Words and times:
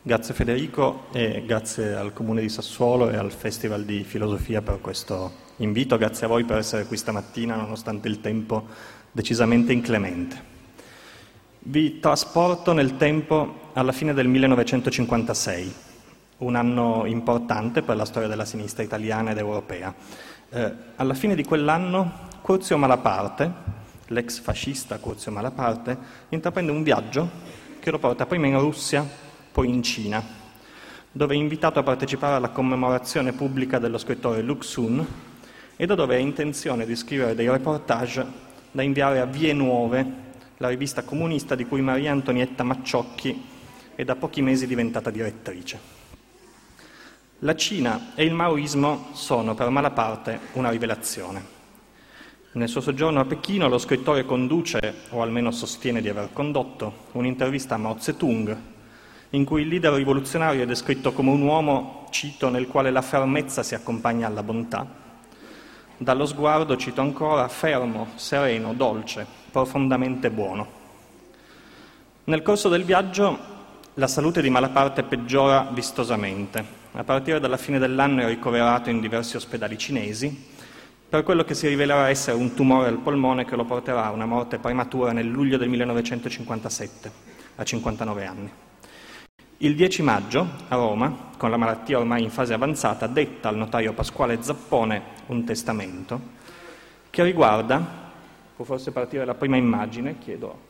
Grazie 0.00 0.32
Federico 0.32 1.06
e 1.12 1.42
grazie 1.44 1.96
al 1.96 2.12
Comune 2.12 2.40
di 2.40 2.48
Sassuolo 2.48 3.10
e 3.10 3.16
al 3.16 3.32
Festival 3.32 3.84
di 3.84 4.04
Filosofia 4.04 4.62
per 4.62 4.80
questo 4.80 5.32
invito. 5.56 5.98
Grazie 5.98 6.26
a 6.26 6.28
voi 6.28 6.44
per 6.44 6.58
essere 6.58 6.86
qui 6.86 6.96
stamattina 6.96 7.56
nonostante 7.56 8.06
il 8.06 8.20
tempo 8.20 8.64
decisamente 9.10 9.72
inclemente. 9.72 10.40
Vi 11.58 11.98
trasporto 11.98 12.72
nel 12.72 12.96
tempo 12.96 13.70
alla 13.72 13.90
fine 13.90 14.14
del 14.14 14.28
1956, 14.28 15.74
un 16.38 16.54
anno 16.54 17.04
importante 17.04 17.82
per 17.82 17.96
la 17.96 18.04
storia 18.04 18.28
della 18.28 18.44
sinistra 18.44 18.84
italiana 18.84 19.32
ed 19.32 19.38
europea. 19.38 19.92
Eh, 20.48 20.72
alla 20.94 21.14
fine 21.14 21.34
di 21.34 21.42
quell'anno 21.42 22.28
Curzio 22.40 22.78
Malaparte, 22.78 23.52
l'ex 24.06 24.38
fascista 24.38 24.98
Curzio 24.98 25.32
Malaparte, 25.32 25.98
intraprende 26.28 26.70
un 26.70 26.84
viaggio 26.84 27.28
che 27.80 27.90
lo 27.90 27.98
porta 27.98 28.26
prima 28.26 28.46
in 28.46 28.58
Russia, 28.60 29.26
poi 29.58 29.70
in 29.70 29.82
Cina, 29.82 30.22
dove 31.10 31.34
è 31.34 31.36
invitato 31.36 31.80
a 31.80 31.82
partecipare 31.82 32.36
alla 32.36 32.50
commemorazione 32.50 33.32
pubblica 33.32 33.80
dello 33.80 33.98
scrittore 33.98 34.40
Luxun 34.40 35.04
e 35.74 35.84
da 35.84 35.96
dove 35.96 36.14
ha 36.14 36.18
intenzione 36.18 36.86
di 36.86 36.94
scrivere 36.94 37.34
dei 37.34 37.50
reportage 37.50 38.24
da 38.70 38.82
inviare 38.82 39.18
a 39.18 39.24
Vie 39.24 39.52
Nuove, 39.52 40.12
la 40.58 40.68
rivista 40.68 41.02
comunista 41.02 41.56
di 41.56 41.66
cui 41.66 41.80
Maria 41.80 42.12
Antonietta 42.12 42.62
Macciocchi 42.62 43.46
è 43.96 44.04
da 44.04 44.14
pochi 44.14 44.42
mesi 44.42 44.68
diventata 44.68 45.10
direttrice. 45.10 45.80
La 47.40 47.56
Cina 47.56 48.12
e 48.14 48.22
il 48.22 48.34
maoismo 48.34 49.08
sono 49.10 49.56
per 49.56 49.70
Malaparte 49.70 50.38
una 50.52 50.70
rivelazione. 50.70 51.44
Nel 52.52 52.68
suo 52.68 52.80
soggiorno 52.80 53.18
a 53.18 53.24
Pechino 53.24 53.66
lo 53.66 53.78
scrittore 53.78 54.24
conduce, 54.24 54.94
o 55.10 55.20
almeno 55.20 55.50
sostiene 55.50 56.00
di 56.00 56.08
aver 56.08 56.28
condotto, 56.32 57.06
un'intervista 57.10 57.74
a 57.74 57.78
Mao 57.78 57.98
Zedong, 57.98 58.76
in 59.30 59.44
cui 59.44 59.62
il 59.62 59.68
leader 59.68 59.92
rivoluzionario 59.92 60.62
è 60.62 60.66
descritto 60.66 61.12
come 61.12 61.30
un 61.30 61.42
uomo, 61.42 62.06
cito, 62.10 62.48
nel 62.48 62.66
quale 62.66 62.90
la 62.90 63.02
fermezza 63.02 63.62
si 63.62 63.74
accompagna 63.74 64.26
alla 64.26 64.42
bontà. 64.42 64.86
Dallo 65.96 66.26
sguardo, 66.26 66.76
cito 66.76 67.00
ancora, 67.00 67.46
fermo, 67.48 68.08
sereno, 68.14 68.72
dolce, 68.72 69.26
profondamente 69.50 70.30
buono. 70.30 70.76
Nel 72.24 72.42
corso 72.42 72.68
del 72.68 72.84
viaggio 72.84 73.56
la 73.94 74.06
salute 74.06 74.40
di 74.40 74.50
Malaparte 74.50 75.02
peggiora 75.02 75.68
vistosamente. 75.72 76.76
A 76.92 77.04
partire 77.04 77.40
dalla 77.40 77.56
fine 77.56 77.78
dell'anno 77.78 78.22
è 78.22 78.26
ricoverato 78.26 78.90
in 78.90 79.00
diversi 79.00 79.36
ospedali 79.36 79.76
cinesi 79.76 80.56
per 81.08 81.22
quello 81.22 81.42
che 81.42 81.54
si 81.54 81.66
rivelerà 81.68 82.08
essere 82.08 82.36
un 82.36 82.54
tumore 82.54 82.88
al 82.88 82.98
polmone 82.98 83.44
che 83.44 83.56
lo 83.56 83.64
porterà 83.64 84.04
a 84.04 84.10
una 84.10 84.26
morte 84.26 84.58
prematura 84.58 85.12
nel 85.12 85.26
luglio 85.26 85.56
del 85.56 85.68
1957, 85.68 87.12
a 87.56 87.64
59 87.64 88.26
anni. 88.26 88.50
Il 89.60 89.74
10 89.74 90.02
maggio, 90.02 90.46
a 90.68 90.76
Roma, 90.76 91.30
con 91.36 91.50
la 91.50 91.56
malattia 91.56 91.98
ormai 91.98 92.22
in 92.22 92.30
fase 92.30 92.52
avanzata, 92.52 93.08
detta 93.08 93.48
al 93.48 93.56
notaio 93.56 93.92
Pasquale 93.92 94.40
Zappone 94.40 95.02
un 95.26 95.42
testamento 95.42 96.20
che 97.10 97.24
riguarda, 97.24 97.84
può 98.54 98.64
forse 98.64 98.92
partire 98.92 99.24
la 99.24 99.34
prima 99.34 99.56
immagine, 99.56 100.16
chiedo, 100.20 100.60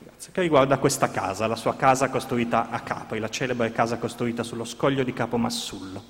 grazie, 0.00 0.32
che 0.32 0.40
riguarda 0.40 0.78
questa 0.78 1.08
casa, 1.08 1.46
la 1.46 1.54
sua 1.54 1.76
casa 1.76 2.08
costruita 2.08 2.68
a 2.68 2.80
Capri, 2.80 3.20
la 3.20 3.28
celebre 3.28 3.70
casa 3.70 3.96
costruita 3.98 4.42
sullo 4.42 4.64
scoglio 4.64 5.04
di 5.04 5.12
Capo 5.12 5.36
Massullo. 5.36 6.02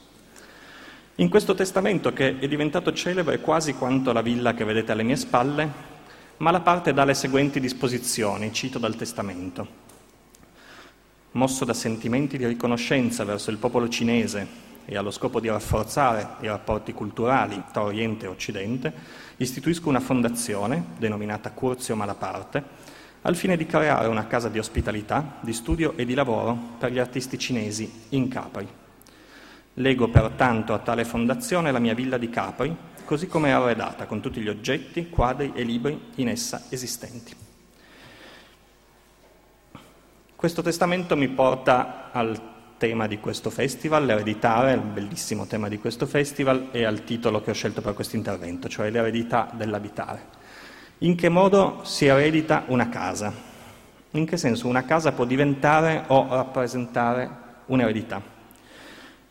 In 1.17 1.29
questo 1.29 1.55
testamento, 1.55 2.15
che 2.15 2.39
è 2.39 2.49
diventato 2.49 2.95
celebre 2.95 3.41
quasi 3.41 3.75
quanto 3.75 4.15
la 4.15 4.23
villa 4.23 4.55
che 4.55 4.65
vedete 4.65 4.93
alle 4.93 5.03
mie 5.03 5.17
spalle, 5.17 5.71
Malaparte 6.39 6.95
dà 6.95 7.05
le 7.05 7.13
seguenti 7.13 7.61
disposizioni, 7.61 8.55
cito 8.55 8.79
dal 8.79 8.97
testamento. 8.97 9.85
Mosso 11.37 11.67
da 11.67 11.75
sentimenti 11.75 12.39
di 12.39 12.47
riconoscenza 12.47 13.23
verso 13.23 13.51
il 13.51 13.59
popolo 13.59 13.91
cinese 13.91 14.47
e 14.87 14.97
allo 14.97 15.11
scopo 15.11 15.39
di 15.39 15.49
rafforzare 15.49 16.37
i 16.41 16.47
rapporti 16.47 16.95
culturali 16.95 17.63
tra 17.71 17.83
Oriente 17.83 18.25
e 18.25 18.29
Occidente, 18.29 18.91
istituisco 19.37 19.91
una 19.91 20.01
fondazione, 20.01 20.83
denominata 20.97 21.51
Curzio 21.51 21.95
Malaparte, 21.95 22.65
al 23.21 23.37
fine 23.37 23.59
di 23.59 23.67
creare 23.67 24.09
una 24.09 24.27
casa 24.27 24.49
di 24.49 24.59
ospitalità, 24.59 25.37
di 25.41 25.53
studio 25.53 25.93
e 25.97 26.07
di 26.07 26.15
lavoro 26.15 26.57
per 26.79 26.91
gli 26.91 26.99
artisti 26.99 27.39
cinesi 27.39 28.05
in 28.11 28.29
Capri. 28.29 28.67
Lego 29.75 30.09
pertanto 30.09 30.73
a 30.73 30.79
tale 30.79 31.05
fondazione 31.05 31.71
la 31.71 31.81
mia 31.81 31.93
villa 31.93 32.17
di 32.17 32.31
Capri, 32.31 32.75
così 33.05 33.27
come 33.27 33.49
è 33.49 33.53
arredata, 33.53 34.07
con 34.07 34.23
tutti 34.23 34.41
gli 34.41 34.49
oggetti, 34.49 35.11
quadri 35.11 35.53
e 35.55 35.65
libri 35.65 36.01
in 36.15 36.31
essa 36.31 36.65
esistenti. 36.71 37.45
Questo 40.47 40.63
testamento 40.63 41.17
mi 41.17 41.27
porta 41.27 42.11
al 42.13 42.41
tema 42.79 43.09
di 43.09 43.19
questo 43.19 43.51
festival, 43.51 44.05
l'ereditare, 44.05 44.75
il 44.75 44.81
bellissimo 44.81 45.45
tema 45.49 45.67
di 45.67 45.81
questo 45.81 46.07
festival 46.07 46.69
e 46.71 46.85
al 46.85 47.03
titolo 47.03 47.43
che 47.43 47.51
ho 47.51 47.53
scelto 47.53 47.81
per 47.81 47.95
questo 47.95 48.15
intervento, 48.15 48.69
cioè 48.69 48.89
l'eredità 48.91 49.51
dell'abitare. 49.53 50.23
In 50.99 51.17
che 51.17 51.29
modo 51.29 51.81
si 51.83 52.07
eredita 52.07 52.63
una 52.69 52.89
casa? 52.89 53.33
In 54.13 54.25
che 54.25 54.37
senso 54.37 54.69
una 54.69 54.85
casa 54.85 55.11
può 55.11 55.25
diventare 55.25 56.05
o 56.07 56.29
rappresentare 56.31 57.29
un'eredità? 57.67 58.23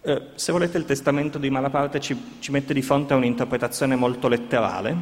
Eh, 0.01 0.21
se 0.35 0.51
volete 0.51 0.77
il 0.77 0.83
testamento 0.83 1.37
di 1.37 1.49
Malaparte 1.49 2.01
ci, 2.01 2.39
ci 2.39 2.51
mette 2.51 2.73
di 2.73 2.81
fronte 2.81 3.13
a 3.13 3.15
un'interpretazione 3.15 3.95
molto 3.95 4.27
letterale, 4.27 4.93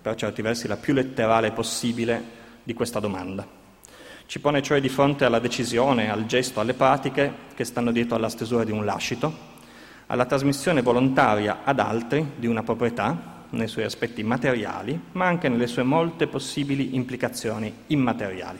per 0.00 0.14
certi 0.14 0.40
versi 0.40 0.68
la 0.68 0.76
più 0.76 0.94
letterale 0.94 1.50
possibile 1.50 2.22
di 2.62 2.74
questa 2.74 3.00
domanda. 3.00 3.57
Ci 4.28 4.40
pone 4.40 4.60
cioè 4.60 4.78
di 4.78 4.90
fronte 4.90 5.24
alla 5.24 5.38
decisione, 5.38 6.10
al 6.10 6.26
gesto, 6.26 6.60
alle 6.60 6.74
pratiche 6.74 7.32
che 7.54 7.64
stanno 7.64 7.90
dietro 7.90 8.14
alla 8.14 8.28
stesura 8.28 8.62
di 8.62 8.70
un 8.70 8.84
lascito, 8.84 9.32
alla 10.08 10.26
trasmissione 10.26 10.82
volontaria 10.82 11.60
ad 11.64 11.80
altri 11.80 12.32
di 12.36 12.46
una 12.46 12.62
proprietà 12.62 13.46
nei 13.48 13.68
suoi 13.68 13.84
aspetti 13.84 14.22
materiali, 14.22 15.00
ma 15.12 15.24
anche 15.24 15.48
nelle 15.48 15.66
sue 15.66 15.82
molte 15.82 16.26
possibili 16.26 16.94
implicazioni 16.94 17.72
immateriali. 17.86 18.58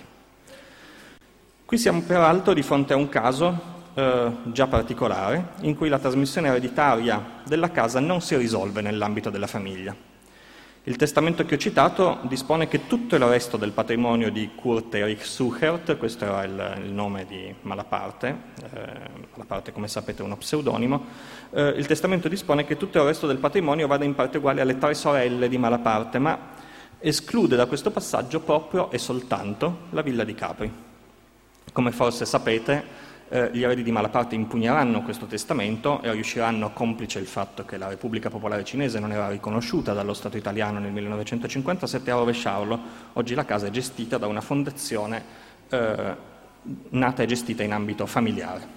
Qui 1.66 1.76
siamo 1.76 2.00
peraltro 2.00 2.54
di 2.54 2.62
fronte 2.62 2.94
a 2.94 2.96
un 2.96 3.10
caso 3.10 3.60
eh, 3.92 4.30
già 4.44 4.68
particolare, 4.68 5.48
in 5.60 5.76
cui 5.76 5.90
la 5.90 5.98
trasmissione 5.98 6.48
ereditaria 6.48 7.42
della 7.44 7.70
casa 7.70 8.00
non 8.00 8.22
si 8.22 8.34
risolve 8.38 8.80
nell'ambito 8.80 9.28
della 9.28 9.46
famiglia. 9.46 9.94
Il 10.88 10.96
testamento 10.96 11.44
che 11.44 11.56
ho 11.56 11.58
citato 11.58 12.20
dispone 12.22 12.66
che 12.66 12.86
tutto 12.86 13.14
il 13.14 13.20
resto 13.20 13.58
del 13.58 13.72
patrimonio 13.72 14.30
di 14.30 14.52
Kurt 14.54 14.94
Erich 14.94 15.22
Suchert, 15.22 15.98
questo 15.98 16.24
era 16.24 16.44
il, 16.44 16.82
il 16.82 16.92
nome 16.92 17.26
di 17.26 17.54
Malaparte, 17.60 18.28
eh, 18.72 18.90
Malaparte 19.34 19.70
come 19.70 19.86
sapete 19.86 20.22
è 20.22 20.24
uno 20.24 20.38
pseudonimo, 20.38 21.04
eh, 21.50 21.74
il 21.76 21.84
testamento 21.84 22.26
dispone 22.28 22.64
che 22.64 22.78
tutto 22.78 23.00
il 23.00 23.04
resto 23.04 23.26
del 23.26 23.36
patrimonio 23.36 23.86
vada 23.86 24.06
in 24.06 24.14
parte 24.14 24.38
uguale 24.38 24.62
alle 24.62 24.78
tre 24.78 24.94
sorelle 24.94 25.50
di 25.50 25.58
Malaparte, 25.58 26.18
ma 26.18 26.38
esclude 27.00 27.54
da 27.54 27.66
questo 27.66 27.90
passaggio 27.90 28.40
proprio 28.40 28.90
e 28.90 28.96
soltanto 28.96 29.80
la 29.90 30.00
villa 30.00 30.24
di 30.24 30.34
Capri. 30.34 30.72
Come 31.70 31.92
forse 31.92 32.24
sapete, 32.24 32.82
eh, 33.30 33.50
gli 33.52 33.62
eredi 33.62 33.82
di 33.82 33.92
Malaparte 33.92 34.34
impugneranno 34.34 35.02
questo 35.02 35.26
testamento 35.26 36.00
e 36.02 36.10
riusciranno, 36.12 36.72
complice 36.72 37.18
il 37.18 37.26
fatto 37.26 37.64
che 37.64 37.76
la 37.76 37.88
Repubblica 37.88 38.30
Popolare 38.30 38.64
Cinese 38.64 38.98
non 38.98 39.12
era 39.12 39.28
riconosciuta 39.28 39.92
dallo 39.92 40.14
Stato 40.14 40.36
italiano 40.36 40.78
nel 40.78 40.92
1957, 40.92 42.10
a 42.10 42.14
rovesciarlo. 42.14 42.80
Oggi 43.14 43.34
la 43.34 43.44
casa 43.44 43.66
è 43.66 43.70
gestita 43.70 44.16
da 44.16 44.26
una 44.26 44.40
fondazione 44.40 45.22
eh, 45.68 46.16
nata 46.90 47.22
e 47.22 47.26
gestita 47.26 47.62
in 47.62 47.72
ambito 47.72 48.06
familiare. 48.06 48.76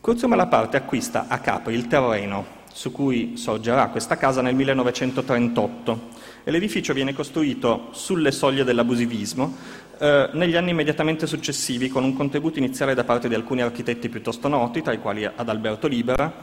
Curzio 0.00 0.26
Malaparte 0.26 0.76
acquista 0.76 1.26
a 1.28 1.38
Capri 1.38 1.74
il 1.74 1.86
terreno 1.86 2.60
su 2.72 2.90
cui 2.90 3.36
sorgerà 3.36 3.88
questa 3.88 4.16
casa 4.16 4.40
nel 4.40 4.54
1938 4.54 6.08
e 6.42 6.50
l'edificio 6.50 6.92
viene 6.92 7.12
costruito 7.12 7.88
sulle 7.92 8.32
soglie 8.32 8.64
dell'abusivismo 8.64 9.56
eh, 10.02 10.30
negli 10.32 10.56
anni 10.56 10.70
immediatamente 10.70 11.28
successivi 11.28 11.88
con 11.88 12.02
un 12.02 12.16
contributo 12.16 12.58
iniziale 12.58 12.92
da 12.92 13.04
parte 13.04 13.28
di 13.28 13.36
alcuni 13.36 13.62
architetti 13.62 14.08
piuttosto 14.08 14.48
noti, 14.48 14.82
tra 14.82 14.92
i 14.92 14.98
quali 14.98 15.24
Adalberto 15.24 15.86
Libera, 15.86 16.34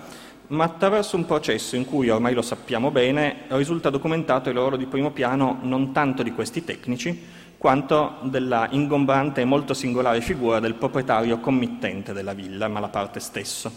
ma 0.48 0.64
attraverso 0.64 1.18
un 1.18 1.26
processo 1.26 1.76
in 1.76 1.84
cui, 1.84 2.08
ormai 2.08 2.34
lo 2.34 2.42
sappiamo 2.42 2.90
bene, 2.90 3.42
risulta 3.50 3.90
documentato 3.90 4.48
il 4.48 4.56
ruolo 4.56 4.78
di 4.78 4.86
primo 4.86 5.12
piano 5.12 5.60
non 5.64 5.92
tanto 5.92 6.24
di 6.24 6.32
questi 6.32 6.64
tecnici, 6.64 7.22
quanto 7.58 8.20
della 8.22 8.70
ingombrante 8.72 9.42
e 9.42 9.46
molto 9.46 9.74
singolare 9.74 10.22
figura 10.22 10.62
del 10.62 10.76
proprietario 10.76 11.40
committente 11.40 12.14
della 12.14 12.32
villa, 12.32 12.70
Malaparte 12.70 13.20
stesso. 13.20 13.70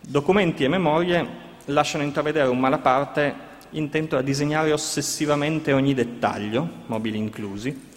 Documenti 0.00 0.62
e 0.62 0.68
memorie 0.68 1.26
lasciano 1.64 2.04
intravedere 2.04 2.46
un 2.46 2.60
Malaparte 2.60 3.52
intento 3.70 4.16
a 4.16 4.22
disegnare 4.22 4.70
ossessivamente 4.70 5.72
ogni 5.72 5.94
dettaglio, 5.94 6.68
mobili 6.86 7.18
inclusi, 7.18 7.92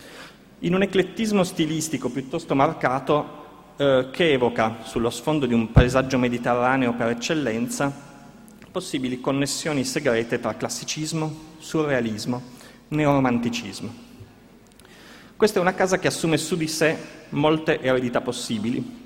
in 0.59 0.74
un 0.74 0.81
eclettismo 0.81 1.44
stilistico 1.44 2.09
piuttosto 2.09 2.56
marcato 2.56 3.75
eh, 3.77 4.07
che 4.12 4.31
evoca, 4.31 4.77
sullo 4.83 5.12
sfondo 5.12 5.45
di 5.45 5.54
un 5.54 5.71
paesaggio 5.71 6.18
mediterraneo 6.18 6.94
per 6.94 7.09
eccellenza, 7.09 7.94
possibili 8.71 9.19
connessioni 9.21 9.83
segrete 9.83 10.39
tra 10.39 10.56
classicismo, 10.56 11.56
surrealismo, 11.59 12.42
neoromanticismo. 12.89 14.06
Questa 15.36 15.59
è 15.59 15.62
una 15.62 15.75
casa 15.75 16.00
che 16.00 16.07
assume 16.07 16.38
su 16.38 16.56
di 16.57 16.68
sé 16.68 16.98
molte 17.30 17.80
eredità 17.80 18.21
possibili 18.21 19.06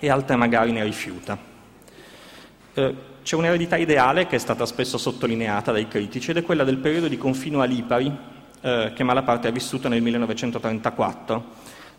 e 0.00 0.10
altre 0.10 0.34
magari 0.34 0.72
ne 0.72 0.82
rifiuta. 0.82 1.38
Eh, 2.74 2.94
c'è 3.22 3.36
un'eredità 3.36 3.76
ideale 3.76 4.26
che 4.26 4.34
è 4.34 4.40
stata 4.40 4.66
spesso 4.66 4.98
sottolineata 4.98 5.70
dai 5.70 5.86
critici 5.86 6.32
ed 6.32 6.38
è 6.38 6.42
quella 6.42 6.64
del 6.64 6.78
periodo 6.78 7.06
di 7.06 7.16
confino 7.16 7.60
a 7.60 7.64
Lipari 7.66 8.12
eh, 8.62 8.92
che 8.94 9.04
Malaparte 9.04 9.48
ha 9.48 9.50
vissuto 9.50 9.88
nel 9.88 10.00
1934, 10.00 11.44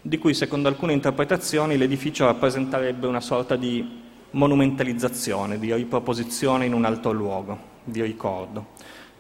di 0.02 0.18
cui 0.18 0.34
secondo 0.34 0.70
alcune 0.70 0.94
interpretazioni 0.94 1.78
l'edificio 1.78 2.26
rappresenterebbe 2.26 3.06
una 3.06 3.22
sorta 3.22 3.56
di 3.56 4.02
monumentalizzazione, 4.32 5.60
di 5.60 5.74
riproposizione 5.74 6.66
in 6.66 6.74
un 6.74 6.86
altro 6.86 7.12
luogo, 7.12 7.58
di 7.84 8.02
ricordo. 8.02 8.68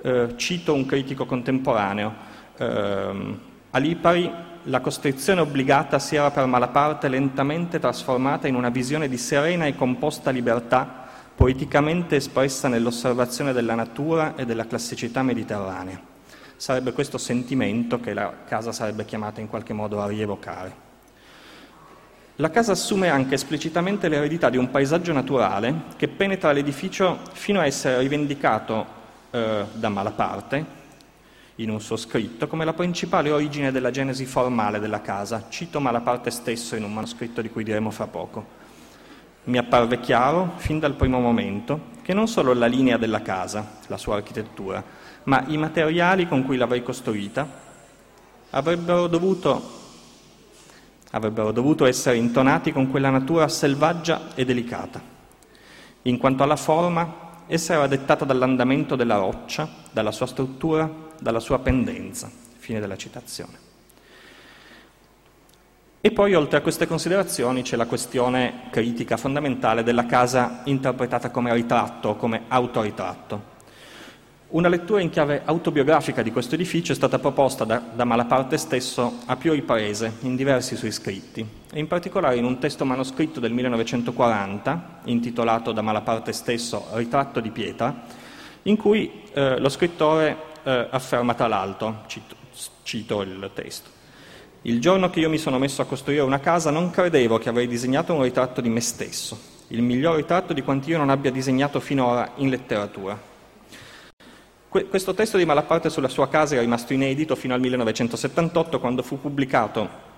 Eh, 0.01 0.34
cito 0.38 0.74
un 0.74 0.86
critico 0.86 1.25
contemporaneo. 1.25 2.13
Eh, 2.57 3.36
a 3.69 3.78
Lipari 3.78 4.31
la 4.68 4.80
costrizione 4.80 5.42
obbligata 5.42 6.00
si 6.00 6.16
era 6.16 6.31
per 6.31 6.45
Malaparte 6.45 7.10
lentamente 7.10 7.80
trasformata 7.80 8.48
in 8.48 8.56
una 8.56 8.69
visione 8.69 9.10
di 9.10 9.18
serena 9.18 9.66
e 9.66 9.75
composta 9.75 10.31
libertà, 10.31 11.07
poeticamente 11.36 12.16
espressa 12.16 12.69
nell'osservazione 12.69 13.51
della 13.51 13.75
natura 13.75 14.36
e 14.36 14.45
della 14.45 14.66
classicità 14.66 15.22
mediterranea. 15.24 16.12
Sarebbe 16.63 16.94
questo 16.94 17.18
sentimento 17.18 18.00
che 18.00 18.13
la 18.13 18.33
casa 18.48 18.71
sarebbe 18.71 19.04
chiamata 19.04 19.42
in 19.42 19.50
qualche 19.50 19.74
modo 19.74 20.01
a 20.01 20.07
rievocare. 20.07 20.74
La 22.38 22.50
casa 22.51 22.71
assume 22.71 23.10
anche 23.10 23.33
esplicitamente 23.36 24.07
l'eredità 24.07 24.50
di 24.50 24.56
un 24.56 24.71
paesaggio 24.71 25.12
naturale 25.12 25.75
che 25.98 26.07
penetra 26.07 26.54
l'edificio 26.54 27.19
fino 27.33 27.60
a 27.60 27.65
essere 27.65 28.00
rivendicato 28.00 28.86
eh, 29.31 29.65
da 29.74 29.89
Malaparte, 29.89 30.65
in 31.56 31.69
un 31.69 31.81
suo 31.81 31.98
scritto 31.98 32.48
come 32.48 32.63
la 32.63 32.71
principale 32.71 33.30
origine 33.30 33.74
della 33.74 33.92
genesi 33.92 34.24
formale 34.25 34.80
della 34.80 35.01
casa. 35.01 35.48
Cito 35.50 35.81
Malaparte 35.81 36.31
stesso 36.31 36.77
in 36.77 36.86
un 36.86 36.94
manoscritto 36.94 37.42
di 37.42 37.50
cui 37.50 37.66
diremo 37.66 37.92
fra 37.92 38.07
poco. 38.07 38.62
Mi 39.44 39.57
apparve 39.57 40.00
chiaro, 40.00 40.54
fin 40.56 40.80
dal 40.80 40.94
primo 40.94 41.19
momento, 41.19 41.88
che 42.04 42.13
non 42.13 42.30
solo 42.30 42.54
la 42.54 42.68
linea 42.68 42.95
della 42.95 43.21
casa, 43.21 43.80
la 43.88 43.98
sua 43.98 44.16
architettura, 44.16 45.02
ma 45.23 45.43
i 45.47 45.57
materiali 45.57 46.27
con 46.27 46.43
cui 46.43 46.57
l'avrei 46.57 46.83
costruita 46.83 47.47
avrebbero 48.51 49.07
dovuto, 49.07 49.61
avrebbero 51.11 51.51
dovuto 51.51 51.85
essere 51.85 52.17
intonati 52.17 52.71
con 52.71 52.89
quella 52.89 53.09
natura 53.09 53.47
selvaggia 53.47 54.35
e 54.35 54.45
delicata. 54.45 55.01
In 56.03 56.17
quanto 56.17 56.43
alla 56.43 56.55
forma, 56.55 57.21
essa 57.47 57.73
era 57.73 57.87
dettata 57.87 58.25
dall'andamento 58.25 58.95
della 58.95 59.17
roccia, 59.17 59.69
dalla 59.91 60.11
sua 60.11 60.27
struttura 60.27 61.03
dalla 61.23 61.39
sua 61.39 61.59
pendenza. 61.59 62.29
Fine 62.57 62.79
della 62.79 62.97
citazione. 62.97 63.71
E 66.01 66.11
poi, 66.11 66.33
oltre 66.33 66.57
a 66.57 66.61
queste 66.61 66.85
considerazioni, 66.85 67.61
c'è 67.61 67.77
la 67.77 67.85
questione 67.85 68.67
critica 68.69 69.15
fondamentale 69.15 69.83
della 69.83 70.05
casa 70.05 70.61
interpretata 70.65 71.29
come 71.29 71.53
ritratto 71.53 72.15
come 72.15 72.43
autoritratto. 72.49 73.51
Una 74.53 74.67
lettura 74.67 75.01
in 75.01 75.09
chiave 75.09 75.41
autobiografica 75.45 76.21
di 76.21 76.31
questo 76.31 76.53
edificio 76.53 76.91
è 76.91 76.95
stata 76.95 77.17
proposta 77.17 77.63
da, 77.63 77.81
da, 77.91 78.03
Malaparte 78.03 78.55
stesso 78.57 79.21
a 79.25 79.35
più 79.35 79.51
riprese 79.51 80.17
in 80.19 80.35
diversi 80.35 80.75
suoi 80.75 80.91
scritti, 80.91 81.44
e 81.71 81.79
in 81.79 81.88
particolare 81.88 82.35
in 82.35 82.45
un 82.45 82.59
testo 82.59 82.85
manoscritto 82.85 83.39
del 83.39 83.51
1940, 83.51 85.00
intitolato 85.05 85.71
da 85.71 85.81
Malaparte 85.81 86.31
stesso 86.33 86.85
Ritratto 86.91 87.39
di 87.39 87.50
pietra, 87.50 88.03
in 88.63 88.77
cui 88.77 89.23
eh, 89.33 89.57
lo 89.57 89.69
scrittore 89.69 90.38
eh, 90.61 90.88
afferma 90.88 91.33
tra 91.33 91.47
l'altro, 91.47 92.03
cito, 92.06 92.35
cito 92.83 93.21
il 93.23 93.49
testo, 93.56 93.89
il 94.61 94.79
giorno 94.79 95.09
che 95.09 95.19
io 95.19 95.31
mi 95.31 95.39
sono 95.39 95.57
messo 95.57 95.81
a 95.81 95.85
costruire 95.85 96.21
una 96.21 96.39
casa 96.39 96.69
non 96.69 96.91
credevo 96.91 97.39
che 97.39 97.49
avrei 97.49 97.67
disegnato 97.67 98.13
un 98.13 98.21
ritratto 98.21 98.61
di 98.61 98.69
me 98.69 98.81
stesso, 98.81 99.35
il 99.69 99.81
miglior 99.81 100.15
ritratto 100.15 100.53
di 100.53 100.61
quanti 100.61 100.91
io 100.91 100.99
non 100.99 101.09
abbia 101.09 101.31
disegnato 101.31 101.79
finora 101.79 102.33
in 102.35 102.49
letteratura. 102.49 103.32
Questo 104.89 105.13
testo 105.13 105.37
di 105.37 105.45
Malaparte 105.45 105.91
sulla 105.91 106.07
sua 106.07 106.27
casa 106.27 106.55
è 106.55 106.59
rimasto 106.59 106.93
inedito 106.93 107.35
fino 107.35 107.53
al 107.53 107.59
1978 107.59 108.79
quando 108.79 109.03
fu 109.03 109.21
pubblicato 109.21 110.11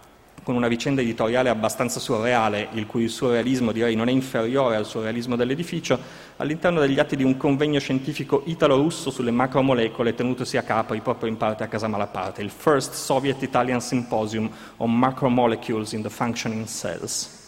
con 0.44 0.56
una 0.56 0.68
vicenda 0.68 1.02
editoriale 1.02 1.50
abbastanza 1.50 2.00
surreale, 2.00 2.70
il 2.74 2.86
cui 2.86 3.10
surrealismo 3.10 3.72
direi 3.72 3.96
non 3.96 4.08
è 4.08 4.12
inferiore 4.12 4.76
al 4.76 4.86
surrealismo 4.86 5.36
dell'edificio, 5.36 6.00
all'interno 6.38 6.80
degli 6.80 7.00
atti 7.00 7.16
di 7.16 7.24
un 7.24 7.36
convegno 7.36 7.80
scientifico 7.80 8.44
italo-russo 8.46 9.10
sulle 9.10 9.32
macromolecole 9.32 10.14
tenutosi 10.14 10.58
a 10.58 10.62
Capri 10.62 11.02
proprio 11.02 11.30
in 11.30 11.38
parte 11.38 11.64
a 11.64 11.68
casa 11.68 11.88
Malaparte, 11.88 12.42
il 12.42 12.52
First 12.52 12.94
Soviet 12.94 13.42
Italian 13.42 13.82
Symposium 13.82 14.50
on 14.78 14.96
Macromolecules 14.96 15.94
in 15.94 16.04
the 16.04 16.10
Functioning 16.10 16.66
Cells. 16.66 17.45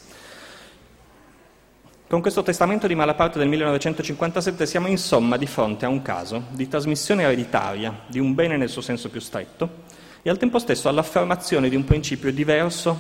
Con 2.09 2.21
questo 2.21 2.42
testamento 2.42 2.88
di 2.88 2.95
Malaparte 2.95 3.38
del 3.38 3.50
1957 3.50 4.65
siamo 4.65 4.88
insomma 4.88 5.36
di 5.36 5.45
fronte 5.45 5.83
a 5.83 5.89
un 5.89 6.01
caso 6.01 6.44
di 6.51 6.69
trasmissione 6.69 7.24
ereditaria 7.24 8.04
di 8.07 8.18
un 8.18 8.33
bene 8.33 8.56
nel 8.56 8.69
suo 8.69 8.80
senso 8.80 9.09
più 9.09 9.19
stretto, 9.19 9.83
e 10.21 10.30
al 10.30 10.38
tempo 10.38 10.57
stesso 10.57 10.88
all'affermazione 10.88 11.68
di 11.68 11.75
un 11.75 11.83
principio 11.83 12.31
diverso 12.31 12.98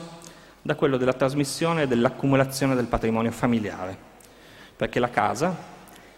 da 0.61 0.75
quello 0.75 0.97
della 0.97 1.13
trasmissione 1.13 1.83
e 1.83 1.87
dell'accumulazione 1.87 2.75
del 2.75 2.87
patrimonio 2.87 3.31
familiare, 3.31 3.97
perché 4.75 4.99
la 4.99 5.09
casa, 5.09 5.55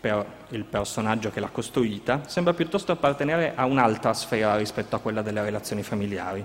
per 0.02 0.26
il 0.50 0.64
personaggio 0.64 1.30
che 1.30 1.40
l'ha 1.40 1.50
costruita, 1.50 2.24
sembra 2.26 2.56
piuttosto 2.56 2.92
appartenere 2.92 3.54
a 3.54 3.66
un'altra 3.66 4.16
sfera 4.16 4.58
rispetto 4.58 4.96
a 4.96 5.00
quella 5.00 5.22
delle 5.22 5.44
relazioni 5.44 5.84
familiari, 5.84 6.44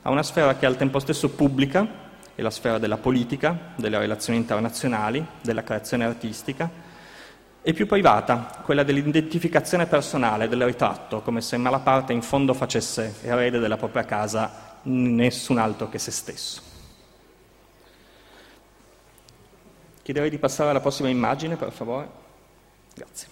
a 0.00 0.10
una 0.10 0.22
sfera 0.22 0.56
che 0.56 0.64
è 0.64 0.68
al 0.68 0.78
tempo 0.78 0.98
stesso 1.00 1.28
pubblica, 1.28 2.10
la 2.42 2.50
sfera 2.50 2.78
della 2.78 2.98
politica, 2.98 3.72
delle 3.76 3.98
relazioni 3.98 4.38
internazionali, 4.38 5.24
della 5.40 5.62
creazione 5.62 6.04
artistica, 6.04 6.70
e 7.62 7.72
più 7.72 7.86
privata, 7.86 8.60
quella 8.64 8.82
dell'identificazione 8.82 9.86
personale, 9.86 10.48
del 10.48 10.64
ritratto, 10.64 11.22
come 11.22 11.40
se 11.40 11.56
Malaparte 11.56 12.12
in 12.12 12.22
fondo 12.22 12.54
facesse 12.54 13.14
erede 13.22 13.60
della 13.60 13.76
propria 13.76 14.04
casa 14.04 14.80
nessun 14.82 15.58
altro 15.58 15.88
che 15.88 15.98
se 15.98 16.10
stesso. 16.10 16.60
Chiederei 20.02 20.30
di 20.30 20.38
passare 20.38 20.70
alla 20.70 20.80
prossima 20.80 21.08
immagine, 21.08 21.54
per 21.54 21.70
favore. 21.70 22.08
Grazie. 22.94 23.28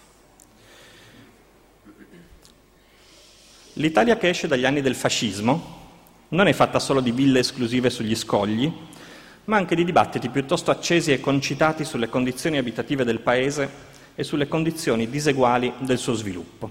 L'Italia 3.74 4.16
che 4.16 4.28
esce 4.28 4.46
dagli 4.46 4.64
anni 4.64 4.80
del 4.80 4.94
fascismo 4.94 5.78
non 6.28 6.46
è 6.46 6.52
fatta 6.52 6.78
solo 6.78 7.00
di 7.00 7.10
ville 7.10 7.40
esclusive 7.40 7.90
sugli 7.90 8.14
scogli, 8.14 8.72
ma 9.44 9.56
anche 9.56 9.74
di 9.74 9.84
dibattiti 9.84 10.28
piuttosto 10.28 10.70
accesi 10.70 11.12
e 11.12 11.20
concitati 11.20 11.84
sulle 11.84 12.08
condizioni 12.08 12.58
abitative 12.58 13.04
del 13.04 13.20
Paese 13.20 13.88
e 14.14 14.22
sulle 14.22 14.48
condizioni 14.48 15.08
diseguali 15.08 15.72
del 15.78 15.98
suo 15.98 16.14
sviluppo. 16.14 16.70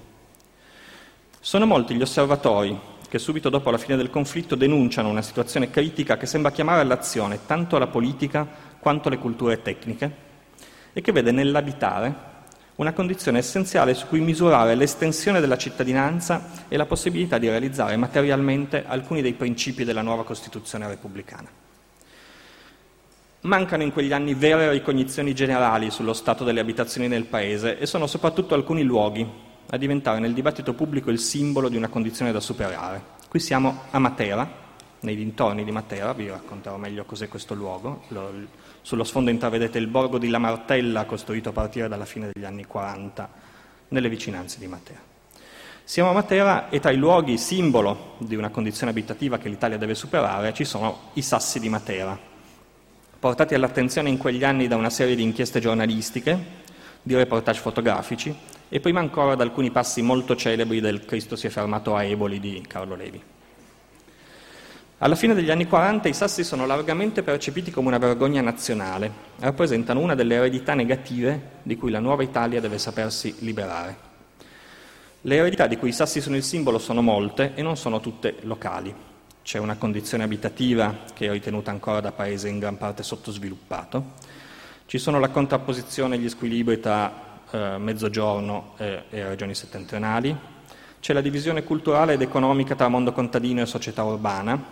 Sono 1.40 1.66
molti 1.66 1.96
gli 1.96 2.02
osservatori 2.02 2.78
che 3.10 3.18
subito 3.18 3.50
dopo 3.50 3.72
la 3.72 3.78
fine 3.78 3.98
del 3.98 4.10
conflitto 4.10 4.56
denunciano 4.56 5.10
una 5.10 5.24
situazione 5.24 5.70
critica 5.72 6.16
che 6.16 6.28
sembra 6.28 6.52
chiamare 6.52 6.82
all'azione 6.82 7.40
tanto 7.46 7.78
la 7.80 7.88
politica 7.88 8.48
quanto 8.80 9.10
le 9.10 9.18
culture 9.18 9.62
tecniche 9.62 10.28
e 10.94 11.02
che 11.02 11.12
vede 11.12 11.32
nell'abitare 11.32 12.28
una 12.76 12.94
condizione 12.94 13.40
essenziale 13.40 13.94
su 13.94 14.08
cui 14.08 14.22
misurare 14.22 14.76
l'estensione 14.76 15.42
della 15.42 15.58
cittadinanza 15.58 16.66
e 16.70 16.78
la 16.78 16.86
possibilità 16.86 17.38
di 17.38 17.50
realizzare 17.50 17.98
materialmente 17.98 18.86
alcuni 18.86 19.22
dei 19.22 19.34
principi 19.34 19.84
della 19.84 20.02
nuova 20.02 20.24
Costituzione 20.24 20.88
repubblicana. 20.88 21.50
Mancano 23.42 23.84
in 23.84 23.94
quegli 23.94 24.12
anni 24.12 24.34
vere 24.34 24.70
ricognizioni 24.70 25.34
generali 25.34 25.92
sullo 25.92 26.12
stato 26.12 26.44
delle 26.44 26.60
abitazioni 26.60 27.08
nel 27.08 27.24
Paese 27.24 27.80
e 27.80 27.86
sono 27.86 28.06
soprattutto 28.06 28.54
alcuni 28.54 28.84
luoghi 28.84 29.26
a 29.70 29.78
diventare 29.78 30.20
nel 30.20 30.34
dibattito 30.34 30.74
pubblico 30.74 31.10
il 31.10 31.20
simbolo 31.20 31.70
di 31.70 31.78
una 31.78 31.88
condizione 31.88 32.34
da 32.34 32.42
superare. 32.42 33.02
Qui 33.30 33.40
siamo 33.40 33.84
a 33.92 34.00
Matera, 34.00 34.46
nei 35.02 35.16
dintorni 35.16 35.64
di 35.64 35.72
Matera, 35.72 36.12
vi 36.12 36.28
racconterò 36.28 36.76
meglio 36.76 37.06
cos'è 37.06 37.30
questo 37.30 37.54
luogo. 37.54 38.04
Lo, 38.10 38.30
sullo 38.82 39.06
sfondo 39.06 39.30
intravedete 39.30 39.78
il 39.78 39.88
borgo 39.88 40.18
di 40.18 40.28
La 40.28 40.40
Martella, 40.40 41.06
costruito 41.06 41.50
a 41.50 41.54
partire 41.54 41.88
dalla 41.88 42.06
fine 42.06 42.30
degli 42.34 42.44
anni 42.44 42.66
40, 42.66 43.30
nelle 43.90 44.10
vicinanze 44.10 44.60
di 44.60 44.68
Matera. 44.68 45.00
Siamo 45.86 46.10
a 46.10 46.14
Matera 46.14 46.70
e 46.70 46.82
tra 46.82 46.92
i 46.92 46.98
luoghi 46.98 47.38
simbolo 47.38 48.16
di 48.18 48.36
una 48.36 48.50
condizione 48.50 48.92
abitativa 48.92 49.38
che 49.38 49.48
l'Italia 49.48 49.78
deve 49.78 49.96
superare 49.96 50.54
ci 50.54 50.66
sono 50.66 51.12
i 51.14 51.22
sassi 51.22 51.60
di 51.60 51.70
Matera, 51.70 52.29
portati 53.20 53.54
all'attenzione 53.54 54.08
in 54.08 54.18
quegli 54.18 54.46
anni 54.46 54.68
da 54.68 54.78
una 54.78 54.90
serie 54.90 55.14
di 55.14 55.24
inchieste 55.24 55.60
giornalistiche, 55.60 56.38
di 57.02 57.16
reportage 57.16 57.60
fotografici 57.60 58.34
e 58.70 58.80
prima 58.80 59.02
ancora 59.02 59.36
da 59.36 59.44
alcuni 59.44 59.72
passi 59.72 60.02
molto 60.02 60.38
celebri 60.38 60.80
del 60.80 61.04
Cristo 61.04 61.36
si 61.36 61.48
è 61.48 61.50
fermato 61.50 61.96
a 61.96 62.04
Eboli 62.04 62.40
di 62.40 62.64
Carlo 62.66 62.96
Levi. 62.96 63.22
Alla 65.00 65.16
fine 65.16 65.34
degli 65.34 65.50
anni 65.50 65.66
40 65.66 66.08
i 66.08 66.14
sassi 66.14 66.44
sono 66.44 66.66
largamente 66.66 67.22
percepiti 67.22 67.72
come 67.72 67.88
una 67.88 67.98
vergogna 67.98 68.42
nazionale, 68.42 69.12
rappresentano 69.40 70.00
una 70.00 70.16
delle 70.16 70.36
eredità 70.36 70.74
negative 70.74 71.58
di 71.64 71.76
cui 71.78 71.92
la 71.92 72.00
nuova 72.00 72.24
Italia 72.24 72.62
deve 72.62 72.78
sapersi 72.78 73.36
liberare. 73.40 74.08
Le 75.22 75.36
eredità 75.36 75.68
di 75.68 75.78
cui 75.78 75.90
i 75.90 75.94
sassi 75.94 76.22
sono 76.22 76.38
il 76.38 76.44
simbolo 76.44 76.80
sono 76.80 77.02
molte 77.02 77.54
e 77.56 77.62
non 77.62 77.76
sono 77.76 78.00
tutte 78.00 78.36
locali. 78.42 78.94
C'è 79.50 79.58
una 79.58 79.78
condizione 79.78 80.24
abitativa 80.24 80.96
che 81.12 81.26
è 81.26 81.32
ritenuta 81.32 81.72
ancora 81.72 82.02
da 82.02 82.12
paese 82.12 82.50
in 82.50 82.60
gran 82.60 82.78
parte 82.78 83.02
sottosviluppato, 83.02 84.12
ci 84.86 85.00
sono 85.00 85.20
la 85.20 85.30
contrapposizione 85.30 86.14
e 86.14 86.20
gli 86.20 86.30
squilibri 86.30 86.80
tra 86.80 87.42
eh, 87.50 87.78
mezzogiorno 87.80 88.76
e, 88.78 89.06
e 89.10 89.28
regioni 89.28 89.56
settentrionali, 89.56 90.38
c'è 91.00 91.14
la 91.14 91.22
divisione 91.22 91.64
culturale 91.64 92.14
ed 92.14 92.22
economica 92.22 92.76
tra 92.76 92.90
mondo 92.90 93.12
contadino 93.12 93.64
e 93.64 93.66
società 93.66 94.04
urbana, 94.04 94.64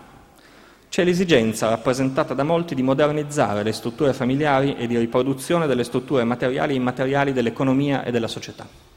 c'è 0.88 1.02
l'esigenza, 1.02 1.70
rappresentata 1.70 2.32
da 2.32 2.44
molti, 2.44 2.76
di 2.76 2.82
modernizzare 2.82 3.64
le 3.64 3.72
strutture 3.72 4.12
familiari 4.12 4.76
e 4.76 4.86
di 4.86 4.96
riproduzione 4.96 5.66
delle 5.66 5.82
strutture 5.82 6.22
materiali 6.22 6.74
e 6.74 6.76
immateriali 6.76 7.32
dell'economia 7.32 8.04
e 8.04 8.12
della 8.12 8.28
società. 8.28 8.87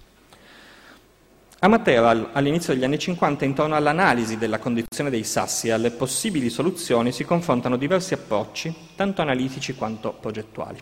A 1.63 1.67
Matera, 1.67 2.31
all'inizio 2.31 2.73
degli 2.73 2.83
anni 2.83 2.97
50, 2.97 3.45
intorno 3.45 3.75
all'analisi 3.75 4.39
della 4.39 4.57
condizione 4.57 5.11
dei 5.11 5.23
sassi 5.23 5.67
e 5.67 5.71
alle 5.71 5.91
possibili 5.91 6.49
soluzioni 6.49 7.11
si 7.11 7.23
confrontano 7.23 7.77
diversi 7.77 8.15
approcci, 8.15 8.73
tanto 8.95 9.21
analitici 9.21 9.75
quanto 9.75 10.11
progettuali. 10.11 10.79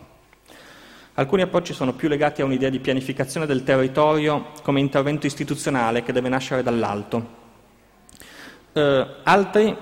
Alcuni 1.14 1.42
approcci 1.42 1.74
sono 1.74 1.92
più 1.92 2.08
legati 2.08 2.40
a 2.40 2.46
un'idea 2.46 2.70
di 2.70 2.78
pianificazione 2.78 3.44
del 3.44 3.62
territorio 3.62 4.52
come 4.62 4.80
intervento 4.80 5.26
istituzionale 5.26 6.02
che 6.02 6.14
deve 6.14 6.30
nascere 6.30 6.62
dall'alto. 6.62 7.28
Eh, 8.72 9.06
altri 9.24 9.76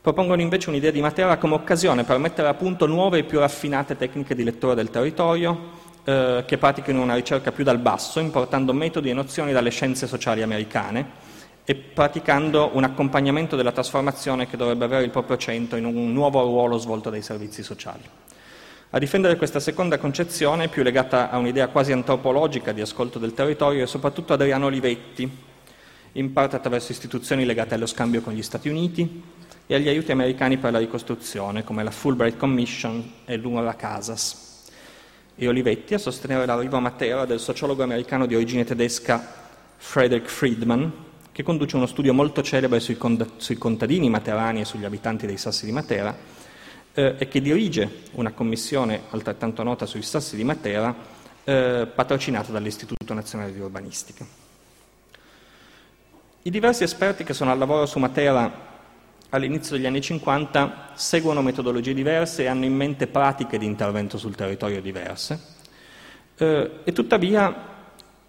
Propongono 0.00 0.40
invece 0.40 0.70
un'idea 0.70 0.90
di 0.90 1.02
Matera 1.02 1.36
come 1.36 1.52
occasione 1.52 2.04
per 2.04 2.16
mettere 2.16 2.48
a 2.48 2.54
punto 2.54 2.86
nuove 2.86 3.18
e 3.18 3.24
più 3.24 3.38
raffinate 3.38 3.98
tecniche 3.98 4.34
di 4.34 4.44
lettura 4.44 4.72
del 4.72 4.88
territorio 4.88 5.79
eh, 6.04 6.44
che 6.46 6.58
pratichino 6.58 7.02
una 7.02 7.14
ricerca 7.14 7.52
più 7.52 7.64
dal 7.64 7.78
basso, 7.78 8.20
importando 8.20 8.72
metodi 8.72 9.10
e 9.10 9.14
nozioni 9.14 9.52
dalle 9.52 9.70
scienze 9.70 10.06
sociali 10.06 10.42
americane 10.42 11.28
e 11.64 11.74
praticando 11.74 12.70
un 12.72 12.84
accompagnamento 12.84 13.54
della 13.54 13.72
trasformazione 13.72 14.48
che 14.48 14.56
dovrebbe 14.56 14.84
avere 14.84 15.04
il 15.04 15.10
proprio 15.10 15.36
centro 15.36 15.76
in 15.76 15.84
un 15.84 16.12
nuovo 16.12 16.42
ruolo 16.42 16.78
svolto 16.78 17.10
dai 17.10 17.22
servizi 17.22 17.62
sociali. 17.62 18.02
A 18.92 18.98
difendere 18.98 19.36
questa 19.36 19.60
seconda 19.60 19.98
concezione, 19.98 20.66
più 20.66 20.82
legata 20.82 21.30
a 21.30 21.38
un'idea 21.38 21.68
quasi 21.68 21.92
antropologica 21.92 22.72
di 22.72 22.80
ascolto 22.80 23.20
del 23.20 23.34
territorio, 23.34 23.84
è 23.84 23.86
soprattutto 23.86 24.32
Adriano 24.32 24.66
Olivetti, 24.66 25.30
in 26.14 26.32
parte 26.32 26.56
attraverso 26.56 26.90
istituzioni 26.90 27.44
legate 27.44 27.74
allo 27.74 27.86
scambio 27.86 28.20
con 28.20 28.32
gli 28.32 28.42
Stati 28.42 28.68
Uniti, 28.68 29.22
e 29.68 29.74
agli 29.76 29.86
aiuti 29.86 30.10
americani 30.10 30.56
per 30.56 30.72
la 30.72 30.80
ricostruzione, 30.80 31.62
come 31.62 31.84
la 31.84 31.92
Fulbright 31.92 32.36
Commission 32.36 33.12
e 33.24 33.36
l'UNRWA 33.36 33.76
Casas. 33.76 34.49
E 35.42 35.48
Olivetti 35.48 35.94
a 35.94 35.98
sostenere 35.98 36.44
l'arrivo 36.44 36.76
a 36.76 36.80
Matera 36.80 37.24
del 37.24 37.40
sociologo 37.40 37.82
americano 37.82 38.26
di 38.26 38.34
origine 38.34 38.62
tedesca 38.62 39.26
Frederick 39.78 40.28
Friedman, 40.28 40.92
che 41.32 41.42
conduce 41.42 41.76
uno 41.76 41.86
studio 41.86 42.12
molto 42.12 42.42
celebre 42.42 42.78
sui, 42.78 42.98
cond- 42.98 43.26
sui 43.38 43.56
contadini 43.56 44.10
materani 44.10 44.60
e 44.60 44.66
sugli 44.66 44.84
abitanti 44.84 45.24
dei 45.24 45.38
sassi 45.38 45.64
di 45.64 45.72
Matera, 45.72 46.14
eh, 46.92 47.14
e 47.16 47.28
che 47.28 47.40
dirige 47.40 48.02
una 48.16 48.32
commissione 48.32 49.04
altrettanto 49.08 49.62
nota 49.62 49.86
sui 49.86 50.02
sassi 50.02 50.36
di 50.36 50.44
Matera, 50.44 50.94
eh, 51.42 51.88
patrocinata 51.94 52.52
dall'Istituto 52.52 53.14
Nazionale 53.14 53.54
di 53.54 53.60
Urbanistica. 53.60 54.26
I 56.42 56.50
diversi 56.50 56.82
esperti 56.82 57.24
che 57.24 57.32
sono 57.32 57.50
al 57.50 57.56
lavoro 57.56 57.86
su 57.86 57.98
Matera 57.98 58.69
all'inizio 59.30 59.76
degli 59.76 59.86
anni 59.86 60.00
50 60.00 60.90
seguono 60.94 61.42
metodologie 61.42 61.94
diverse 61.94 62.42
e 62.42 62.46
hanno 62.46 62.64
in 62.64 62.74
mente 62.74 63.06
pratiche 63.06 63.58
di 63.58 63.66
intervento 63.66 64.18
sul 64.18 64.34
territorio 64.34 64.80
diverse 64.80 65.58
eh, 66.40 66.70
e 66.84 66.92
tuttavia, 66.92 67.68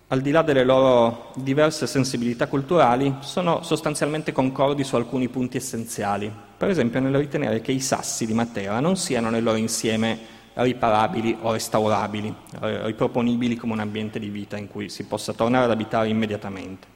al 0.08 0.20
di 0.20 0.32
là 0.32 0.42
delle 0.42 0.66
loro 0.66 1.32
diverse 1.36 1.88
sensibilità 1.88 2.48
culturali, 2.48 3.16
sono 3.22 3.64
sostanzialmente 3.64 4.34
concordi 4.34 4.84
su 4.84 4.98
alcuni 4.98 5.30
punti 5.30 5.56
essenziali, 5.56 6.30
per 6.58 6.70
esempio 6.70 7.00
nel 7.00 7.16
ritenere 7.16 7.62
che 7.62 7.72
i 7.72 7.80
sassi 7.80 8.26
di 8.26 8.34
Matera 8.34 8.82
non 8.82 8.98
siano 8.98 9.30
nel 9.30 9.44
loro 9.44 9.58
insieme 9.58 10.40
riparabili 10.54 11.38
o 11.42 11.54
restaurabili, 11.54 12.36
eh, 12.62 12.86
riproponibili 12.88 13.56
come 13.56 13.72
un 13.72 13.80
ambiente 13.80 14.20
di 14.20 14.28
vita 14.28 14.58
in 14.58 14.68
cui 14.68 14.90
si 14.90 15.06
possa 15.06 15.32
tornare 15.32 15.64
ad 15.64 15.72
abitare 15.72 16.10
immediatamente. 16.10 16.91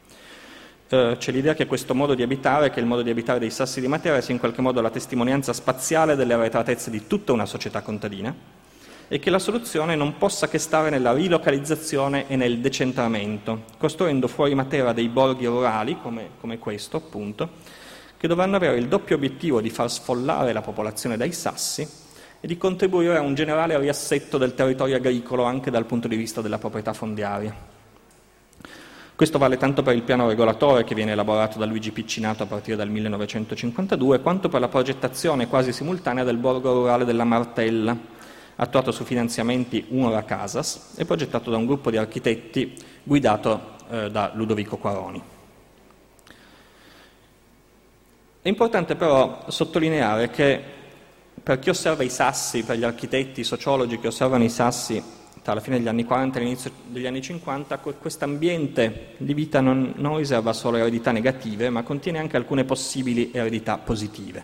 Eh, 0.87 1.15
c'è 1.17 1.31
l'idea 1.31 1.55
che 1.55 1.65
questo 1.65 1.95
modo 1.95 2.13
di 2.13 2.21
abitare, 2.21 2.69
che 2.69 2.79
il 2.79 2.85
modo 2.85 3.01
di 3.01 3.09
abitare 3.09 3.39
dei 3.39 3.49
sassi 3.49 3.81
di 3.81 3.87
Matera, 3.87 4.21
sia 4.21 4.33
in 4.33 4.39
qualche 4.39 4.61
modo 4.61 4.81
la 4.81 4.91
testimonianza 4.91 5.51
spaziale 5.51 6.15
delle 6.15 6.33
arretratezze 6.33 6.91
di 6.91 7.07
tutta 7.07 7.31
una 7.31 7.47
società 7.47 7.81
contadina 7.81 8.33
e 9.07 9.19
che 9.19 9.29
la 9.29 9.39
soluzione 9.39 9.95
non 9.95 10.17
possa 10.17 10.47
che 10.47 10.57
stare 10.57 10.89
nella 10.89 11.13
rilocalizzazione 11.13 12.27
e 12.27 12.35
nel 12.35 12.59
decentramento, 12.59 13.63
costruendo 13.77 14.27
fuori 14.27 14.55
Matera 14.55 14.93
dei 14.93 15.09
borghi 15.09 15.45
rurali, 15.45 15.97
come, 16.01 16.29
come 16.39 16.59
questo 16.59 16.97
appunto, 16.97 17.49
che 18.17 18.27
dovranno 18.27 18.55
avere 18.55 18.77
il 18.77 18.87
doppio 18.87 19.15
obiettivo 19.15 19.61
di 19.61 19.69
far 19.69 19.91
sfollare 19.91 20.53
la 20.53 20.61
popolazione 20.61 21.17
dai 21.17 21.31
sassi 21.31 21.87
e 22.39 22.47
di 22.47 22.57
contribuire 22.57 23.17
a 23.17 23.21
un 23.21 23.33
generale 23.33 23.77
riassetto 23.79 24.37
del 24.37 24.53
territorio 24.53 24.95
agricolo 24.95 25.43
anche 25.43 25.71
dal 25.71 25.85
punto 25.85 26.07
di 26.07 26.15
vista 26.15 26.41
della 26.41 26.59
proprietà 26.59 26.93
fondiaria. 26.93 27.73
Questo 29.15 29.37
vale 29.37 29.55
tanto 29.55 29.81
per 29.81 29.95
il 29.95 30.01
piano 30.01 30.27
regolatore 30.27 30.83
che 30.83 30.93
viene 30.93 31.13
elaborato 31.13 31.57
da 31.57 31.63
Luigi 31.63 31.91
Piccinato 31.91 32.43
a 32.43 32.47
partire 32.47 32.75
dal 32.75 32.89
1952, 32.89 34.19
quanto 34.19 34.49
per 34.49 34.59
la 34.59 34.67
progettazione 34.67 35.47
quasi 35.47 35.71
simultanea 35.71 36.25
del 36.25 36.35
borgo 36.35 36.73
rurale 36.73 37.05
della 37.05 37.23
Martella, 37.23 37.97
attuato 38.57 38.91
su 38.91 39.05
finanziamenti 39.05 39.85
Unora 39.87 40.25
Casas 40.25 40.95
e 40.97 41.05
progettato 41.05 41.49
da 41.49 41.55
un 41.55 41.65
gruppo 41.65 41.89
di 41.91 41.95
architetti 41.95 42.73
guidato 43.03 43.75
eh, 43.89 44.11
da 44.11 44.31
Ludovico 44.33 44.75
Quaroni. 44.75 45.23
È 48.41 48.49
importante 48.49 48.97
però 48.97 49.45
sottolineare 49.47 50.29
che 50.29 50.61
per 51.41 51.59
chi 51.59 51.69
osserva 51.69 52.03
i 52.03 52.09
sassi, 52.09 52.65
per 52.65 52.77
gli 52.77 52.83
architetti, 52.83 53.39
i 53.39 53.45
sociologi 53.45 53.97
che 53.97 54.07
osservano 54.07 54.43
i 54.43 54.49
sassi 54.49 55.01
tra 55.45 55.53
la 55.53 55.59
fine 55.59 55.77
degli 55.77 55.87
anni 55.87 56.05
40 56.05 56.39
e 56.39 56.41
l'inizio 56.41 56.71
degli 56.87 57.05
anni 57.05 57.21
50, 57.21 57.77
questo 57.77 58.23
ambiente 58.23 59.13
di 59.17 59.35
vita 59.35 59.61
non, 59.61 59.93
non 59.97 60.17
riserva 60.17 60.53
solo 60.53 60.77
eredità 60.77 61.11
negative, 61.11 61.69
ma 61.69 61.83
contiene 61.83 62.17
anche 62.17 62.35
alcune 62.35 62.63
possibili 62.63 63.29
eredità 63.31 63.77
positive. 63.77 64.43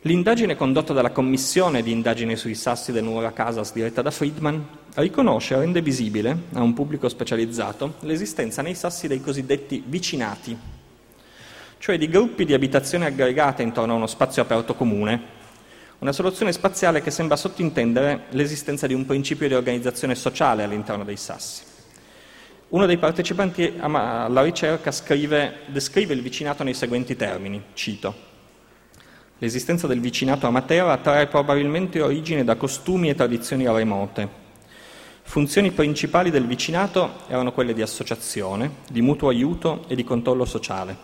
L'indagine 0.00 0.56
condotta 0.56 0.92
dalla 0.92 1.12
Commissione 1.12 1.84
di 1.84 1.92
indagine 1.92 2.34
sui 2.34 2.56
sassi 2.56 2.90
del 2.90 3.04
Nuova 3.04 3.30
Casas, 3.30 3.72
diretta 3.72 4.02
da 4.02 4.10
Friedman, 4.10 4.66
riconosce 4.94 5.54
e 5.54 5.58
rende 5.58 5.82
visibile 5.82 6.36
a 6.54 6.60
un 6.60 6.74
pubblico 6.74 7.08
specializzato 7.08 7.94
l'esistenza 8.00 8.60
nei 8.60 8.74
sassi 8.74 9.06
dei 9.06 9.20
cosiddetti 9.20 9.84
vicinati, 9.86 10.58
cioè 11.78 11.96
di 11.96 12.08
gruppi 12.08 12.44
di 12.44 12.54
abitazione 12.54 13.06
aggregate 13.06 13.62
intorno 13.62 13.92
a 13.92 13.96
uno 13.98 14.08
spazio 14.08 14.42
aperto 14.42 14.74
comune, 14.74 15.41
una 16.02 16.10
soluzione 16.10 16.50
spaziale 16.50 17.00
che 17.00 17.12
sembra 17.12 17.36
sottintendere 17.36 18.24
l'esistenza 18.30 18.88
di 18.88 18.94
un 18.94 19.06
principio 19.06 19.46
di 19.46 19.54
organizzazione 19.54 20.16
sociale 20.16 20.64
all'interno 20.64 21.04
dei 21.04 21.16
sassi. 21.16 21.62
Uno 22.70 22.86
dei 22.86 22.98
partecipanti 22.98 23.74
alla 23.78 24.42
ricerca 24.42 24.90
scrive, 24.90 25.60
descrive 25.66 26.12
il 26.12 26.20
vicinato 26.20 26.64
nei 26.64 26.74
seguenti 26.74 27.14
termini, 27.14 27.62
cito, 27.74 28.30
L'esistenza 29.38 29.88
del 29.88 30.00
vicinato 30.00 30.46
a 30.46 30.50
Matera 30.50 30.96
trae 30.98 31.26
probabilmente 31.26 32.00
origine 32.00 32.44
da 32.44 32.54
costumi 32.54 33.08
e 33.08 33.16
tradizioni 33.16 33.66
remote. 33.66 34.28
Funzioni 35.22 35.72
principali 35.72 36.30
del 36.30 36.46
vicinato 36.46 37.22
erano 37.26 37.52
quelle 37.52 37.74
di 37.74 37.82
associazione, 37.82 38.70
di 38.88 39.02
mutuo 39.02 39.28
aiuto 39.30 39.84
e 39.88 39.96
di 39.96 40.04
controllo 40.04 40.44
sociale. 40.44 40.96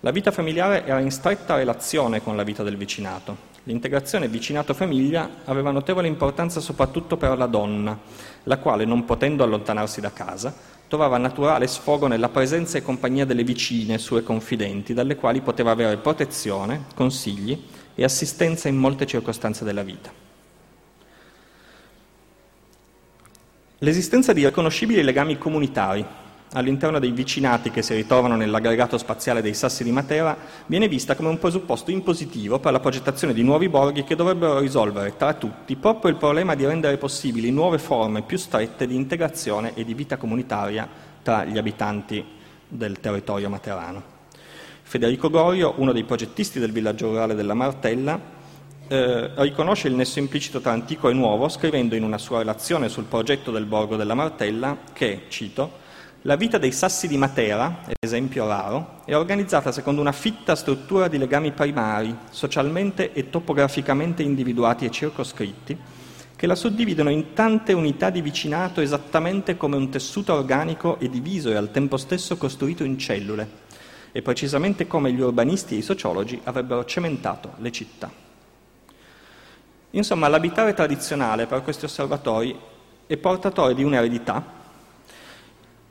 La 0.00 0.12
vita 0.12 0.30
familiare 0.30 0.86
era 0.86 1.00
in 1.00 1.10
stretta 1.10 1.56
relazione 1.56 2.22
con 2.22 2.36
la 2.36 2.42
vita 2.42 2.62
del 2.62 2.78
vicinato. 2.78 3.56
L'integrazione 3.68 4.28
vicinato-famiglia 4.28 5.42
aveva 5.44 5.70
notevole 5.70 6.08
importanza 6.08 6.58
soprattutto 6.58 7.18
per 7.18 7.36
la 7.36 7.44
donna, 7.44 7.98
la 8.44 8.56
quale, 8.56 8.86
non 8.86 9.04
potendo 9.04 9.44
allontanarsi 9.44 10.00
da 10.00 10.10
casa, 10.10 10.54
trovava 10.88 11.18
naturale 11.18 11.66
sfogo 11.66 12.06
nella 12.06 12.30
presenza 12.30 12.78
e 12.78 12.82
compagnia 12.82 13.26
delle 13.26 13.44
vicine, 13.44 13.98
sue 13.98 14.22
confidenti, 14.22 14.94
dalle 14.94 15.16
quali 15.16 15.42
poteva 15.42 15.72
avere 15.72 15.98
protezione, 15.98 16.86
consigli 16.94 17.62
e 17.94 18.04
assistenza 18.04 18.68
in 18.68 18.76
molte 18.78 19.04
circostanze 19.04 19.64
della 19.64 19.82
vita. 19.82 20.10
L'esistenza 23.80 24.32
di 24.32 24.46
riconoscibili 24.46 25.02
legami 25.02 25.36
comunitari 25.36 26.06
all'interno 26.52 26.98
dei 26.98 27.10
vicinati 27.10 27.70
che 27.70 27.82
si 27.82 27.94
ritrovano 27.94 28.36
nell'aggregato 28.36 28.96
spaziale 28.96 29.42
dei 29.42 29.54
Sassi 29.54 29.84
di 29.84 29.92
Matera 29.92 30.36
viene 30.66 30.88
vista 30.88 31.14
come 31.14 31.28
un 31.28 31.38
presupposto 31.38 31.90
impositivo 31.90 32.58
per 32.58 32.72
la 32.72 32.80
progettazione 32.80 33.34
di 33.34 33.42
nuovi 33.42 33.68
borghi 33.68 34.04
che 34.04 34.16
dovrebbero 34.16 34.58
risolvere 34.58 35.16
tra 35.16 35.34
tutti 35.34 35.76
proprio 35.76 36.10
il 36.10 36.16
problema 36.16 36.54
di 36.54 36.64
rendere 36.64 36.96
possibili 36.96 37.50
nuove 37.50 37.78
forme 37.78 38.22
più 38.22 38.38
strette 38.38 38.86
di 38.86 38.94
integrazione 38.94 39.74
e 39.74 39.84
di 39.84 39.94
vita 39.94 40.16
comunitaria 40.16 40.88
tra 41.22 41.44
gli 41.44 41.58
abitanti 41.58 42.24
del 42.66 43.00
territorio 43.00 43.48
materano. 43.48 44.16
Federico 44.82 45.28
Gorio, 45.28 45.74
uno 45.76 45.92
dei 45.92 46.04
progettisti 46.04 46.58
del 46.58 46.72
villaggio 46.72 47.08
rurale 47.08 47.34
della 47.34 47.52
Martella, 47.52 48.36
eh, 48.88 49.30
riconosce 49.34 49.88
il 49.88 49.94
nesso 49.94 50.18
implicito 50.18 50.60
tra 50.60 50.72
antico 50.72 51.10
e 51.10 51.12
nuovo 51.12 51.48
scrivendo 51.50 51.94
in 51.94 52.02
una 52.02 52.16
sua 52.16 52.38
relazione 52.38 52.88
sul 52.88 53.04
progetto 53.04 53.50
del 53.50 53.66
borgo 53.66 53.96
della 53.96 54.14
Martella 54.14 54.78
che, 54.94 55.24
cito, 55.28 55.86
La 56.22 56.34
vita 56.34 56.58
dei 56.58 56.72
sassi 56.72 57.06
di 57.06 57.16
Matera, 57.16 57.84
esempio 58.00 58.48
raro, 58.48 59.02
è 59.04 59.14
organizzata 59.14 59.70
secondo 59.70 60.00
una 60.00 60.10
fitta 60.10 60.56
struttura 60.56 61.06
di 61.06 61.16
legami 61.16 61.52
primari, 61.52 62.12
socialmente 62.30 63.12
e 63.12 63.30
topograficamente 63.30 64.24
individuati 64.24 64.84
e 64.84 64.90
circoscritti, 64.90 65.78
che 66.34 66.46
la 66.48 66.56
suddividono 66.56 67.10
in 67.10 67.34
tante 67.34 67.72
unità 67.72 68.10
di 68.10 68.20
vicinato 68.20 68.80
esattamente 68.80 69.56
come 69.56 69.76
un 69.76 69.90
tessuto 69.90 70.34
organico 70.34 70.98
e 70.98 71.08
diviso 71.08 71.50
e 71.50 71.54
al 71.54 71.70
tempo 71.70 71.96
stesso 71.96 72.36
costruito 72.36 72.82
in 72.82 72.98
cellule, 72.98 73.48
e 74.10 74.20
precisamente 74.20 74.88
come 74.88 75.12
gli 75.12 75.20
urbanisti 75.20 75.76
e 75.76 75.78
i 75.78 75.82
sociologi 75.82 76.40
avrebbero 76.42 76.84
cementato 76.84 77.52
le 77.58 77.70
città. 77.70 78.10
Insomma, 79.90 80.26
l'abitare 80.26 80.74
tradizionale 80.74 81.46
per 81.46 81.62
questi 81.62 81.84
osservatori 81.84 82.58
è 83.06 83.16
portatore 83.16 83.76
di 83.76 83.84
un'eredità 83.84 84.56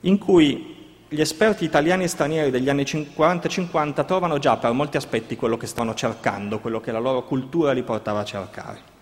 in 0.01 0.17
cui 0.17 0.75
gli 1.09 1.21
esperti 1.21 1.63
italiani 1.63 2.03
e 2.03 2.07
stranieri 2.07 2.51
degli 2.51 2.69
anni 2.69 2.85
40 2.85 3.47
e 3.47 3.49
50 3.49 4.03
trovano 4.03 4.39
già 4.39 4.57
per 4.57 4.73
molti 4.73 4.97
aspetti 4.97 5.35
quello 5.35 5.55
che 5.55 5.67
stavano 5.67 5.93
cercando, 5.93 6.59
quello 6.59 6.81
che 6.81 6.91
la 6.91 6.99
loro 6.99 7.23
cultura 7.23 7.71
li 7.71 7.83
portava 7.83 8.19
a 8.19 8.25
cercare. 8.25 8.95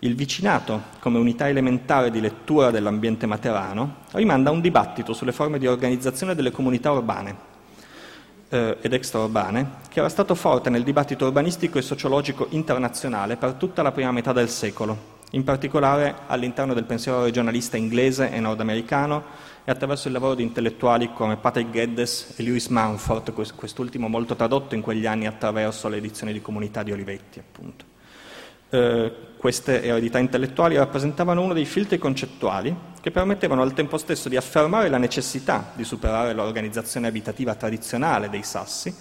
Il 0.00 0.14
vicinato, 0.14 0.82
come 1.00 1.18
unità 1.18 1.48
elementare 1.48 2.10
di 2.10 2.20
lettura 2.20 2.70
dell'ambiente 2.70 3.26
materano, 3.26 3.96
rimanda 4.12 4.50
a 4.50 4.52
un 4.52 4.60
dibattito 4.60 5.12
sulle 5.12 5.32
forme 5.32 5.58
di 5.58 5.66
organizzazione 5.66 6.34
delle 6.34 6.50
comunità 6.50 6.92
urbane 6.92 7.52
eh, 8.50 8.76
ed 8.80 8.92
extraurbane, 8.92 9.70
che 9.88 9.98
era 9.98 10.08
stato 10.08 10.34
forte 10.34 10.70
nel 10.70 10.84
dibattito 10.84 11.24
urbanistico 11.24 11.78
e 11.78 11.82
sociologico 11.82 12.46
internazionale 12.50 13.36
per 13.36 13.54
tutta 13.54 13.82
la 13.82 13.92
prima 13.92 14.12
metà 14.12 14.32
del 14.32 14.48
secolo, 14.48 15.22
in 15.30 15.42
particolare 15.42 16.14
all'interno 16.28 16.74
del 16.74 16.84
pensiero 16.84 17.24
regionalista 17.24 17.76
inglese 17.76 18.30
e 18.30 18.38
nordamericano, 18.38 19.24
e 19.64 19.70
attraverso 19.70 20.08
il 20.08 20.12
lavoro 20.12 20.34
di 20.34 20.42
intellettuali 20.42 21.12
come 21.12 21.36
Patrick 21.36 21.70
Geddes 21.70 22.34
e 22.36 22.42
Lewis 22.42 22.66
Mumford, 22.68 23.32
quest'ultimo 23.32 24.08
molto 24.08 24.36
tradotto 24.36 24.74
in 24.74 24.82
quegli 24.82 25.06
anni 25.06 25.26
attraverso 25.26 25.88
le 25.88 25.96
edizioni 25.96 26.32
di 26.32 26.42
comunità 26.42 26.82
di 26.82 26.92
Olivetti. 26.92 27.38
Appunto. 27.38 27.84
Eh, 28.68 29.12
queste 29.38 29.82
eredità 29.82 30.18
intellettuali 30.18 30.76
rappresentavano 30.76 31.42
uno 31.42 31.54
dei 31.54 31.64
filtri 31.64 31.96
concettuali 31.96 32.74
che 33.00 33.10
permettevano 33.10 33.62
al 33.62 33.72
tempo 33.72 33.98
stesso 33.98 34.28
di 34.28 34.36
affermare 34.36 34.88
la 34.88 34.98
necessità 34.98 35.72
di 35.74 35.84
superare 35.84 36.32
l'organizzazione 36.32 37.06
abitativa 37.06 37.54
tradizionale 37.54 38.30
dei 38.30 38.42
sassi 38.42 38.94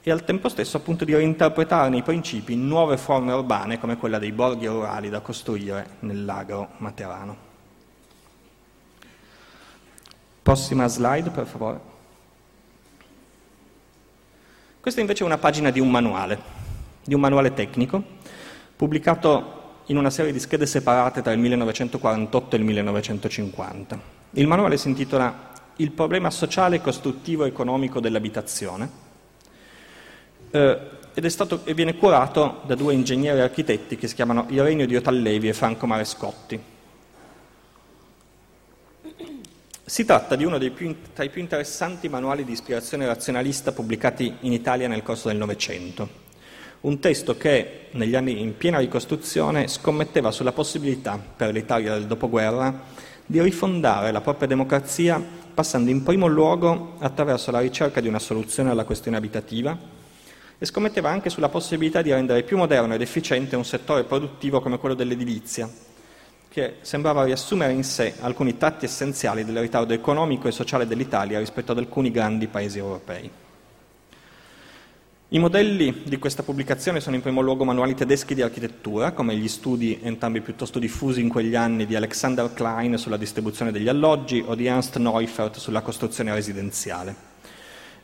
e 0.00 0.10
al 0.10 0.24
tempo 0.24 0.48
stesso 0.48 0.76
appunto 0.76 1.04
di 1.04 1.14
reinterpretarne 1.14 1.96
i 1.96 2.02
principi 2.02 2.52
in 2.52 2.66
nuove 2.66 2.96
forme 2.96 3.32
urbane 3.32 3.80
come 3.80 3.96
quella 3.96 4.20
dei 4.20 4.30
borghi 4.30 4.66
rurali 4.66 5.10
da 5.10 5.20
costruire 5.20 5.96
nell'agro 6.00 6.68
materano. 6.78 7.45
Prossima 10.46 10.86
slide, 10.86 11.30
per 11.30 11.44
favore. 11.44 11.80
Questa 14.78 15.00
invece 15.00 15.24
è 15.24 15.26
una 15.26 15.38
pagina 15.38 15.70
di 15.72 15.80
un 15.80 15.90
manuale, 15.90 16.38
di 17.02 17.14
un 17.14 17.20
manuale 17.20 17.52
tecnico, 17.52 18.00
pubblicato 18.76 19.80
in 19.86 19.96
una 19.96 20.08
serie 20.08 20.30
di 20.30 20.38
schede 20.38 20.64
separate 20.64 21.20
tra 21.20 21.32
il 21.32 21.40
1948 21.40 22.54
e 22.54 22.58
il 22.60 22.64
1950. 22.64 24.00
Il 24.34 24.46
manuale 24.46 24.76
si 24.76 24.86
intitola 24.86 25.50
Il 25.78 25.90
problema 25.90 26.30
sociale, 26.30 26.80
costruttivo 26.80 27.44
e 27.44 27.48
economico 27.48 27.98
dell'abitazione 27.98 28.88
eh, 30.52 30.80
ed 31.12 31.24
è 31.24 31.28
stato, 31.28 31.62
e 31.64 31.74
viene 31.74 31.96
curato 31.96 32.60
da 32.66 32.76
due 32.76 32.94
ingegneri 32.94 33.40
architetti 33.40 33.96
che 33.96 34.06
si 34.06 34.14
chiamano 34.14 34.46
Irenio 34.50 34.86
Diotallevi 34.86 35.48
e 35.48 35.52
Franco 35.52 35.88
Marescotti. 35.88 36.74
Si 39.88 40.04
tratta 40.04 40.34
di 40.34 40.44
uno 40.44 40.58
più, 40.58 40.96
tra 41.12 41.22
i 41.22 41.30
più 41.30 41.40
interessanti 41.40 42.08
manuali 42.08 42.44
di 42.44 42.50
ispirazione 42.50 43.06
razionalista 43.06 43.70
pubblicati 43.70 44.38
in 44.40 44.50
Italia 44.52 44.88
nel 44.88 45.04
corso 45.04 45.28
del 45.28 45.36
Novecento. 45.36 46.08
Un 46.80 46.98
testo 46.98 47.36
che, 47.36 47.86
negli 47.92 48.16
anni 48.16 48.40
in 48.40 48.56
piena 48.56 48.80
ricostruzione, 48.80 49.68
scommetteva 49.68 50.32
sulla 50.32 50.50
possibilità, 50.50 51.16
per 51.36 51.52
l'Italia 51.52 51.92
del 51.92 52.06
dopoguerra, 52.06 52.82
di 53.24 53.40
rifondare 53.40 54.10
la 54.10 54.20
propria 54.20 54.48
democrazia 54.48 55.22
passando 55.54 55.88
in 55.88 56.02
primo 56.02 56.26
luogo 56.26 56.96
attraverso 56.98 57.52
la 57.52 57.60
ricerca 57.60 58.00
di 58.00 58.08
una 58.08 58.18
soluzione 58.18 58.70
alla 58.70 58.84
questione 58.84 59.16
abitativa 59.16 59.78
e 60.58 60.66
scommetteva 60.66 61.10
anche 61.10 61.30
sulla 61.30 61.48
possibilità 61.48 62.02
di 62.02 62.10
rendere 62.10 62.42
più 62.42 62.56
moderno 62.56 62.94
ed 62.94 63.02
efficiente 63.02 63.54
un 63.54 63.64
settore 63.64 64.02
produttivo 64.02 64.60
come 64.60 64.80
quello 64.80 64.96
dell'edilizia, 64.96 65.70
che 66.56 66.76
sembrava 66.80 67.22
riassumere 67.24 67.74
in 67.74 67.84
sé 67.84 68.14
alcuni 68.20 68.56
tratti 68.56 68.86
essenziali 68.86 69.44
del 69.44 69.60
ritardo 69.60 69.92
economico 69.92 70.48
e 70.48 70.52
sociale 70.52 70.86
dell'Italia 70.86 71.38
rispetto 71.38 71.72
ad 71.72 71.76
alcuni 71.76 72.10
grandi 72.10 72.46
paesi 72.46 72.78
europei. 72.78 73.30
I 75.28 75.38
modelli 75.38 76.00
di 76.06 76.16
questa 76.16 76.42
pubblicazione 76.42 77.00
sono 77.00 77.14
in 77.14 77.20
primo 77.20 77.42
luogo 77.42 77.64
manuali 77.64 77.94
tedeschi 77.94 78.34
di 78.34 78.40
architettura, 78.40 79.12
come 79.12 79.36
gli 79.36 79.48
studi, 79.48 79.98
entrambi 80.00 80.40
piuttosto 80.40 80.78
diffusi 80.78 81.20
in 81.20 81.28
quegli 81.28 81.54
anni, 81.54 81.84
di 81.84 81.94
Alexander 81.94 82.50
Klein 82.50 82.96
sulla 82.96 83.18
distribuzione 83.18 83.70
degli 83.70 83.88
alloggi 83.88 84.42
o 84.42 84.54
di 84.54 84.64
Ernst 84.64 84.96
Neufert 84.96 85.58
sulla 85.58 85.82
costruzione 85.82 86.32
residenziale. 86.32 87.14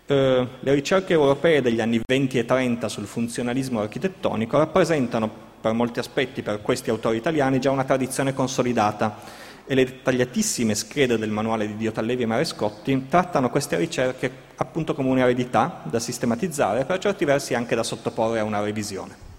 Eh, 0.04 0.46
le 0.60 0.74
ricerche 0.74 1.14
europee 1.14 1.62
degli 1.62 1.80
anni 1.80 2.02
20 2.06 2.36
e 2.36 2.44
30 2.44 2.86
sul 2.90 3.06
funzionalismo 3.06 3.80
architettonico 3.80 4.58
rappresentano 4.58 5.51
per 5.62 5.72
molti 5.72 6.00
aspetti 6.00 6.42
per 6.42 6.60
questi 6.60 6.90
autori 6.90 7.16
italiani 7.16 7.60
già 7.60 7.70
una 7.70 7.84
tradizione 7.84 8.34
consolidata 8.34 9.16
e 9.64 9.74
le 9.76 9.84
dettagliatissime 9.84 10.74
schede 10.74 11.16
del 11.16 11.30
manuale 11.30 11.68
di 11.68 11.76
Diotallevi 11.76 12.24
e 12.24 12.26
Marescotti 12.26 13.06
trattano 13.08 13.48
queste 13.48 13.76
ricerche 13.76 14.30
appunto 14.56 14.92
come 14.92 15.08
un'eredità 15.08 15.82
da 15.84 16.00
sistematizzare 16.00 16.80
e 16.80 16.84
per 16.84 16.98
certi 16.98 17.24
versi 17.24 17.54
anche 17.54 17.76
da 17.76 17.84
sottoporre 17.84 18.40
a 18.40 18.44
una 18.44 18.60
revisione. 18.60 19.30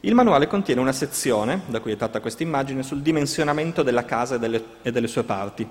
Il 0.00 0.14
manuale 0.14 0.46
contiene 0.46 0.80
una 0.80 0.92
sezione, 0.92 1.62
da 1.66 1.80
cui 1.80 1.90
è 1.90 1.96
tratta 1.96 2.20
questa 2.20 2.44
immagine, 2.44 2.84
sul 2.84 3.02
dimensionamento 3.02 3.82
della 3.82 4.04
casa 4.04 4.36
e 4.36 4.38
delle, 4.38 4.64
e 4.82 4.92
delle 4.92 5.08
sue 5.08 5.24
parti. 5.24 5.68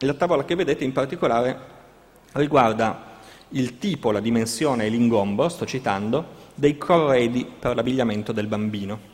La 0.00 0.12
tavola 0.12 0.44
che 0.44 0.54
vedete 0.54 0.84
in 0.84 0.92
particolare 0.92 1.58
riguarda 2.32 3.10
il 3.50 3.78
tipo, 3.78 4.10
la 4.10 4.20
dimensione 4.20 4.84
e 4.84 4.88
l'ingombo, 4.90 5.48
sto 5.48 5.64
citando, 5.64 6.41
dei 6.54 6.76
corredi 6.76 7.46
per 7.58 7.74
l'abbigliamento 7.74 8.32
del 8.32 8.46
bambino. 8.46 9.10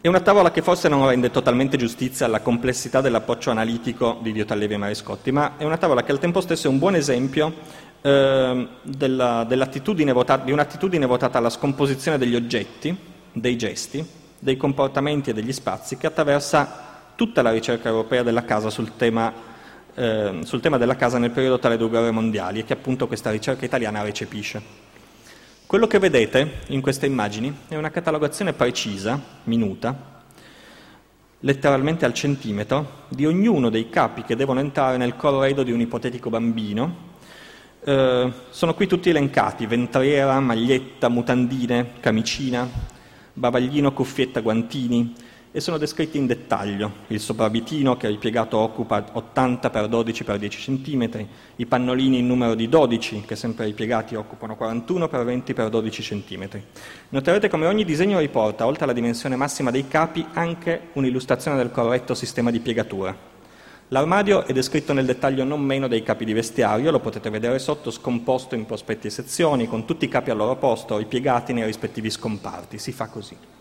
È 0.00 0.08
una 0.08 0.20
tavola 0.20 0.50
che 0.50 0.62
forse 0.62 0.88
non 0.88 1.06
rende 1.06 1.30
totalmente 1.30 1.76
giustizia 1.76 2.26
alla 2.26 2.40
complessità 2.40 3.00
dell'approccio 3.00 3.50
analitico 3.50 4.18
di 4.20 4.32
Diotallevi 4.32 4.74
e 4.74 4.76
Marescotti, 4.76 5.30
ma 5.30 5.56
è 5.56 5.64
una 5.64 5.76
tavola 5.76 6.02
che 6.02 6.10
al 6.10 6.18
tempo 6.18 6.40
stesso 6.40 6.66
è 6.66 6.70
un 6.70 6.78
buon 6.78 6.96
esempio 6.96 7.54
eh, 8.00 8.68
della, 8.82 9.46
votata, 10.12 10.44
di 10.44 10.50
un'attitudine 10.50 11.06
votata 11.06 11.38
alla 11.38 11.50
scomposizione 11.50 12.18
degli 12.18 12.34
oggetti, 12.34 12.96
dei 13.30 13.56
gesti, 13.56 14.04
dei 14.40 14.56
comportamenti 14.56 15.30
e 15.30 15.34
degli 15.34 15.52
spazi 15.52 15.96
che 15.96 16.08
attraversa 16.08 16.90
tutta 17.14 17.40
la 17.40 17.52
ricerca 17.52 17.88
europea 17.88 18.24
della 18.24 18.44
casa 18.44 18.70
sul 18.70 18.96
tema 18.96 19.32
eh, 19.94 20.40
sul 20.42 20.60
tema 20.60 20.78
della 20.78 20.96
casa 20.96 21.18
nel 21.18 21.30
periodo 21.30 21.58
tra 21.58 21.68
le 21.68 21.76
due 21.76 21.88
guerre 21.88 22.10
mondiali 22.10 22.60
e 22.60 22.64
che 22.64 22.72
appunto 22.72 23.06
questa 23.06 23.30
ricerca 23.30 23.64
italiana 23.64 24.02
recepisce. 24.02 24.90
Quello 25.66 25.86
che 25.86 25.98
vedete 25.98 26.60
in 26.68 26.80
queste 26.80 27.06
immagini 27.06 27.54
è 27.68 27.76
una 27.76 27.90
catalogazione 27.90 28.52
precisa, 28.52 29.20
minuta, 29.44 30.20
letteralmente 31.40 32.04
al 32.04 32.12
centimetro, 32.12 33.04
di 33.08 33.26
ognuno 33.26 33.70
dei 33.70 33.88
capi 33.88 34.22
che 34.22 34.36
devono 34.36 34.60
entrare 34.60 34.96
nel 34.96 35.16
corredo 35.16 35.62
di 35.62 35.72
un 35.72 35.80
ipotetico 35.80 36.30
bambino. 36.30 37.10
Eh, 37.84 38.32
sono 38.50 38.74
qui 38.74 38.86
tutti 38.86 39.10
elencati, 39.10 39.66
ventriera, 39.66 40.38
maglietta, 40.40 41.08
mutandine, 41.08 41.92
camicina, 42.00 42.68
bavaglino, 43.32 43.92
cuffietta, 43.92 44.40
guantini, 44.40 45.14
e 45.52 45.60
sono 45.60 45.76
descritti 45.76 46.16
in 46.16 46.26
dettaglio. 46.26 46.90
Il 47.08 47.20
soprabitino 47.20 47.96
che 47.98 48.08
ripiegato 48.08 48.56
occupa 48.56 49.04
80 49.12 49.70
x 49.70 49.86
12 49.86 50.24
x 50.24 50.36
10 50.36 50.80
cm, 50.80 51.26
i 51.56 51.66
pannolini 51.66 52.18
in 52.18 52.26
numero 52.26 52.54
di 52.54 52.68
12 52.68 53.24
che 53.26 53.36
sempre 53.36 53.66
ripiegati 53.66 54.14
occupano 54.14 54.56
41 54.56 55.08
x 55.08 55.24
20 55.24 55.52
x 55.52 55.68
12 55.68 56.02
cm. 56.02 56.48
Noterete 57.10 57.48
come 57.48 57.66
ogni 57.66 57.84
disegno 57.84 58.18
riporta, 58.18 58.66
oltre 58.66 58.84
alla 58.84 58.94
dimensione 58.94 59.36
massima 59.36 59.70
dei 59.70 59.86
capi, 59.86 60.26
anche 60.32 60.88
un'illustrazione 60.94 61.58
del 61.58 61.70
corretto 61.70 62.14
sistema 62.14 62.50
di 62.50 62.60
piegatura. 62.60 63.30
L'armadio 63.88 64.46
è 64.46 64.54
descritto 64.54 64.94
nel 64.94 65.04
dettaglio 65.04 65.44
non 65.44 65.60
meno 65.60 65.86
dei 65.86 66.02
capi 66.02 66.24
di 66.24 66.32
vestiario, 66.32 66.90
lo 66.90 67.00
potete 67.00 67.28
vedere 67.28 67.58
sotto, 67.58 67.90
scomposto 67.90 68.54
in 68.54 68.64
prospetti 68.64 69.08
e 69.08 69.10
sezioni, 69.10 69.66
con 69.66 69.84
tutti 69.84 70.06
i 70.06 70.08
capi 70.08 70.30
al 70.30 70.38
loro 70.38 70.56
posto, 70.56 70.96
ripiegati 70.96 71.52
nei 71.52 71.66
rispettivi 71.66 72.08
scomparti. 72.08 72.78
Si 72.78 72.90
fa 72.90 73.08
così. 73.08 73.51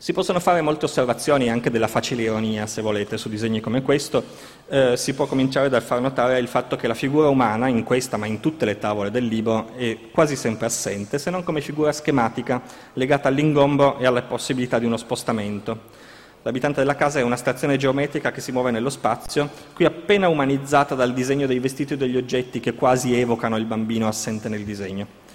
Si 0.00 0.12
possono 0.12 0.38
fare 0.38 0.60
molte 0.60 0.84
osservazioni 0.84 1.50
anche 1.50 1.72
della 1.72 1.88
facile 1.88 2.22
ironia, 2.22 2.68
se 2.68 2.82
volete, 2.82 3.18
su 3.18 3.28
disegni 3.28 3.58
come 3.58 3.82
questo. 3.82 4.22
Eh, 4.68 4.96
si 4.96 5.12
può 5.12 5.26
cominciare 5.26 5.68
dal 5.68 5.82
far 5.82 6.00
notare 6.00 6.38
il 6.38 6.46
fatto 6.46 6.76
che 6.76 6.86
la 6.86 6.94
figura 6.94 7.26
umana, 7.28 7.66
in 7.66 7.82
questa 7.82 8.16
ma 8.16 8.24
in 8.26 8.38
tutte 8.38 8.64
le 8.64 8.78
tavole 8.78 9.10
del 9.10 9.26
libro, 9.26 9.72
è 9.74 9.98
quasi 10.12 10.36
sempre 10.36 10.66
assente, 10.66 11.18
se 11.18 11.30
non 11.30 11.42
come 11.42 11.60
figura 11.60 11.90
schematica 11.90 12.62
legata 12.92 13.26
all'ingombro 13.26 13.98
e 13.98 14.06
alla 14.06 14.22
possibilità 14.22 14.78
di 14.78 14.86
uno 14.86 14.96
spostamento. 14.96 15.96
L'abitante 16.42 16.78
della 16.78 16.94
casa 16.94 17.18
è 17.18 17.22
una 17.22 17.34
stazione 17.34 17.76
geometrica 17.76 18.30
che 18.30 18.40
si 18.40 18.52
muove 18.52 18.70
nello 18.70 18.90
spazio, 18.90 19.50
qui 19.74 19.84
appena 19.84 20.28
umanizzata 20.28 20.94
dal 20.94 21.12
disegno 21.12 21.48
dei 21.48 21.58
vestiti 21.58 21.94
e 21.94 21.96
degli 21.96 22.16
oggetti 22.16 22.60
che 22.60 22.74
quasi 22.74 23.18
evocano 23.18 23.56
il 23.56 23.64
bambino 23.64 24.06
assente 24.06 24.48
nel 24.48 24.62
disegno. 24.62 25.26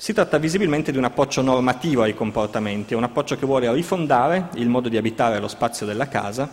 Si 0.00 0.12
tratta 0.12 0.38
visibilmente 0.38 0.92
di 0.92 0.96
un 0.96 1.02
approccio 1.02 1.42
normativo 1.42 2.02
ai 2.02 2.14
comportamenti, 2.14 2.94
un 2.94 3.02
approccio 3.02 3.36
che 3.36 3.44
vuole 3.44 3.70
rifondare 3.72 4.50
il 4.54 4.68
modo 4.68 4.88
di 4.88 4.96
abitare 4.96 5.40
lo 5.40 5.48
spazio 5.48 5.86
della 5.86 6.06
casa 6.06 6.48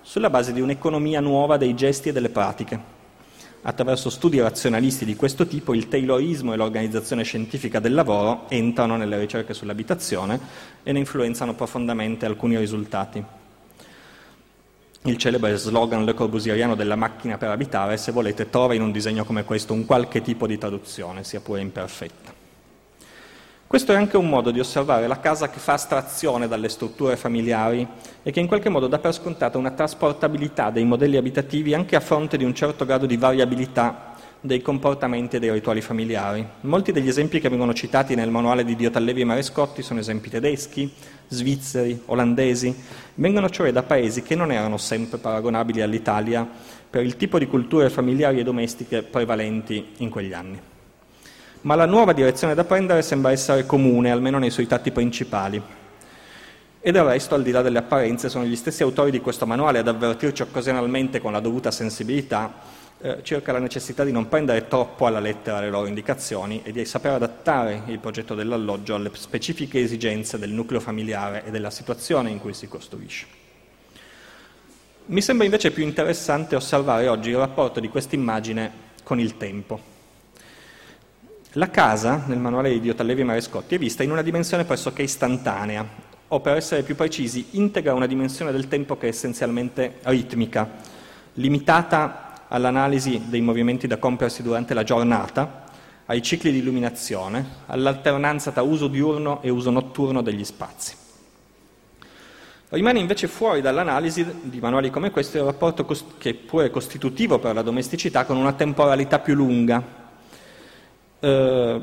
sulla 0.00 0.30
base 0.30 0.52
di 0.52 0.60
un'economia 0.60 1.18
nuova 1.18 1.56
dei 1.56 1.74
gesti 1.74 2.10
e 2.10 2.12
delle 2.12 2.28
pratiche. 2.28 2.78
Attraverso 3.62 4.10
studi 4.10 4.40
razionalisti 4.40 5.04
di 5.04 5.16
questo 5.16 5.48
tipo 5.48 5.74
il 5.74 5.88
taylorismo 5.88 6.52
e 6.52 6.56
l'organizzazione 6.56 7.24
scientifica 7.24 7.80
del 7.80 7.94
lavoro 7.94 8.44
entrano 8.48 8.96
nelle 8.96 9.18
ricerche 9.18 9.54
sull'abitazione 9.54 10.38
e 10.84 10.92
ne 10.92 11.00
influenzano 11.00 11.54
profondamente 11.54 12.26
alcuni 12.26 12.56
risultati. 12.56 13.24
Il 15.02 15.16
celebre 15.16 15.56
slogan 15.56 16.04
Le 16.04 16.14
Corbusieriano 16.14 16.76
della 16.76 16.94
macchina 16.94 17.38
per 17.38 17.50
abitare, 17.50 17.96
se 17.96 18.12
volete, 18.12 18.50
trova 18.50 18.74
in 18.74 18.82
un 18.82 18.92
disegno 18.92 19.24
come 19.24 19.42
questo 19.42 19.72
un 19.72 19.84
qualche 19.84 20.22
tipo 20.22 20.46
di 20.46 20.58
traduzione, 20.58 21.24
sia 21.24 21.40
pure 21.40 21.60
imperfetta. 21.60 22.33
Questo 23.74 23.90
è 23.90 23.96
anche 23.96 24.16
un 24.16 24.28
modo 24.28 24.52
di 24.52 24.60
osservare 24.60 25.08
la 25.08 25.18
casa 25.18 25.50
che 25.50 25.58
fa 25.58 25.72
astrazione 25.72 26.46
dalle 26.46 26.68
strutture 26.68 27.16
familiari 27.16 27.84
e 28.22 28.30
che 28.30 28.38
in 28.38 28.46
qualche 28.46 28.68
modo 28.68 28.86
dà 28.86 29.00
per 29.00 29.12
scontata 29.12 29.58
una 29.58 29.72
trasportabilità 29.72 30.70
dei 30.70 30.84
modelli 30.84 31.16
abitativi 31.16 31.74
anche 31.74 31.96
a 31.96 32.00
fronte 32.00 32.36
di 32.36 32.44
un 32.44 32.54
certo 32.54 32.84
grado 32.84 33.04
di 33.04 33.16
variabilità 33.16 34.14
dei 34.40 34.62
comportamenti 34.62 35.34
e 35.34 35.38
dei 35.40 35.50
rituali 35.50 35.80
familiari. 35.80 36.46
Molti 36.60 36.92
degli 36.92 37.08
esempi 37.08 37.40
che 37.40 37.48
vengono 37.48 37.74
citati 37.74 38.14
nel 38.14 38.30
manuale 38.30 38.64
di 38.64 38.76
Diotallevi 38.76 39.22
e 39.22 39.24
Marescotti 39.24 39.82
sono 39.82 39.98
esempi 39.98 40.30
tedeschi, 40.30 40.88
svizzeri, 41.26 42.00
olandesi, 42.06 42.72
vengono 43.14 43.50
cioè 43.50 43.72
da 43.72 43.82
paesi 43.82 44.22
che 44.22 44.36
non 44.36 44.52
erano 44.52 44.76
sempre 44.76 45.18
paragonabili 45.18 45.80
all'Italia 45.80 46.48
per 46.88 47.02
il 47.02 47.16
tipo 47.16 47.40
di 47.40 47.48
culture 47.48 47.90
familiari 47.90 48.38
e 48.38 48.44
domestiche 48.44 49.02
prevalenti 49.02 49.94
in 49.96 50.10
quegli 50.10 50.32
anni 50.32 50.60
ma 51.64 51.74
la 51.74 51.86
nuova 51.86 52.12
direzione 52.12 52.54
da 52.54 52.64
prendere 52.64 53.02
sembra 53.02 53.32
essere 53.32 53.66
comune, 53.66 54.10
almeno 54.10 54.38
nei 54.38 54.50
suoi 54.50 54.66
tratti 54.66 54.90
principali. 54.90 55.60
E 56.80 56.92
del 56.92 57.04
resto, 57.04 57.34
al 57.34 57.42
di 57.42 57.50
là 57.50 57.62
delle 57.62 57.78
apparenze, 57.78 58.28
sono 58.28 58.44
gli 58.44 58.56
stessi 58.56 58.82
autori 58.82 59.10
di 59.10 59.20
questo 59.20 59.46
manuale 59.46 59.78
ad 59.78 59.88
avvertirci 59.88 60.42
occasionalmente 60.42 61.20
con 61.20 61.32
la 61.32 61.40
dovuta 61.40 61.70
sensibilità 61.70 62.82
eh, 63.04 63.18
circa 63.22 63.52
la 63.52 63.58
necessità 63.58 64.02
di 64.02 64.12
non 64.12 64.28
prendere 64.28 64.66
troppo 64.66 65.06
alla 65.06 65.20
lettera 65.20 65.60
le 65.60 65.68
loro 65.68 65.86
indicazioni 65.86 66.62
e 66.64 66.72
di 66.72 66.84
saper 66.86 67.12
adattare 67.12 67.82
il 67.88 67.98
progetto 67.98 68.34
dell'alloggio 68.34 68.94
alle 68.94 69.10
specifiche 69.12 69.80
esigenze 69.80 70.38
del 70.38 70.50
nucleo 70.50 70.80
familiare 70.80 71.44
e 71.44 71.50
della 71.50 71.70
situazione 71.70 72.30
in 72.30 72.38
cui 72.38 72.54
si 72.54 72.66
costruisce. 72.66 73.26
Mi 75.06 75.20
sembra 75.20 75.44
invece 75.44 75.70
più 75.70 75.82
interessante 75.82 76.56
osservare 76.56 77.08
oggi 77.08 77.28
il 77.28 77.36
rapporto 77.36 77.78
di 77.78 77.88
questa 77.88 78.14
immagine 78.14 78.70
con 79.02 79.20
il 79.20 79.36
tempo. 79.36 79.93
La 81.56 81.70
casa, 81.70 82.24
nel 82.26 82.40
manuale 82.40 82.70
di 82.70 82.80
Diotallevi 82.80 83.20
e 83.20 83.24
Marescotti, 83.24 83.76
è 83.76 83.78
vista 83.78 84.02
in 84.02 84.10
una 84.10 84.22
dimensione 84.22 84.64
pressoché 84.64 85.02
istantanea, 85.02 85.86
o 86.26 86.40
per 86.40 86.56
essere 86.56 86.82
più 86.82 86.96
precisi, 86.96 87.46
integra 87.52 87.94
una 87.94 88.08
dimensione 88.08 88.50
del 88.50 88.66
tempo 88.66 88.96
che 88.96 89.06
è 89.06 89.10
essenzialmente 89.10 89.98
ritmica, 90.02 90.68
limitata 91.34 92.46
all'analisi 92.48 93.26
dei 93.26 93.40
movimenti 93.40 93.86
da 93.86 93.98
compiersi 93.98 94.42
durante 94.42 94.74
la 94.74 94.82
giornata, 94.82 95.66
ai 96.06 96.22
cicli 96.22 96.50
di 96.50 96.58
illuminazione, 96.58 97.46
all'alternanza 97.66 98.50
tra 98.50 98.62
uso 98.62 98.88
diurno 98.88 99.40
e 99.40 99.48
uso 99.48 99.70
notturno 99.70 100.22
degli 100.22 100.44
spazi. 100.44 100.96
Rimane 102.70 102.98
invece 102.98 103.28
fuori 103.28 103.60
dall'analisi 103.60 104.26
di 104.42 104.58
manuali 104.58 104.90
come 104.90 105.12
questo 105.12 105.38
il 105.38 105.44
rapporto 105.44 105.86
che 106.18 106.30
è 106.30 106.34
pure 106.34 106.70
costitutivo 106.70 107.38
per 107.38 107.54
la 107.54 107.62
domesticità 107.62 108.24
con 108.24 108.38
una 108.38 108.54
temporalità 108.54 109.20
più 109.20 109.34
lunga, 109.34 110.02
eh, 111.20 111.80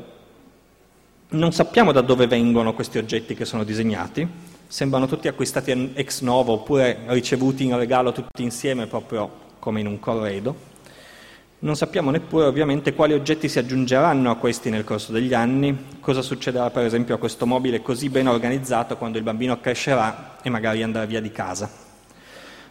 non 1.28 1.52
sappiamo 1.52 1.92
da 1.92 2.00
dove 2.00 2.26
vengono 2.26 2.74
questi 2.74 2.98
oggetti 2.98 3.34
che 3.34 3.44
sono 3.44 3.64
disegnati, 3.64 4.26
sembrano 4.66 5.06
tutti 5.06 5.28
acquistati 5.28 5.92
ex 5.94 6.20
novo 6.20 6.52
oppure 6.52 7.00
ricevuti 7.06 7.64
in 7.64 7.76
regalo 7.76 8.12
tutti 8.12 8.42
insieme 8.42 8.86
proprio 8.86 9.30
come 9.58 9.80
in 9.80 9.86
un 9.86 9.98
corredo. 9.98 10.70
Non 11.60 11.76
sappiamo 11.76 12.10
neppure 12.10 12.46
ovviamente 12.46 12.92
quali 12.92 13.12
oggetti 13.12 13.48
si 13.48 13.58
aggiungeranno 13.58 14.30
a 14.30 14.36
questi 14.36 14.68
nel 14.68 14.82
corso 14.82 15.12
degli 15.12 15.32
anni, 15.32 15.98
cosa 16.00 16.20
succederà 16.20 16.70
per 16.70 16.84
esempio 16.84 17.14
a 17.14 17.18
questo 17.18 17.46
mobile 17.46 17.82
così 17.82 18.08
ben 18.08 18.26
organizzato 18.26 18.96
quando 18.96 19.18
il 19.18 19.24
bambino 19.24 19.60
crescerà 19.60 20.38
e 20.42 20.50
magari 20.50 20.82
andrà 20.82 21.04
via 21.04 21.20
di 21.20 21.30
casa. 21.30 21.91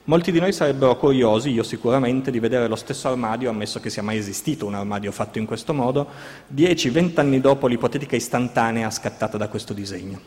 Molti 0.06 0.32
di 0.32 0.40
noi 0.40 0.52
sarebbero 0.52 0.98
curiosi, 0.98 1.52
io 1.52 1.62
sicuramente, 1.62 2.32
di 2.32 2.40
vedere 2.40 2.68
lo 2.68 2.76
stesso 2.76 3.08
armadio, 3.08 3.52
ammesso 3.52 3.80
che 3.80 3.92
sia 3.92 4.02
mai 4.02 4.18
esistito 4.18 4.66
un 4.66 4.74
armadio 4.74 5.12
fatto 5.12 5.38
in 5.38 5.46
questo 5.46 5.76
modo, 5.76 6.08
10-20 6.56 7.20
anni 7.20 7.40
dopo 7.40 7.68
l'ipotetica 7.68 8.16
istantanea 8.16 8.90
scattata 8.90 9.38
da 9.38 9.48
questo 9.48 9.74
disegno. 9.74 10.20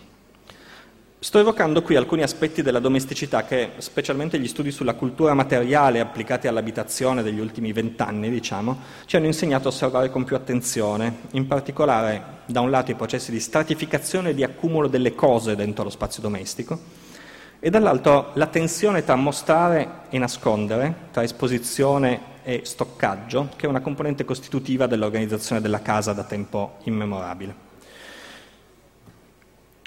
Sto 1.19 1.41
evocando 1.41 1.83
qui 1.83 1.97
alcuni 1.97 2.23
aspetti 2.23 2.63
della 2.63 2.79
domesticità 2.79 3.45
che, 3.45 3.71
specialmente 3.79 4.39
gli 4.39 4.47
studi 4.47 4.71
sulla 4.71 4.95
cultura 4.95 5.35
materiale 5.35 5.99
applicati 5.99 6.47
all'abitazione 6.47 7.25
degli 7.25 7.41
ultimi 7.41 7.73
vent'anni, 7.73 8.31
diciamo, 8.31 8.79
ci 9.07 9.17
hanno 9.17 9.27
insegnato 9.27 9.67
a 9.67 9.71
osservare 9.73 10.09
con 10.09 10.23
più 10.23 10.37
attenzione, 10.37 11.21
in 11.33 11.49
particolare, 11.49 12.43
da 12.47 12.61
un 12.61 12.71
lato, 12.71 12.93
i 12.93 12.95
processi 12.95 13.33
di 13.33 13.41
stratificazione 13.41 14.31
e 14.31 14.35
di 14.35 14.45
accumulo 14.45 14.87
delle 14.87 15.17
cose 15.17 15.57
dentro 15.57 15.83
lo 15.83 15.91
spazio 15.91 16.23
domestico, 16.23 16.79
e 17.65 17.71
dall'altro 17.71 18.33
la 18.35 18.49
tensione 18.49 19.05
tra 19.05 19.17
mostrare 19.17 19.89
e 20.11 20.19
nascondere, 20.19 20.95
tra 21.13 21.23
esposizione 21.23 22.43
e 22.43 22.61
stoccaggio, 22.65 23.49
che 23.57 23.65
è 23.65 23.69
una 23.71 23.81
componente 23.81 24.27
costitutiva 24.27 24.87
dell'organizzazione 24.87 25.63
della 25.63 25.81
casa 25.81 26.13
da 26.13 26.25
tempo 26.25 26.77
immemorabile. 26.83 27.55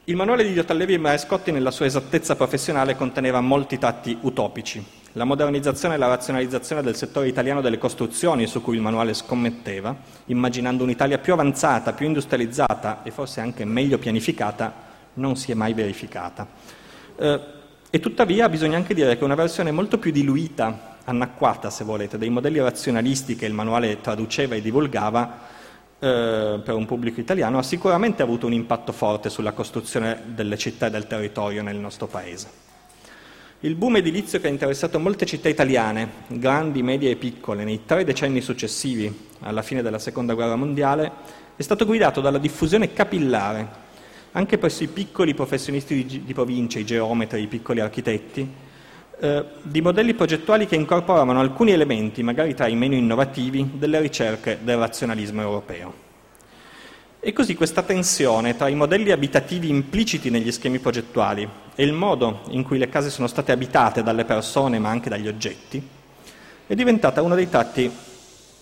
Il 0.05 0.15
manuale 0.15 0.43
di 0.43 0.53
Diotallevi 0.53 0.95
e 0.95 0.97
Marescotti 0.97 1.51
nella 1.51 1.69
sua 1.69 1.85
esattezza 1.85 2.35
professionale 2.35 2.95
conteneva 2.95 3.41
molti 3.41 3.77
tratti 3.77 4.17
utopici. 4.21 4.83
La 5.11 5.25
modernizzazione 5.25 5.93
e 5.93 5.97
la 5.99 6.07
razionalizzazione 6.07 6.81
del 6.81 6.95
settore 6.95 7.27
italiano 7.27 7.61
delle 7.61 7.77
costruzioni 7.77 8.47
su 8.47 8.59
cui 8.63 8.77
il 8.77 8.81
manuale 8.81 9.13
scommetteva, 9.13 9.95
immaginando 10.25 10.81
un'Italia 10.81 11.19
più 11.19 11.33
avanzata, 11.33 11.93
più 11.93 12.07
industrializzata 12.07 13.03
e 13.03 13.11
forse 13.11 13.39
anche 13.39 13.65
meglio 13.65 13.99
pianificata, 13.99 14.73
non 15.13 15.35
si 15.35 15.51
è 15.51 15.53
mai 15.53 15.73
verificata. 15.75 16.47
Eh, 17.19 17.55
e 17.97 17.99
tuttavia 17.99 18.47
bisogna 18.47 18.77
anche 18.77 18.93
dire 18.93 19.17
che 19.17 19.23
una 19.23 19.33
versione 19.33 19.71
molto 19.71 19.97
più 19.97 20.11
diluita, 20.11 20.97
anacquata 21.03 21.71
se 21.71 21.83
volete, 21.83 22.19
dei 22.19 22.29
modelli 22.29 22.59
razionalisti 22.59 23.35
che 23.35 23.47
il 23.47 23.53
manuale 23.53 24.01
traduceva 24.01 24.53
e 24.53 24.61
divulgava 24.61 25.39
eh, 25.97 26.61
per 26.63 26.75
un 26.75 26.85
pubblico 26.85 27.19
italiano 27.19 27.57
ha 27.57 27.63
sicuramente 27.63 28.21
avuto 28.21 28.45
un 28.45 28.53
impatto 28.53 28.91
forte 28.91 29.31
sulla 29.31 29.51
costruzione 29.51 30.21
delle 30.27 30.57
città 30.59 30.85
e 30.85 30.89
del 30.91 31.07
territorio 31.07 31.63
nel 31.63 31.77
nostro 31.77 32.05
paese. 32.05 32.65
Il 33.61 33.73
boom 33.73 33.95
edilizio 33.95 34.39
che 34.39 34.45
ha 34.45 34.51
interessato 34.51 34.99
molte 34.99 35.25
città 35.25 35.49
italiane, 35.49 36.07
grandi, 36.27 36.83
medie 36.83 37.09
e 37.09 37.15
piccole, 37.15 37.63
nei 37.63 37.85
tre 37.85 38.03
decenni 38.03 38.41
successivi 38.41 39.29
alla 39.39 39.63
fine 39.63 39.81
della 39.81 39.97
Seconda 39.97 40.35
Guerra 40.35 40.55
Mondiale, 40.55 41.11
è 41.55 41.63
stato 41.63 41.83
guidato 41.83 42.21
dalla 42.21 42.37
diffusione 42.37 42.93
capillare 42.93 43.85
anche 44.37 44.59
presso 44.59 44.83
i 44.83 44.87
piccoli 44.87 45.33
professionisti 45.33 46.05
di, 46.05 46.23
di 46.23 46.33
provincia, 46.33 46.77
i 46.77 46.85
geometri, 46.85 47.41
i 47.41 47.47
piccoli 47.47 47.79
architetti, 47.79 48.47
eh, 49.19 49.45
di 49.63 49.81
modelli 49.81 50.13
progettuali 50.13 50.67
che 50.67 50.75
incorporavano 50.75 51.39
alcuni 51.39 51.71
elementi, 51.71 52.21
magari 52.21 52.53
tra 52.53 52.67
i 52.67 52.75
meno 52.75 52.93
innovativi, 52.93 53.67
delle 53.73 53.99
ricerche 53.99 54.59
del 54.61 54.77
razionalismo 54.77 55.41
europeo. 55.41 56.05
E 57.19 57.33
così 57.33 57.55
questa 57.55 57.81
tensione 57.81 58.55
tra 58.55 58.67
i 58.67 58.75
modelli 58.75 59.09
abitativi 59.09 59.69
impliciti 59.69 60.29
negli 60.29 60.51
schemi 60.51 60.77
progettuali 60.77 61.49
e 61.73 61.83
il 61.83 61.93
modo 61.93 62.41
in 62.49 62.61
cui 62.61 62.77
le 62.77 62.89
case 62.89 63.09
sono 63.09 63.25
state 63.25 63.51
abitate 63.51 64.03
dalle 64.03 64.23
persone 64.23 64.77
ma 64.77 64.89
anche 64.89 65.09
dagli 65.09 65.27
oggetti 65.27 65.81
è 66.67 66.75
diventata 66.75 67.23
uno 67.23 67.33
dei 67.33 67.49
tratti 67.49 67.91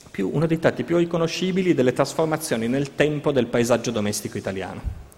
più, 0.10 0.32
più 0.86 0.98
riconoscibili 0.98 1.74
delle 1.74 1.92
trasformazioni 1.92 2.70
nel 2.70 2.96
tempo 2.96 3.34
del 3.34 3.48
paesaggio 3.48 3.92
domestico 3.92 4.38
italiano. 4.38 5.15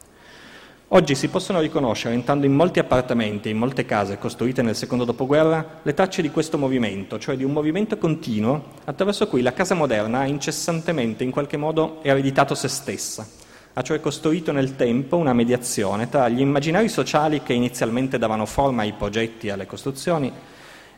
Oggi 0.92 1.16
si 1.16 1.28
possono 1.28 1.60
riconoscere, 1.60 2.14
entrando 2.14 2.46
in 2.46 2.54
molti 2.54 2.80
appartamenti 2.80 3.50
e 3.50 3.52
in 3.52 3.58
molte 3.58 3.84
case 3.84 4.18
costruite 4.18 4.62
nel 4.62 4.74
secondo 4.74 5.04
dopoguerra, 5.04 5.82
le 5.84 5.94
tracce 5.94 6.22
di 6.22 6.32
questo 6.32 6.58
movimento, 6.58 7.20
cioè 7.20 7.36
di 7.36 7.44
un 7.44 7.52
movimento 7.52 7.98
continuo 7.98 8.76
attraverso 8.86 9.28
cui 9.28 9.42
la 9.42 9.52
casa 9.52 9.76
moderna 9.76 10.20
ha 10.20 10.26
incessantemente 10.26 11.26
in 11.26 11.32
qualche 11.32 11.58
modo 11.58 12.02
ereditato 12.04 12.56
se 12.56 12.70
stessa, 12.70 13.28
ha 13.74 13.82
cioè 13.82 14.00
costruito 14.00 14.54
nel 14.54 14.78
tempo 14.78 15.18
una 15.18 15.34
mediazione 15.34 16.08
tra 16.08 16.30
gli 16.30 16.40
immaginari 16.40 16.88
sociali 16.88 17.44
che 17.44 17.52
inizialmente 17.52 18.18
davano 18.18 18.46
forma 18.46 18.84
ai 18.84 18.94
progetti 18.94 19.48
e 19.48 19.52
alle 19.52 19.66
costruzioni 19.66 20.32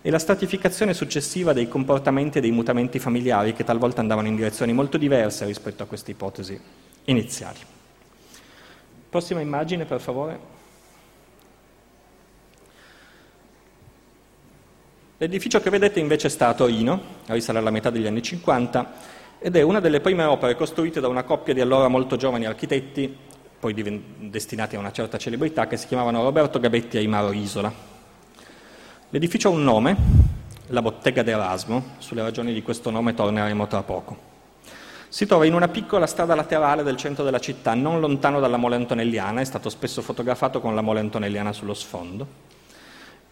e 0.03 0.11
la 0.11 0.19
stratificazione 0.19 0.93
successiva 0.93 1.51
dei 1.51 1.67
comportamenti 1.67 2.37
e 2.37 2.41
dei 2.41 2.51
mutamenti 2.51 2.99
familiari 2.99 3.53
che 3.53 3.63
talvolta 3.63 4.01
andavano 4.01 4.27
in 4.27 4.35
direzioni 4.35 4.71
molto 4.71 4.99
diverse 4.99 5.45
rispetto 5.45 5.81
a 5.81 5.87
queste 5.87 6.11
ipotesi 6.11 6.61
iniziali. 7.05 7.77
Prossima 9.09 9.41
immagine, 9.41 9.85
per 9.85 9.99
favore. 9.99 10.39
L'edificio 15.17 15.59
che 15.59 15.71
vedete 15.71 15.99
invece 15.99 16.29
sta 16.29 16.47
a 16.47 16.53
Torino, 16.53 17.01
risale 17.25 17.57
alla 17.57 17.71
metà 17.71 17.89
degli 17.89 18.05
anni 18.05 18.21
50, 18.21 18.93
ed 19.39 19.55
è 19.55 19.61
una 19.63 19.79
delle 19.79 19.99
prime 19.99 20.23
opere 20.25 20.55
costruite 20.55 20.99
da 20.99 21.07
una 21.07 21.23
coppia 21.23 21.53
di 21.55 21.59
allora 21.59 21.87
molto 21.87 22.17
giovani 22.17 22.45
architetti, 22.45 23.17
poi 23.59 23.73
destinati 24.29 24.75
a 24.75 24.79
una 24.79 24.91
certa 24.91 25.17
celebrità, 25.17 25.65
che 25.65 25.75
si 25.75 25.87
chiamavano 25.87 26.23
Roberto 26.23 26.59
Gabetti 26.59 26.97
e 26.97 26.99
Aimaro 26.99 27.31
Isola. 27.31 27.73
L'edificio 29.09 29.49
ha 29.49 29.51
un 29.51 29.63
nome, 29.63 29.97
la 30.67 30.83
Bottega 30.83 31.23
d'Erasmo, 31.23 31.95
sulle 31.97 32.21
ragioni 32.21 32.53
di 32.53 32.61
questo 32.61 32.91
nome 32.91 33.15
torneremo 33.15 33.65
tra 33.65 33.81
poco. 33.81 34.38
Si 35.11 35.25
trova 35.25 35.43
in 35.45 35.55
una 35.55 35.67
piccola 35.69 36.05
strada 36.05 36.35
laterale 36.35 36.83
del 36.83 36.95
centro 36.95 37.23
della 37.23 37.39
città, 37.39 37.73
non 37.73 37.99
lontano 37.99 38.39
dalla 38.39 38.57
Mole 38.57 38.75
Antonelliana, 38.75 39.41
è 39.41 39.43
stato 39.43 39.67
spesso 39.69 40.03
fotografato 40.03 40.61
con 40.61 40.75
la 40.75 40.81
Mole 40.81 40.99
Antonelliana 40.99 41.51
sullo 41.51 41.73
sfondo, 41.73 42.27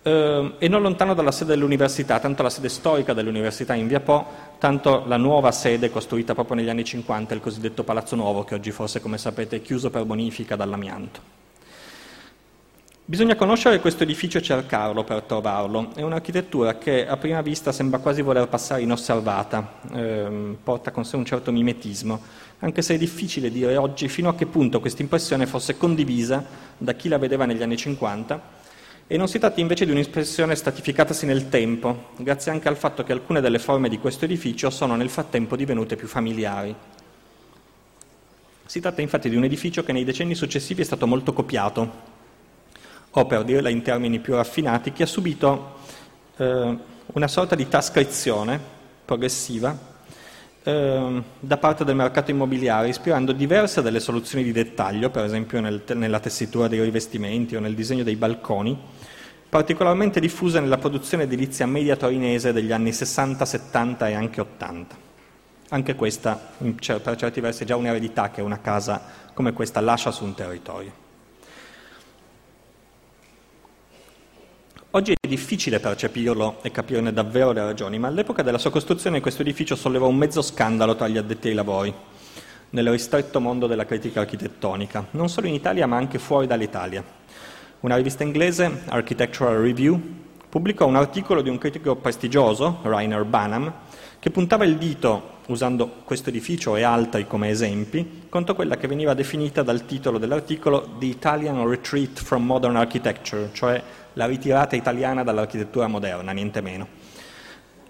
eh, 0.01 0.53
e 0.57 0.67
non 0.67 0.81
lontano 0.81 1.13
dalla 1.13 1.31
sede 1.31 1.53
dell'università, 1.53 2.19
tanto 2.19 2.41
la 2.41 2.49
sede 2.49 2.69
storica 2.69 3.13
dell'università 3.13 3.75
in 3.75 3.85
Via 3.85 3.99
Po, 3.99 4.25
tanto 4.57 5.03
la 5.05 5.17
nuova 5.17 5.51
sede 5.51 5.91
costruita 5.91 6.33
proprio 6.33 6.55
negli 6.55 6.69
anni 6.69 6.83
50, 6.83 7.35
il 7.35 7.41
cosiddetto 7.41 7.83
Palazzo 7.83 8.15
Nuovo, 8.15 8.43
che 8.43 8.55
oggi 8.55 8.71
forse, 8.71 8.99
come 8.99 9.19
sapete, 9.19 9.57
è 9.57 9.61
chiuso 9.61 9.91
per 9.91 10.03
bonifica 10.03 10.55
dall'amianto. 10.55 11.46
Bisogna 13.09 13.35
conoscere 13.35 13.79
questo 13.79 14.03
edificio 14.03 14.37
e 14.37 14.41
cercarlo 14.41 15.05
per 15.05 15.21
trovarlo. 15.21 15.91
È 15.95 16.01
un'architettura 16.01 16.77
che 16.77 17.07
a 17.07 17.15
prima 17.15 17.39
vista 17.39 17.71
sembra 17.71 17.99
quasi 17.99 18.21
voler 18.21 18.49
passare 18.49 18.81
inosservata, 18.81 19.79
ehm, 19.93 20.57
porta 20.61 20.91
con 20.91 21.05
sé 21.05 21.15
un 21.15 21.23
certo 21.23 21.53
mimetismo, 21.53 22.19
anche 22.59 22.81
se 22.81 22.95
è 22.95 22.97
difficile 22.97 23.49
dire 23.49 23.77
oggi 23.77 24.09
fino 24.09 24.27
a 24.27 24.35
che 24.35 24.45
punto 24.45 24.81
questa 24.81 25.03
impressione 25.03 25.45
fosse 25.45 25.77
condivisa 25.77 26.43
da 26.77 26.95
chi 26.95 27.07
la 27.07 27.17
vedeva 27.17 27.45
negli 27.45 27.63
anni 27.63 27.77
50 27.77 28.41
e 29.07 29.15
non 29.15 29.29
si 29.29 29.39
tratta 29.39 29.61
invece 29.61 29.85
di 29.85 29.91
un'espressione 29.91 30.53
stratificatasi 30.53 31.25
nel 31.25 31.47
tempo, 31.47 32.09
grazie 32.17 32.51
anche 32.51 32.67
al 32.67 32.75
fatto 32.75 33.05
che 33.05 33.13
alcune 33.13 33.39
delle 33.39 33.59
forme 33.59 33.87
di 33.87 33.99
questo 33.99 34.25
edificio 34.25 34.69
sono 34.69 34.97
nel 34.97 35.09
frattempo 35.09 35.55
divenute 35.55 35.95
più 35.95 36.09
familiari. 36.09 36.75
Si 38.65 38.81
tratta 38.81 38.99
infatti 38.99 39.29
di 39.29 39.37
un 39.37 39.45
edificio 39.45 39.81
che 39.85 39.93
nei 39.93 40.03
decenni 40.03 40.35
successivi 40.35 40.81
è 40.81 40.83
stato 40.83 41.07
molto 41.07 41.31
copiato 41.31 42.15
o 43.17 43.25
per 43.25 43.43
dirla 43.43 43.69
in 43.69 43.81
termini 43.81 44.19
più 44.19 44.35
raffinati, 44.35 44.93
che 44.93 45.03
ha 45.03 45.07
subito 45.07 45.77
eh, 46.37 46.77
una 47.05 47.27
sorta 47.27 47.55
di 47.55 47.67
trascrizione 47.67 48.59
progressiva 49.03 49.75
eh, 50.61 51.23
da 51.39 51.57
parte 51.57 51.83
del 51.83 51.95
mercato 51.95 52.29
immobiliare, 52.29 52.89
ispirando 52.89 53.31
diverse 53.31 53.81
delle 53.81 53.99
soluzioni 53.99 54.43
di 54.43 54.51
dettaglio, 54.51 55.09
per 55.09 55.23
esempio 55.23 55.59
nel, 55.61 55.81
nella 55.95 56.19
tessitura 56.19 56.67
dei 56.67 56.79
rivestimenti 56.79 57.55
o 57.55 57.59
nel 57.59 57.73
disegno 57.73 58.03
dei 58.03 58.15
balconi, 58.15 58.77
particolarmente 59.49 60.19
diffuse 60.19 60.59
nella 60.59 60.77
produzione 60.77 61.23
edilizia 61.23 61.65
media 61.65 61.95
torinese 61.95 62.53
degli 62.53 62.71
anni 62.71 62.93
60, 62.93 63.45
70 63.45 64.09
e 64.09 64.13
anche 64.13 64.41
80. 64.41 64.95
Anche 65.69 65.95
questa, 65.95 66.39
per 66.59 67.15
certi 67.15 67.41
versi, 67.41 67.63
è 67.63 67.65
già 67.65 67.77
un'eredità 67.77 68.29
che 68.29 68.41
una 68.41 68.61
casa 68.61 69.01
come 69.33 69.53
questa 69.53 69.81
lascia 69.81 70.11
su 70.11 70.23
un 70.23 70.35
territorio. 70.35 71.06
Oggi 74.97 75.11
è 75.11 75.27
difficile 75.27 75.79
percepirlo 75.79 76.57
e 76.63 76.71
capirne 76.71 77.13
davvero 77.13 77.51
le 77.51 77.63
ragioni, 77.63 77.99
ma 77.99 78.07
all'epoca 78.07 78.41
della 78.41 78.57
sua 78.57 78.71
costruzione 78.71 79.21
questo 79.21 79.43
edificio 79.43 79.75
sollevò 79.75 80.07
un 80.07 80.15
mezzo 80.15 80.41
scandalo 80.41 80.95
tra 80.95 81.07
gli 81.07 81.17
addetti 81.17 81.49
ai 81.49 81.53
lavori, 81.53 81.93
nel 82.71 82.89
ristretto 82.89 83.39
mondo 83.39 83.67
della 83.67 83.85
critica 83.85 84.21
architettonica, 84.21 85.05
non 85.11 85.29
solo 85.29 85.45
in 85.45 85.53
Italia 85.53 85.85
ma 85.85 85.97
anche 85.97 86.17
fuori 86.17 86.47
dall'Italia. 86.47 87.03
Una 87.81 87.95
rivista 87.95 88.23
inglese, 88.23 88.85
Architectural 88.87 89.57
Review, 89.57 90.01
pubblicò 90.49 90.87
un 90.87 90.95
articolo 90.95 91.43
di 91.43 91.49
un 91.49 91.59
critico 91.59 91.95
prestigioso, 91.97 92.79
Rainer 92.81 93.23
Banham, 93.23 93.71
che 94.17 94.31
puntava 94.31 94.65
il 94.65 94.77
dito, 94.77 95.35
usando 95.49 96.01
questo 96.05 96.29
edificio 96.29 96.75
e 96.75 96.81
altri 96.81 97.27
come 97.27 97.49
esempi, 97.49 98.23
contro 98.29 98.55
quella 98.55 98.77
che 98.77 98.87
veniva 98.87 99.13
definita 99.13 99.61
dal 99.61 99.85
titolo 99.85 100.17
dell'articolo 100.17 100.95
The 100.97 101.05
Italian 101.05 101.69
Retreat 101.69 102.19
from 102.19 102.45
Modern 102.45 102.77
Architecture, 102.77 103.51
cioè 103.53 103.79
la 104.17 104.25
ritirata 104.25 104.75
italiana 104.75 105.23
dall'architettura 105.23 105.87
moderna, 105.87 106.31
niente 106.31 106.59
meno. 106.59 106.87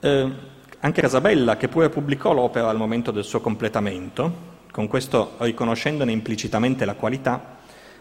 Eh, 0.01 0.31
anche 0.79 1.01
Casabella, 1.01 1.55
che 1.55 1.69
pure 1.69 1.89
pubblicò 1.89 2.33
l'opera 2.33 2.69
al 2.69 2.77
momento 2.77 3.11
del 3.11 3.23
suo 3.23 3.39
completamento, 3.39 4.55
con 4.71 4.87
questo 4.87 5.35
riconoscendone 5.39 6.11
implicitamente 6.11 6.85
la 6.85 6.95
qualità, 6.95 7.55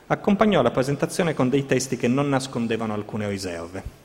accompagnò 0.09 0.61
la 0.61 0.73
presentazione 0.73 1.35
con 1.35 1.49
dei 1.49 1.67
testi 1.67 1.97
che 1.97 2.09
non 2.09 2.29
nascondevano 2.29 2.93
alcune 2.93 3.29
riserve. 3.29 4.05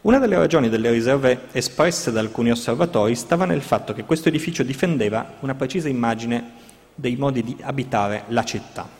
Una 0.00 0.18
delle 0.18 0.36
ragioni 0.36 0.68
delle 0.68 0.90
riserve 0.90 1.46
espresse 1.52 2.10
da 2.10 2.20
alcuni 2.20 2.50
osservatori 2.50 3.14
stava 3.14 3.44
nel 3.44 3.62
fatto 3.62 3.92
che 3.92 4.04
questo 4.04 4.28
edificio 4.28 4.62
difendeva 4.62 5.34
una 5.40 5.54
precisa 5.54 5.88
immagine 5.88 6.52
dei 6.94 7.16
modi 7.16 7.42
di 7.44 7.56
abitare 7.62 8.24
la 8.28 8.44
città. 8.44 8.97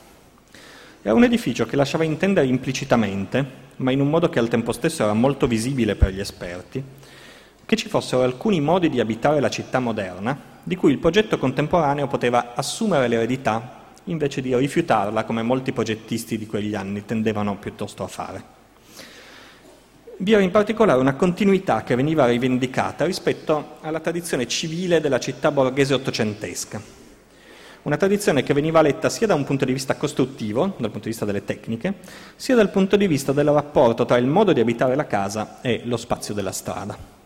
Era 1.09 1.17
un 1.17 1.25
edificio 1.25 1.65
che 1.65 1.75
lasciava 1.75 2.05
intendere 2.05 2.47
implicitamente, 2.49 3.43
ma 3.77 3.91
in 3.91 4.03
un 4.03 4.11
modo 4.11 4.29
che 4.29 4.39
al 4.39 4.49
tempo 4.49 4.73
stesso 4.73 5.05
era 5.05 5.15
molto 5.15 5.47
visibile 5.47 5.95
per 5.95 6.13
gli 6.13 6.21
esperti, 6.21 6.85
che 7.65 7.77
ci 7.77 7.89
fossero 7.89 8.25
alcuni 8.25 8.61
modi 8.61 8.91
di 8.91 9.01
abitare 9.01 9.41
la 9.41 9.49
città 9.49 9.81
moderna, 9.81 10.39
di 10.63 10.77
cui 10.77 10.93
il 10.93 10.99
progetto 10.99 11.39
contemporaneo 11.39 12.09
poteva 12.09 12.53
assumere 12.55 13.09
l'eredità 13.09 13.87
invece 14.05 14.43
di 14.43 14.55
rifiutarla 14.55 15.25
come 15.25 15.41
molti 15.41 15.73
progettisti 15.73 16.37
di 16.37 16.47
quegli 16.47 16.75
anni 16.75 17.07
tendevano 17.07 17.57
piuttosto 17.57 18.05
a 18.05 18.07
fare. 18.07 18.45
Vi 20.19 20.31
era 20.31 20.43
in 20.43 20.51
particolare 20.51 21.01
una 21.01 21.15
continuità 21.15 21.85
che 21.85 21.95
veniva 21.95 22.27
rivendicata 22.27 23.07
rispetto 23.07 23.79
alla 23.81 24.01
tradizione 24.01 24.47
civile 24.47 25.01
della 25.01 25.19
città 25.19 25.51
borghese 25.51 25.95
ottocentesca, 25.95 26.98
una 27.83 27.97
tradizione 27.97 28.43
che 28.43 28.55
veniva 28.55 28.83
letta 28.83 29.09
sia 29.09 29.27
da 29.27 29.35
un 29.35 29.45
punto 29.45 29.65
di 29.65 29.73
vista 29.73 29.97
costruttivo, 29.97 30.75
dal 30.77 30.91
punto 30.91 31.05
di 31.05 31.11
vista 31.11 31.25
delle 31.25 31.45
tecniche, 31.45 31.95
sia 32.37 32.55
dal 32.55 32.71
punto 32.71 32.97
di 32.97 33.07
vista 33.07 33.33
del 33.33 33.49
rapporto 33.49 34.05
tra 34.05 34.17
il 34.17 34.27
modo 34.27 34.53
di 34.53 34.61
abitare 34.61 34.95
la 34.95 35.07
casa 35.07 35.61
e 35.61 35.83
lo 35.85 35.97
spazio 35.97 36.35
della 36.35 36.53
strada. 36.53 37.17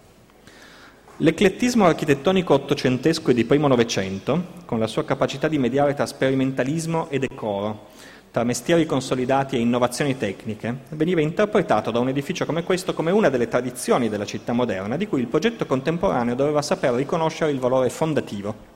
L'eclettismo 1.18 1.84
architettonico 1.84 2.54
ottocentesco 2.54 3.30
e 3.30 3.34
di 3.34 3.44
primo 3.44 3.68
Novecento, 3.68 4.44
con 4.64 4.78
la 4.78 4.86
sua 4.86 5.04
capacità 5.04 5.46
di 5.46 5.58
mediare 5.58 5.94
tra 5.94 6.06
sperimentalismo 6.06 7.08
e 7.10 7.18
decoro, 7.18 7.90
tra 8.32 8.44
mestieri 8.44 8.86
consolidati 8.86 9.56
e 9.56 9.60
innovazioni 9.60 10.16
tecniche, 10.16 10.78
veniva 10.88 11.20
interpretato 11.20 11.90
da 11.90 11.98
un 11.98 12.08
edificio 12.08 12.46
come 12.46 12.64
questo 12.64 12.94
come 12.94 13.10
una 13.10 13.28
delle 13.28 13.46
tradizioni 13.46 14.08
della 14.08 14.24
città 14.24 14.52
moderna, 14.52 14.96
di 14.96 15.06
cui 15.06 15.20
il 15.20 15.28
progetto 15.28 15.66
contemporaneo 15.66 16.34
doveva 16.34 16.62
saper 16.62 16.94
riconoscere 16.94 17.50
il 17.50 17.58
valore 17.58 17.90
fondativo. 17.90 18.71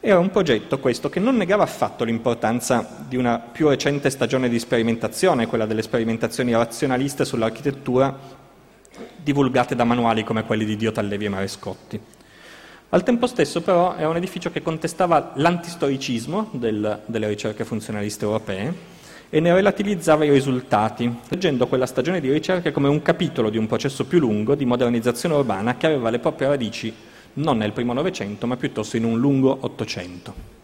Era 0.00 0.20
un 0.20 0.30
progetto 0.30 0.78
questo 0.78 1.08
che 1.08 1.18
non 1.18 1.36
negava 1.36 1.64
affatto 1.64 2.04
l'importanza 2.04 3.04
di 3.08 3.16
una 3.16 3.40
più 3.40 3.68
recente 3.68 4.10
stagione 4.10 4.48
di 4.48 4.60
sperimentazione, 4.60 5.48
quella 5.48 5.66
delle 5.66 5.82
sperimentazioni 5.82 6.52
razionaliste 6.52 7.24
sull'architettura 7.24 8.16
divulgate 9.16 9.74
da 9.74 9.82
manuali 9.82 10.22
come 10.22 10.44
quelli 10.44 10.64
di 10.64 10.76
Dio 10.76 10.92
Tallevi 10.92 11.24
e 11.24 11.28
Marescotti. 11.28 12.00
Al 12.90 13.02
tempo 13.02 13.26
stesso 13.26 13.60
però 13.60 13.96
era 13.96 14.08
un 14.08 14.14
edificio 14.14 14.52
che 14.52 14.62
contestava 14.62 15.32
l'antistoricismo 15.34 16.50
del, 16.52 17.02
delle 17.04 17.26
ricerche 17.26 17.64
funzionaliste 17.64 18.24
europee 18.24 18.72
e 19.28 19.40
ne 19.40 19.52
relativizzava 19.52 20.24
i 20.24 20.30
risultati, 20.30 21.12
leggendo 21.28 21.66
quella 21.66 21.86
stagione 21.86 22.20
di 22.20 22.30
ricerche 22.30 22.70
come 22.70 22.86
un 22.86 23.02
capitolo 23.02 23.50
di 23.50 23.58
un 23.58 23.66
processo 23.66 24.06
più 24.06 24.20
lungo 24.20 24.54
di 24.54 24.64
modernizzazione 24.64 25.34
urbana 25.34 25.76
che 25.76 25.86
aveva 25.86 26.08
le 26.08 26.20
proprie 26.20 26.46
radici 26.46 26.94
non 27.38 27.58
nel 27.58 27.72
primo 27.72 27.92
Novecento, 27.92 28.46
ma 28.46 28.56
piuttosto 28.56 28.96
in 28.96 29.04
un 29.04 29.18
lungo 29.18 29.56
Ottocento. 29.60 30.56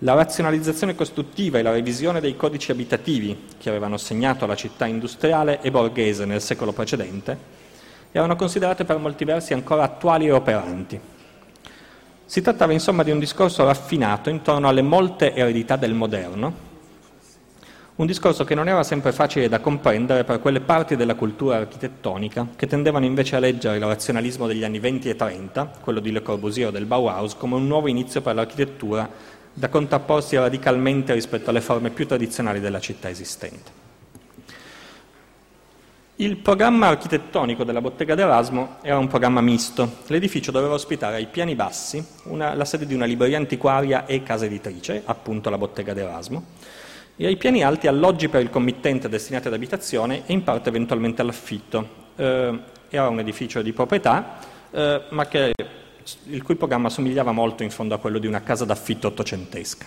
La 0.00 0.12
razionalizzazione 0.12 0.94
costruttiva 0.94 1.58
e 1.58 1.62
la 1.62 1.72
revisione 1.72 2.20
dei 2.20 2.36
codici 2.36 2.70
abitativi 2.70 3.44
che 3.58 3.70
avevano 3.70 3.96
segnato 3.96 4.44
la 4.44 4.54
città 4.54 4.84
industriale 4.84 5.62
e 5.62 5.70
borghese 5.70 6.26
nel 6.26 6.42
secolo 6.42 6.72
precedente 6.72 7.64
erano 8.12 8.36
considerate 8.36 8.84
per 8.84 8.98
molti 8.98 9.24
versi 9.24 9.52
ancora 9.52 9.82
attuali 9.82 10.26
e 10.26 10.32
operanti. 10.32 11.00
Si 12.24 12.40
trattava 12.40 12.72
insomma 12.72 13.02
di 13.02 13.10
un 13.10 13.18
discorso 13.18 13.64
raffinato 13.64 14.30
intorno 14.30 14.68
alle 14.68 14.82
molte 14.82 15.34
eredità 15.34 15.76
del 15.76 15.94
moderno, 15.94 16.54
un 17.96 18.06
discorso 18.06 18.44
che 18.44 18.54
non 18.54 18.68
era 18.68 18.82
sempre 18.82 19.10
facile 19.10 19.48
da 19.48 19.60
comprendere 19.60 20.24
per 20.24 20.38
quelle 20.40 20.60
parti 20.60 20.96
della 20.96 21.14
cultura 21.14 21.56
architettonica 21.56 22.46
che 22.54 22.66
tendevano 22.66 23.06
invece 23.06 23.36
a 23.36 23.38
leggere 23.38 23.76
il 23.76 23.84
razionalismo 23.84 24.46
degli 24.46 24.64
anni 24.64 24.78
20 24.78 25.08
e 25.08 25.16
30, 25.16 25.72
quello 25.80 26.00
di 26.00 26.12
Le 26.12 26.20
Corbusier 26.20 26.68
o 26.68 26.70
del 26.70 26.84
Bauhaus, 26.84 27.34
come 27.36 27.54
un 27.54 27.66
nuovo 27.66 27.88
inizio 27.88 28.20
per 28.20 28.34
l'architettura 28.34 29.08
da 29.50 29.70
contrapporsi 29.70 30.36
radicalmente 30.36 31.14
rispetto 31.14 31.48
alle 31.48 31.62
forme 31.62 31.88
più 31.88 32.06
tradizionali 32.06 32.60
della 32.60 32.80
città 32.80 33.08
esistente. 33.08 33.84
Il 36.16 36.36
programma 36.36 36.88
architettonico 36.88 37.64
della 37.64 37.80
Bottega 37.80 38.14
d'Erasmo 38.14 38.76
era 38.82 38.98
un 38.98 39.06
programma 39.06 39.40
misto. 39.40 39.98
L'edificio 40.08 40.50
doveva 40.50 40.74
ospitare 40.74 41.16
ai 41.16 41.26
piani 41.26 41.54
bassi 41.54 42.02
una, 42.24 42.54
la 42.54 42.64
sede 42.66 42.86
di 42.86 42.94
una 42.94 43.04
libreria 43.06 43.38
antiquaria 43.38 44.04
e 44.04 44.22
casa 44.22 44.44
editrice, 44.44 45.02
appunto 45.04 45.48
la 45.48 45.58
Bottega 45.58 45.94
d'Erasmo, 45.94 46.44
e 47.16 47.26
ai 47.26 47.36
piani 47.36 47.62
alti 47.62 47.86
alloggi 47.86 48.28
per 48.28 48.42
il 48.42 48.50
committente 48.50 49.08
destinati 49.08 49.48
ad 49.48 49.54
abitazione 49.54 50.22
e 50.26 50.32
in 50.32 50.42
parte 50.42 50.68
eventualmente 50.68 51.22
all'affitto. 51.22 52.04
Eh, 52.16 52.58
era 52.90 53.08
un 53.08 53.18
edificio 53.18 53.62
di 53.62 53.72
proprietà, 53.72 54.38
eh, 54.70 55.02
ma 55.10 55.26
che, 55.26 55.52
il 56.24 56.42
cui 56.42 56.56
programma 56.56 56.90
somigliava 56.90 57.32
molto 57.32 57.62
in 57.62 57.70
fondo 57.70 57.94
a 57.94 57.98
quello 57.98 58.18
di 58.18 58.26
una 58.26 58.42
casa 58.42 58.64
d'affitto 58.64 59.08
ottocentesca. 59.08 59.86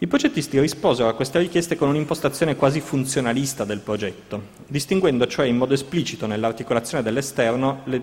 I 0.00 0.06
progettisti 0.06 0.60
risposero 0.60 1.08
a 1.08 1.14
queste 1.14 1.40
richieste 1.40 1.76
con 1.76 1.88
un'impostazione 1.88 2.56
quasi 2.56 2.80
funzionalista 2.80 3.64
del 3.64 3.80
progetto, 3.80 4.42
distinguendo 4.66 5.26
cioè 5.26 5.46
in 5.46 5.56
modo 5.56 5.74
esplicito 5.74 6.26
nell'articolazione 6.26 7.02
dell'esterno 7.02 7.80
le, 7.84 8.02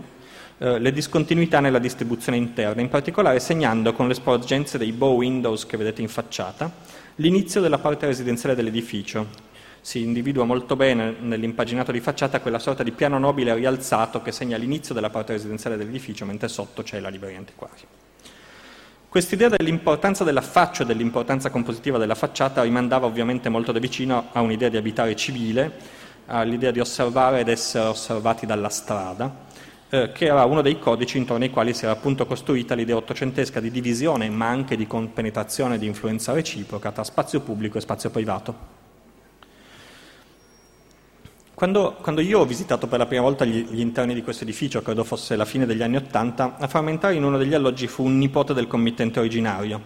eh, 0.57 0.77
le 0.77 0.91
discontinuità 0.91 1.61
nella 1.61 1.79
distribuzione 1.79 2.37
interna, 2.37 2.81
in 2.81 2.89
particolare 2.89 3.39
segnando 3.39 3.93
con 3.93 4.09
le 4.09 4.13
sporgenze 4.13 4.77
dei 4.77 4.91
bow 4.91 5.15
windows 5.15 5.65
che 5.65 5.77
vedete 5.77 6.01
in 6.01 6.09
facciata 6.09 7.03
l'inizio 7.15 7.61
della 7.61 7.77
parte 7.77 8.05
residenziale 8.05 8.55
dell'edificio. 8.55 9.43
Si 9.81 10.01
individua 10.01 10.45
molto 10.45 10.75
bene 10.75 11.15
nell'impaginato 11.19 11.91
di 11.91 11.99
facciata 11.99 12.41
quella 12.41 12.59
sorta 12.59 12.81
di 12.81 12.91
piano 12.91 13.19
nobile 13.19 13.53
rialzato 13.53 14.21
che 14.21 14.31
segna 14.31 14.57
l'inizio 14.57 14.95
della 14.95 15.11
parte 15.11 15.33
residenziale 15.33 15.77
dell'edificio, 15.77 16.25
mentre 16.25 16.47
sotto 16.47 16.81
c'è 16.81 16.99
la 16.99 17.09
libreria 17.09 17.37
antiquaria. 17.37 17.85
Quest'idea 19.07 19.47
dell'importanza 19.47 20.23
dell'affaccio 20.23 20.83
e 20.83 20.85
dell'importanza 20.85 21.49
compositiva 21.49 21.97
della 21.97 22.15
facciata 22.15 22.63
rimandava 22.63 23.05
ovviamente 23.05 23.47
molto 23.47 23.71
da 23.71 23.79
vicino 23.79 24.29
a 24.31 24.41
un'idea 24.41 24.69
di 24.69 24.75
abitare 24.75 25.15
civile, 25.15 25.71
all'idea 26.25 26.71
di 26.71 26.79
osservare 26.79 27.39
ed 27.39 27.47
essere 27.47 27.85
osservati 27.85 28.45
dalla 28.45 28.69
strada, 28.69 29.43
eh, 30.03 30.11
che 30.11 30.25
era 30.25 30.43
uno 30.45 30.61
dei 30.61 30.77
codici 30.79 31.17
intorno 31.17 31.43
ai 31.43 31.49
quali 31.49 31.73
si 31.73 31.85
era 31.85 31.93
appunto 31.93 32.25
costruita 32.25 32.75
l'idea 32.75 32.95
ottocentesca 32.95 33.59
di 33.59 33.71
divisione, 33.71 34.29
ma 34.29 34.47
anche 34.47 34.75
di 34.75 34.85
compenetrazione 34.85 35.75
e 35.75 35.77
di 35.77 35.85
influenza 35.85 36.33
reciproca 36.33 36.91
tra 36.91 37.03
spazio 37.03 37.39
pubblico 37.39 37.77
e 37.77 37.81
spazio 37.81 38.09
privato. 38.09 38.73
Quando, 41.53 41.95
quando, 42.01 42.19
io 42.19 42.39
ho 42.39 42.45
visitato 42.45 42.85
per 42.85 42.99
la 42.99 43.05
prima 43.05 43.21
volta 43.21 43.45
gli, 43.45 43.65
gli, 43.69 43.79
interni 43.79 44.13
di 44.13 44.21
questo 44.21 44.43
edificio, 44.43 44.81
credo 44.81 45.05
fosse 45.05 45.37
la 45.37 45.45
fine 45.45 45.65
degli 45.65 45.81
anni 45.81 45.95
Ottanta, 45.95 46.57
a 46.57 46.67
frammentare 46.67 47.13
in 47.13 47.23
uno 47.23 47.37
degli 47.37 47.53
alloggi 47.53 47.87
fu 47.87 48.03
un 48.03 48.17
nipote 48.17 48.53
del 48.53 48.67
committente 48.67 49.19
originario. 49.19 49.81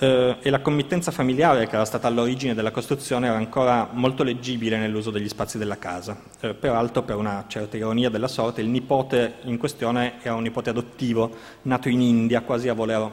Eh, 0.00 0.36
e 0.40 0.50
la 0.50 0.60
committenza 0.60 1.10
familiare 1.10 1.66
che 1.66 1.74
era 1.74 1.84
stata 1.84 2.06
all'origine 2.06 2.54
della 2.54 2.70
costruzione 2.70 3.26
era 3.26 3.36
ancora 3.36 3.88
molto 3.90 4.22
leggibile 4.22 4.78
nell'uso 4.78 5.10
degli 5.10 5.28
spazi 5.28 5.58
della 5.58 5.76
casa. 5.76 6.16
Eh, 6.40 6.54
peraltro, 6.54 7.02
per 7.02 7.16
una 7.16 7.44
certa 7.48 7.76
ironia 7.76 8.08
della 8.08 8.28
sorte, 8.28 8.60
il 8.60 8.68
nipote 8.68 9.38
in 9.42 9.58
questione 9.58 10.14
era 10.22 10.34
un 10.34 10.42
nipote 10.42 10.70
adottivo, 10.70 11.34
nato 11.62 11.88
in 11.88 12.00
India, 12.00 12.42
quasi 12.42 12.68
a 12.68 12.74
voler 12.74 13.10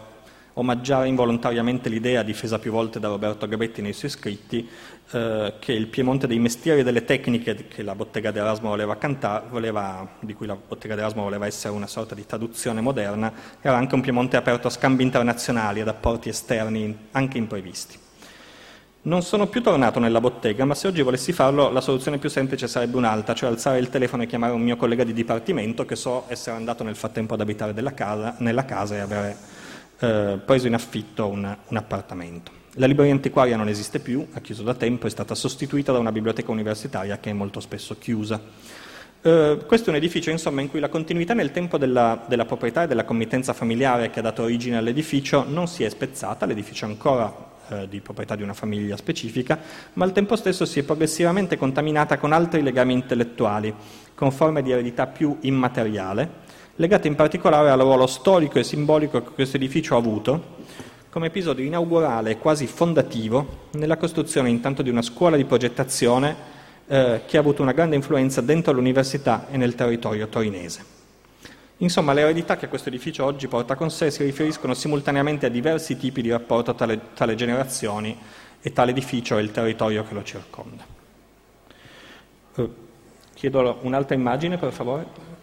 omaggiare 0.55 1.07
involontariamente 1.07 1.89
l'idea, 1.89 2.23
difesa 2.23 2.59
più 2.59 2.71
volte 2.71 2.99
da 2.99 3.07
Roberto 3.07 3.47
Gabetti 3.47 3.81
nei 3.81 3.93
suoi 3.93 4.11
scritti, 4.11 4.67
eh, 5.11 5.53
che 5.59 5.73
il 5.73 5.87
Piemonte 5.87 6.27
dei 6.27 6.39
mestieri 6.39 6.79
e 6.79 6.83
delle 6.83 7.03
tecniche 7.03 7.55
cantare, 8.95 9.45
voleva, 9.49 10.07
di 10.19 10.33
cui 10.33 10.45
la 10.45 10.55
bottega 10.55 10.95
d'Erasmo 10.95 11.23
voleva 11.23 11.45
essere 11.45 11.73
una 11.73 11.87
sorta 11.87 12.15
di 12.15 12.25
traduzione 12.25 12.81
moderna, 12.81 13.31
era 13.59 13.75
anche 13.75 13.95
un 13.95 14.01
Piemonte 14.01 14.37
aperto 14.37 14.67
a 14.67 14.71
scambi 14.71 15.03
internazionali, 15.03 15.81
ad 15.81 15.87
apporti 15.87 16.29
esterni 16.29 17.07
anche 17.11 17.37
imprevisti. 17.37 17.99
Non 19.03 19.21
sono 19.21 19.45
più 19.47 19.61
tornato 19.61 19.99
nella 19.99 20.19
bottega, 20.19 20.65
ma 20.65 20.73
se 20.73 20.87
oggi 20.87 21.03
volessi 21.03 21.31
farlo 21.31 21.69
la 21.69 21.81
soluzione 21.81 22.17
più 22.17 22.29
semplice 22.29 22.67
sarebbe 22.67 22.97
un'altra, 22.97 23.35
cioè 23.35 23.49
alzare 23.49 23.77
il 23.77 23.89
telefono 23.89 24.23
e 24.23 24.25
chiamare 24.25 24.53
un 24.53 24.61
mio 24.61 24.77
collega 24.77 25.03
di 25.03 25.13
dipartimento 25.13 25.85
che 25.85 25.95
so 25.95 26.23
essere 26.27 26.55
andato 26.55 26.83
nel 26.83 26.95
frattempo 26.95 27.35
ad 27.35 27.41
abitare 27.41 27.73
casa, 27.93 28.35
nella 28.39 28.65
casa 28.65 28.95
e 28.95 28.99
avere 28.99 29.37
eh, 29.99 30.39
preso 30.43 30.67
in 30.67 30.73
affitto 30.73 31.27
un, 31.27 31.57
un 31.67 31.77
appartamento. 31.77 32.51
La 32.77 32.87
libreria 32.87 33.13
antiquaria 33.13 33.55
non 33.55 33.69
esiste 33.69 33.99
più, 33.99 34.27
ha 34.33 34.41
chiuso 34.41 34.63
da 34.63 34.73
tempo, 34.73 35.07
è 35.07 35.09
stata 35.09 35.33
sostituita 35.33 35.93
da 35.93 35.99
una 35.99 36.11
biblioteca 36.11 36.51
universitaria 36.51 37.19
che 37.19 37.29
è 37.29 37.33
molto 37.33 37.61
spesso 37.61 37.97
chiusa. 37.97 38.41
Eh, 39.21 39.63
questo 39.65 39.87
è 39.87 39.89
un 39.89 39.95
edificio 39.95 40.29
insomma, 40.29 40.61
in 40.61 40.69
cui 40.69 40.79
la 40.79 40.89
continuità 40.89 41.33
nel 41.33 41.51
tempo 41.51 41.77
della, 41.77 42.25
della, 42.27 42.45
proprietà 42.45 42.83
e 42.83 42.87
della 42.87 43.05
committenza 43.05 43.53
familiare 43.53 44.09
che 44.09 44.19
ha 44.19 44.21
dato 44.21 44.43
origine 44.43 44.77
all'edificio 44.77 45.45
non 45.47 45.67
si 45.67 45.83
è 45.83 45.89
spezzata, 45.89 46.45
l'edificio 46.45 46.85
è 46.85 46.89
ancora 46.89 47.33
eh, 47.69 47.87
di 47.87 48.01
proprietà 48.01 48.35
di 48.35 48.43
una 48.43 48.53
famiglia 48.53 48.95
specifica, 48.97 49.57
ma 49.93 50.05
al 50.05 50.11
tempo 50.11 50.35
stesso 50.35 50.65
si 50.65 50.79
è 50.79 50.83
progressivamente 50.83 51.57
contaminata 51.57 52.19
con 52.19 52.33
altri 52.33 52.61
legami 52.61 52.93
intellettuali, 52.93 53.73
con 54.13 54.31
forme 54.31 54.61
di 54.61 54.71
eredità 54.71 55.07
più 55.07 55.37
immateriale, 55.41 56.43
legate 56.77 57.07
in 57.07 57.15
particolare 57.15 57.69
al 57.69 57.79
ruolo 57.79 58.07
storico 58.07 58.59
e 58.59 58.63
simbolico 58.63 59.23
che 59.23 59.31
questo 59.31 59.57
edificio 59.57 59.95
ha 59.95 59.99
avuto 59.99 60.53
come 61.09 61.27
episodio 61.27 61.63
inaugurale 61.63 62.31
e 62.31 62.37
quasi 62.37 62.67
fondativo 62.67 63.67
nella 63.71 63.95
costruzione 63.95 64.49
intanto 64.49 64.81
di 64.81 64.89
una 64.89 65.01
scuola 65.01 65.37
di 65.37 65.45
progettazione 65.45 66.35
eh, 66.87 67.21
che 67.25 67.37
ha 67.37 67.39
avuto 67.39 67.61
una 67.61 67.71
grande 67.71 67.95
influenza 67.95 68.41
dentro 68.41 68.73
l'università 68.73 69.47
e 69.49 69.55
nel 69.55 69.75
territorio 69.75 70.27
torinese. 70.27 70.93
Insomma, 71.77 72.13
le 72.13 72.21
eredità 72.21 72.57
che 72.57 72.67
questo 72.67 72.89
edificio 72.89 73.23
oggi 73.23 73.47
porta 73.47 73.75
con 73.75 73.89
sé 73.89 74.11
si 74.11 74.23
riferiscono 74.23 74.73
simultaneamente 74.73 75.45
a 75.45 75.49
diversi 75.49 75.97
tipi 75.97 76.21
di 76.21 76.29
rapporto 76.29 76.75
tra 76.75 76.85
le, 76.85 76.99
tra 77.13 77.25
le 77.25 77.35
generazioni 77.35 78.17
e 78.61 78.73
tra 78.73 78.83
l'edificio 78.83 79.37
e 79.37 79.41
il 79.41 79.51
territorio 79.51 80.03
che 80.03 80.13
lo 80.13 80.23
circonda. 80.23 80.85
Eh, 82.55 82.69
chiedo 83.33 83.79
un'altra 83.81 84.15
immagine, 84.15 84.57
per 84.57 84.71
favore. 84.73 85.34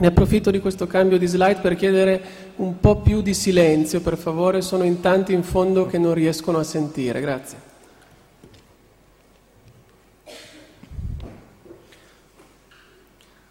Ne 0.00 0.06
approfitto 0.06 0.50
di 0.50 0.60
questo 0.60 0.86
cambio 0.86 1.18
di 1.18 1.26
slide 1.26 1.60
per 1.60 1.76
chiedere 1.76 2.22
un 2.56 2.80
po' 2.80 3.02
più 3.02 3.20
di 3.20 3.34
silenzio, 3.34 4.00
per 4.00 4.16
favore, 4.16 4.62
sono 4.62 4.82
in 4.82 5.00
tanti 5.00 5.34
in 5.34 5.42
fondo 5.42 5.84
che 5.84 5.98
non 5.98 6.14
riescono 6.14 6.56
a 6.58 6.62
sentire. 6.62 7.20
Grazie. 7.20 7.58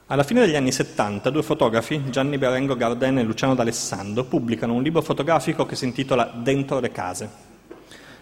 Alla 0.08 0.24
fine 0.24 0.40
degli 0.40 0.56
anni 0.56 0.72
70 0.72 1.30
due 1.30 1.44
fotografi, 1.44 2.10
Gianni 2.10 2.40
Berengo 2.40 2.76
Garden 2.76 3.20
e 3.20 3.24
Luciano 3.24 3.54
D'Alessandro, 3.54 4.24
pubblicano 4.24 4.74
un 4.74 4.82
libro 4.82 5.04
fotografico 5.04 5.68
che 5.68 5.76
si 5.76 5.86
intitola 5.86 6.34
Dentro 6.36 6.80
le 6.80 6.92
case. 6.92 7.30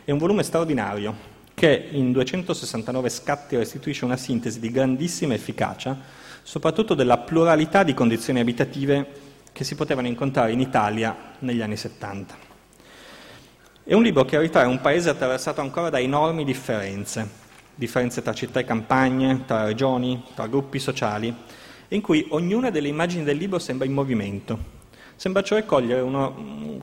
È 0.03 0.11
un 0.11 0.17
volume 0.17 0.43
straordinario 0.43 1.15
che 1.53 1.87
in 1.91 2.11
269 2.11 3.07
scatti 3.07 3.55
restituisce 3.55 4.03
una 4.03 4.17
sintesi 4.17 4.59
di 4.59 4.69
grandissima 4.69 5.33
efficacia 5.33 6.25
soprattutto 6.47 6.93
della 6.93 7.17
pluralità 7.17 7.83
di 7.83 7.93
condizioni 7.93 8.39
abitative 8.39 9.05
che 9.51 9.65
si 9.65 9.75
potevano 9.75 10.07
incontrare 10.07 10.53
in 10.53 10.61
Italia 10.61 11.33
negli 11.39 11.59
anni 11.59 11.75
70. 11.75 12.37
È 13.83 13.93
un 13.93 14.01
libro 14.01 14.23
che 14.23 14.39
ritrae 14.39 14.65
un 14.65 14.79
paese 14.79 15.09
attraversato 15.09 15.59
ancora 15.59 15.89
da 15.89 15.99
enormi 15.99 16.45
differenze, 16.45 17.29
differenze 17.75 18.21
tra 18.21 18.33
città 18.33 18.61
e 18.61 18.63
campagne, 18.63 19.43
tra 19.45 19.65
regioni, 19.65 20.23
tra 20.35 20.47
gruppi 20.47 20.79
sociali, 20.79 21.35
in 21.89 21.99
cui 21.99 22.25
ognuna 22.29 22.69
delle 22.69 22.87
immagini 22.87 23.25
del 23.25 23.35
libro 23.35 23.59
sembra 23.59 23.85
in 23.85 23.91
movimento. 23.91 24.75
Sembra 25.17 25.43
cioè 25.43 25.65
cogliere, 25.65 26.01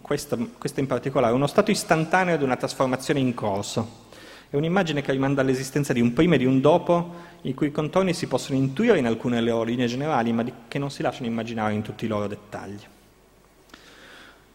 questa 0.02 0.36
in 0.36 0.86
particolare, 0.86 1.32
uno 1.32 1.46
stato 1.46 1.70
istantaneo 1.70 2.36
di 2.36 2.44
una 2.44 2.56
trasformazione 2.56 3.20
in 3.20 3.32
corso, 3.32 4.02
è 4.50 4.56
un'immagine 4.56 5.02
che 5.02 5.12
rimanda 5.12 5.40
all'esistenza 5.40 5.92
di 5.92 6.00
un 6.00 6.12
prima 6.12 6.34
e 6.34 6.38
di 6.38 6.44
un 6.44 6.60
dopo, 6.60 7.14
i 7.42 7.54
cui 7.54 7.70
contorni 7.70 8.14
si 8.14 8.26
possono 8.26 8.58
intuire 8.58 8.98
in 8.98 9.06
alcune 9.06 9.40
loro 9.40 9.64
linee 9.64 9.86
generali, 9.86 10.32
ma 10.32 10.44
che 10.68 10.78
non 10.78 10.90
si 10.90 11.02
lasciano 11.02 11.26
immaginare 11.26 11.74
in 11.74 11.82
tutti 11.82 12.04
i 12.04 12.08
loro 12.08 12.26
dettagli. 12.26 12.80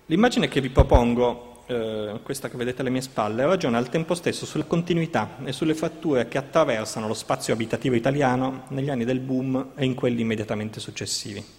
L'immagine 0.05 0.47
che 0.47 0.61
vi 0.61 0.69
propongo, 0.69 1.65
eh, 1.67 2.19
questa 2.23 2.49
che 2.49 2.57
vedete 2.57 2.81
alle 2.81 2.89
mie 2.89 3.01
spalle, 3.01 3.45
ragiona 3.45 3.77
al 3.77 3.89
tempo 3.89 4.15
stesso 4.15 4.45
sulla 4.45 4.63
continuità 4.63 5.37
e 5.43 5.51
sulle 5.51 5.75
fratture 5.75 6.27
che 6.27 6.37
attraversano 6.37 7.07
lo 7.07 7.13
spazio 7.13 7.53
abitativo 7.53 7.95
italiano 7.95 8.63
negli 8.69 8.89
anni 8.89 9.05
del 9.05 9.19
boom 9.19 9.71
e 9.75 9.85
in 9.85 9.93
quelli 9.93 10.21
immediatamente 10.21 10.79
successivi. 10.79 11.58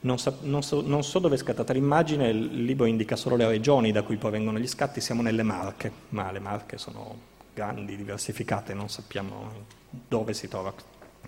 Non 0.00 0.18
so, 0.18 0.38
non, 0.42 0.62
so, 0.62 0.80
non 0.84 1.02
so, 1.02 1.18
dove 1.18 1.34
è 1.34 1.38
scattata 1.38 1.72
l'immagine, 1.72 2.28
il 2.28 2.64
libro 2.64 2.86
indica 2.86 3.16
solo 3.16 3.34
le 3.34 3.48
regioni 3.48 3.90
da 3.90 4.02
cui 4.02 4.16
provengono 4.16 4.58
gli 4.58 4.66
scatti, 4.66 5.00
siamo 5.00 5.22
nelle 5.22 5.42
Marche, 5.42 5.90
ma 6.10 6.30
le 6.30 6.38
Marche 6.38 6.78
sono 6.78 7.16
grandi, 7.52 7.96
diversificate, 7.96 8.74
non 8.74 8.88
sappiamo 8.88 9.50
dove 9.90 10.34
si 10.34 10.46
trova 10.46 10.72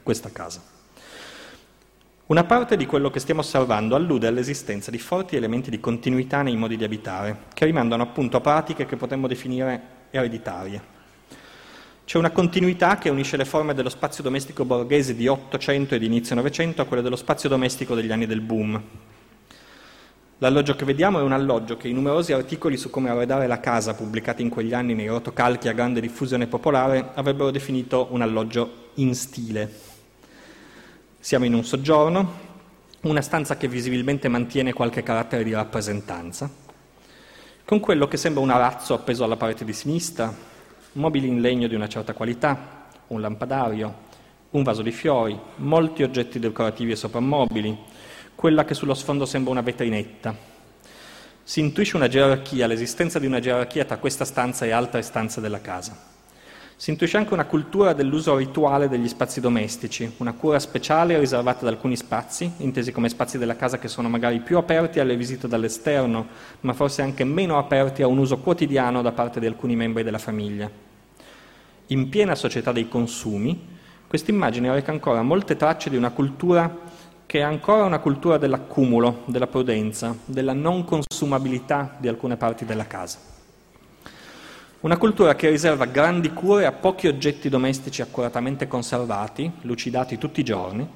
questa 0.03 0.31
casa. 0.31 0.63
Una 2.27 2.45
parte 2.45 2.77
di 2.77 2.87
quello 2.87 3.11
che 3.11 3.19
stiamo 3.19 3.41
osservando 3.41 3.97
allude 3.97 4.29
all'esistenza 4.29 4.93
di 4.93 4.99
forti 4.99 5.35
elementi 5.35 5.69
di 5.69 5.81
continuità 5.81 6.43
nei 6.43 6.55
modi 6.55 6.77
di 6.77 6.85
abitare, 6.85 7.47
che 7.53 7.65
rimandano 7.65 8.05
appunto 8.05 8.37
a 8.37 8.41
pratiche 8.41 8.87
che 8.87 8.95
potremmo 8.95 9.27
definire 9.27 9.83
ereditarie. 10.11 10.99
C'è 12.11 12.19
una 12.19 12.33
continuità 12.33 12.99
che 12.99 13.09
unisce 13.09 13.37
le 13.37 13.45
forme 13.45 13.73
dello 13.73 13.89
spazio 13.89 14.25
domestico 14.25 14.65
borghese 14.65 15.15
di 15.15 15.29
800 15.29 15.95
e 15.95 15.99
di 16.01 16.07
inizio 16.07 16.35
Novecento 16.35 16.83
a 16.83 16.85
quelle 16.85 17.05
dello 17.05 17.15
spazio 17.15 17.49
domestico 17.49 17.95
degli 17.95 18.11
anni 18.11 18.27
del 18.27 18.41
boom, 18.41 18.83
L'alloggio 20.39 20.75
che 20.75 20.85
vediamo 20.85 21.21
è 21.21 21.23
un 21.23 21.31
alloggio 21.31 21.77
che 21.77 21.87
i 21.87 21.93
numerosi 21.93 22.33
articoli 22.33 22.77
su 22.77 22.91
come 22.91 23.11
arredare 23.11 23.47
la 23.47 23.61
casa 23.61 23.95
pubblicati 23.95 24.43
in 24.43 24.49
quegli 24.49 24.75
anni 24.75 24.95
nei 24.95 25.07
rotocalchi 25.07 25.69
a 25.69 25.73
grande 25.73 26.01
diffusione 26.01 26.49
popolare 26.49 27.11
avrebbero 27.15 27.53
definito 27.53 28.09
un 28.11 28.23
alloggio 28.23 28.89
in 28.95 29.15
stile. 29.15 29.73
Siamo 31.21 31.45
in 31.45 31.55
un 31.55 31.63
soggiorno, 31.63 32.33
una 33.03 33.23
stanza 33.23 33.57
che 33.57 33.69
visibilmente 33.69 34.27
mantiene 34.27 34.73
qualche 34.73 35.05
carattere 35.05 35.45
di 35.45 35.53
rappresentanza, 35.53 36.51
con 37.65 37.79
quello 37.79 38.09
che 38.09 38.17
sembra 38.17 38.43
un 38.43 38.51
arazzo 38.51 38.95
appeso 38.95 39.23
alla 39.23 39.37
parete 39.37 39.65
di 39.65 39.73
sinistra, 39.73 40.50
mobili 40.93 41.29
in 41.29 41.41
legno 41.41 41.69
di 41.69 41.75
una 41.75 41.89
certa 41.89 42.13
qualità, 42.13 42.87
un 43.09 43.21
lampadario, 43.21 44.09
un 44.51 44.63
vaso 44.63 44.83
di 44.83 44.91
fiori, 44.91 45.39
molti 45.57 46.03
oggetti 46.03 46.39
decorativi 46.39 46.93
e 46.93 46.97
soprammobili, 46.97 47.79
quella 48.35 48.65
che 48.65 48.75
sullo 48.75 48.95
sfondo 48.95 49.27
sembra 49.27 49.53
una 49.53 49.61
vetrinetta. 49.61 50.35
Si 51.43 51.61
intuisce 51.61 51.97
una 51.97 52.09
gerarchia, 52.09 52.67
l'esistenza 52.67 53.19
di 53.19 53.27
una 53.27 53.41
gerarchia 53.41 53.85
tra 53.85 53.99
questa 53.99 54.25
stanza 54.25 54.65
e 54.65 54.71
altre 54.71 55.03
stanze 55.03 55.41
della 55.41 55.61
casa. 55.61 56.19
Si 56.81 56.89
intuisce 56.89 57.19
anche 57.19 57.35
una 57.35 57.45
cultura 57.45 57.93
dell'uso 57.93 58.37
rituale 58.37 58.89
degli 58.89 59.07
spazi 59.07 59.39
domestici, 59.43 60.11
una 60.17 60.33
cura 60.33 60.59
speciale 60.59 61.19
riservata 61.19 61.61
ad 61.61 61.67
alcuni 61.67 61.95
spazi, 61.95 62.51
intesi 62.57 62.91
come 62.91 63.11
spazi 63.11 63.37
della 63.37 63.55
casa 63.55 63.79
che 63.79 63.87
sono 63.87 64.09
magari 64.09 64.41
più 64.41 64.57
aperti 64.57 64.99
alle 64.99 65.15
visite 65.15 65.47
dall'esterno, 65.47 66.27
ma 66.61 66.73
forse 66.73 67.03
anche 67.03 67.23
meno 67.25 67.59
aperti 67.59 68.01
a 68.01 68.07
un 68.07 68.17
uso 68.17 68.39
quotidiano 68.39 69.03
da 69.03 69.13
parte 69.13 69.41
di 69.41 69.45
alcuni 69.45 69.77
membri 69.77 70.03
della 70.03 70.17
famiglia. 70.17 70.71
In 71.89 72.09
piena 72.09 72.35
società 72.35 72.73
dei 72.73 72.89
consumi, 72.89 73.63
questa 74.07 74.31
immagine 74.31 74.73
reca 74.73 74.91
ancora 74.91 75.21
molte 75.21 75.57
tracce 75.57 75.91
di 75.91 75.97
una 75.97 76.13
cultura 76.13 76.75
che 77.27 77.41
è 77.41 77.43
ancora 77.43 77.85
una 77.85 77.99
cultura 77.99 78.39
dell'accumulo, 78.39 79.25
della 79.27 79.49
prudenza, 79.49 80.17
della 80.25 80.55
non 80.55 80.87
consumabilità 80.87 81.97
di 81.99 82.09
alcune 82.09 82.39
parti 82.39 82.65
della 82.65 82.87
casa. 82.87 83.40
Una 84.81 84.97
cultura 84.97 85.35
che 85.35 85.51
riserva 85.51 85.85
grandi 85.85 86.33
cure 86.33 86.65
a 86.65 86.73
pochi 86.73 87.07
oggetti 87.07 87.51
domestici 87.51 88.01
accuratamente 88.01 88.67
conservati, 88.67 89.51
lucidati 89.63 90.17
tutti 90.17 90.41
i 90.41 90.45
giorni, 90.45 90.89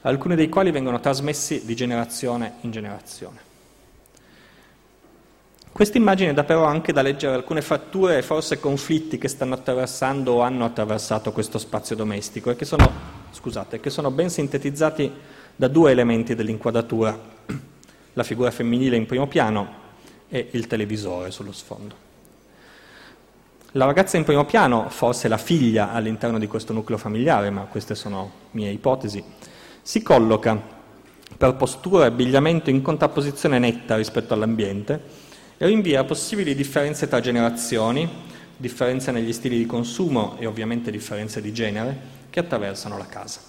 alcuni 0.00 0.34
dei 0.34 0.48
quali 0.48 0.72
vengono 0.72 0.98
trasmessi 0.98 1.64
di 1.64 1.76
generazione 1.76 2.54
in 2.62 2.72
generazione. 2.72 3.38
Questa 5.70 5.98
immagine 5.98 6.34
dà 6.34 6.42
però 6.42 6.64
anche 6.64 6.92
da 6.92 7.00
leggere 7.00 7.36
alcune 7.36 7.62
fratture 7.62 8.18
e 8.18 8.22
forse 8.22 8.58
conflitti 8.58 9.18
che 9.18 9.28
stanno 9.28 9.54
attraversando 9.54 10.32
o 10.32 10.40
hanno 10.40 10.64
attraversato 10.64 11.30
questo 11.30 11.58
spazio 11.58 11.94
domestico 11.94 12.50
e 12.50 12.56
che 12.56 12.64
sono, 12.64 12.90
scusate, 13.30 13.78
che 13.78 13.90
sono 13.90 14.10
ben 14.10 14.30
sintetizzati 14.30 15.12
da 15.54 15.68
due 15.68 15.92
elementi 15.92 16.34
dell'inquadratura, 16.34 17.16
la 18.14 18.22
figura 18.24 18.50
femminile 18.50 18.96
in 18.96 19.06
primo 19.06 19.28
piano 19.28 19.86
e 20.28 20.48
il 20.50 20.66
televisore 20.66 21.30
sullo 21.30 21.52
sfondo. 21.52 22.07
La 23.72 23.84
ragazza 23.84 24.16
in 24.16 24.24
primo 24.24 24.46
piano, 24.46 24.88
forse 24.88 25.28
la 25.28 25.36
figlia 25.36 25.92
all'interno 25.92 26.38
di 26.38 26.46
questo 26.46 26.72
nucleo 26.72 26.96
familiare, 26.96 27.50
ma 27.50 27.62
queste 27.62 27.94
sono 27.94 28.30
mie 28.52 28.70
ipotesi, 28.70 29.22
si 29.82 30.00
colloca 30.00 30.58
per 31.36 31.54
postura 31.54 32.04
e 32.04 32.06
abbigliamento 32.06 32.70
in 32.70 32.80
contrapposizione 32.80 33.58
netta 33.58 33.96
rispetto 33.96 34.32
all'ambiente 34.32 35.26
e 35.58 35.66
rinvia 35.66 36.02
possibili 36.04 36.54
differenze 36.54 37.08
tra 37.08 37.20
generazioni, 37.20 38.08
differenze 38.56 39.12
negli 39.12 39.34
stili 39.34 39.58
di 39.58 39.66
consumo 39.66 40.36
e 40.38 40.46
ovviamente 40.46 40.90
differenze 40.90 41.42
di 41.42 41.52
genere 41.52 42.00
che 42.30 42.40
attraversano 42.40 42.96
la 42.96 43.06
casa. 43.06 43.47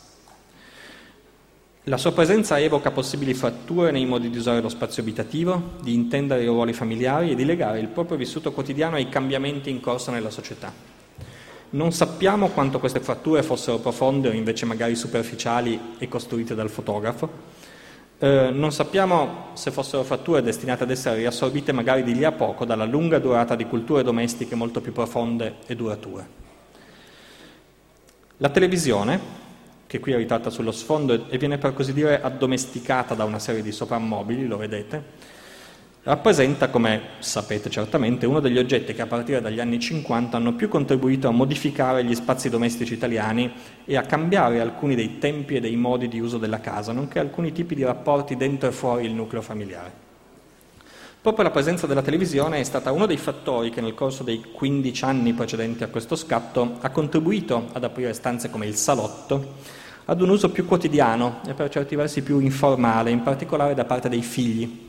La 1.84 1.98
sua 1.98 2.12
presenza 2.12 2.60
evoca 2.60 2.92
possibili 2.92 3.34
fratture 3.34 3.92
nei 3.92 4.06
modi 4.06 4.30
di 4.30 4.38
usare 4.38 4.62
lo 4.62 4.70
spazio 4.70 5.02
abitativo, 5.02 5.76
di 5.82 5.94
intendere 5.94 6.44
i 6.44 6.48
ruoli 6.48 6.74
familiari 6.74 7.32
e 7.32 7.36
di 7.36 7.46
legare 7.46 7.80
il 7.80 7.88
proprio 7.88 8.18
vissuto 8.18 8.52
quotidiano 8.52 8.98
ai 8.98 9.08
cambiamenti 9.08 9.70
in 9.70 9.80
corso 9.80 10.12
nella 10.12 10.30
società. 10.30 10.72
Non 11.72 11.92
sappiamo 11.94 12.50
quanto 12.50 12.80
queste 12.80 13.00
fratture 13.00 13.44
fossero 13.44 13.78
profonde 13.78 14.28
o 14.28 14.34
invece 14.34 14.66
magari 14.66 14.96
superficiali 14.96 15.96
e 15.98 16.08
costruite 16.10 16.54
dal 16.54 16.70
fotografo. 16.70 17.30
Eh, 18.20 18.50
non 18.52 18.74
sappiamo 18.74 19.52
se 19.54 19.72
fossero 19.72 20.04
fratture 20.04 20.42
destinate 20.42 20.84
ad 20.84 20.92
essere 20.92 21.16
riassorbite 21.16 21.72
magari 21.72 22.04
di 22.04 22.14
lì 22.14 22.26
a 22.26 22.34
poco 22.34 22.66
dalla 22.66 22.86
lunga 22.86 23.20
durata 23.20 23.56
di 23.56 23.66
culture 23.66 24.04
domestiche 24.04 24.56
molto 24.56 24.82
più 24.82 24.92
profonde 24.92 25.56
e 25.66 25.76
durature. 25.76 26.28
La 28.38 28.50
televisione, 28.50 29.39
che 29.90 30.00
qui 30.00 30.12
è 30.12 30.18
ritratta 30.18 30.52
sullo 30.52 30.72
sfondo 30.72 31.28
e 31.30 31.38
viene 31.40 31.58
per 31.58 31.74
così 31.74 31.94
dire 31.94 32.22
addomesticata 32.22 33.16
da 33.16 33.24
una 33.24 33.40
serie 33.40 33.64
di 33.64 33.72
soprammobili, 33.72 34.46
lo 34.46 34.56
vedete, 34.56 35.04
rappresenta, 36.04 36.70
come 36.70 37.02
sapete 37.18 37.72
certamente, 37.72 38.28
uno 38.28 38.40
degli 38.40 38.60
oggetti 38.60 38.94
che 38.94 39.02
a 39.02 39.08
partire 39.08 39.42
dagli 39.42 39.60
anni 39.60 39.80
50 39.80 40.38
hanno 40.38 40.54
più 40.54 40.68
contribuito 40.68 41.28
a 41.28 41.32
modificare 41.32 42.04
gli 42.04 42.14
spazi 42.14 42.52
domestici 42.52 42.94
italiani 42.94 43.52
e 43.84 43.98
a 43.98 44.04
cambiare 44.04 44.60
alcuni 44.60 44.94
dei 44.94 45.18
tempi 45.18 45.56
e 45.56 45.60
dei 45.60 45.76
modi 45.76 46.08
di 46.08 46.20
uso 46.20 46.38
della 46.38 46.60
casa, 46.60 46.92
nonché 46.92 47.18
alcuni 47.18 47.52
tipi 47.52 47.74
di 47.74 47.84
rapporti 47.84 48.38
dentro 48.38 48.70
e 48.70 48.72
fuori 48.72 49.06
il 49.06 49.14
nucleo 49.14 49.42
familiare. 49.42 50.09
Proprio 51.22 51.44
la 51.44 51.52
presenza 51.52 51.86
della 51.86 52.02
televisione 52.02 52.62
è 52.62 52.64
stata 52.64 52.94
uno 52.94 53.06
dei 53.06 53.18
fattori 53.18 53.72
che 53.72 53.82
nel 53.82 53.94
corso 53.94 54.24
dei 54.24 54.42
15 54.54 55.04
anni 55.04 55.34
precedenti 55.34 55.84
a 55.84 55.90
questo 55.90 56.16
scatto 56.16 56.78
ha 56.80 56.90
contribuito 56.92 57.68
ad 57.74 57.84
aprire 57.84 58.14
stanze 58.14 58.50
come 58.50 58.68
il 58.68 58.76
salotto 58.76 59.56
ad 60.06 60.22
un 60.22 60.30
uso 60.30 60.50
più 60.50 60.66
quotidiano 60.66 61.42
e 61.46 61.54
per 61.54 61.70
certi 61.70 61.98
versi 61.98 62.22
più 62.22 62.40
informale, 62.40 63.12
in 63.12 63.22
particolare 63.22 63.74
da 63.74 63.84
parte 63.84 64.08
dei 64.08 64.22
figli. 64.22 64.88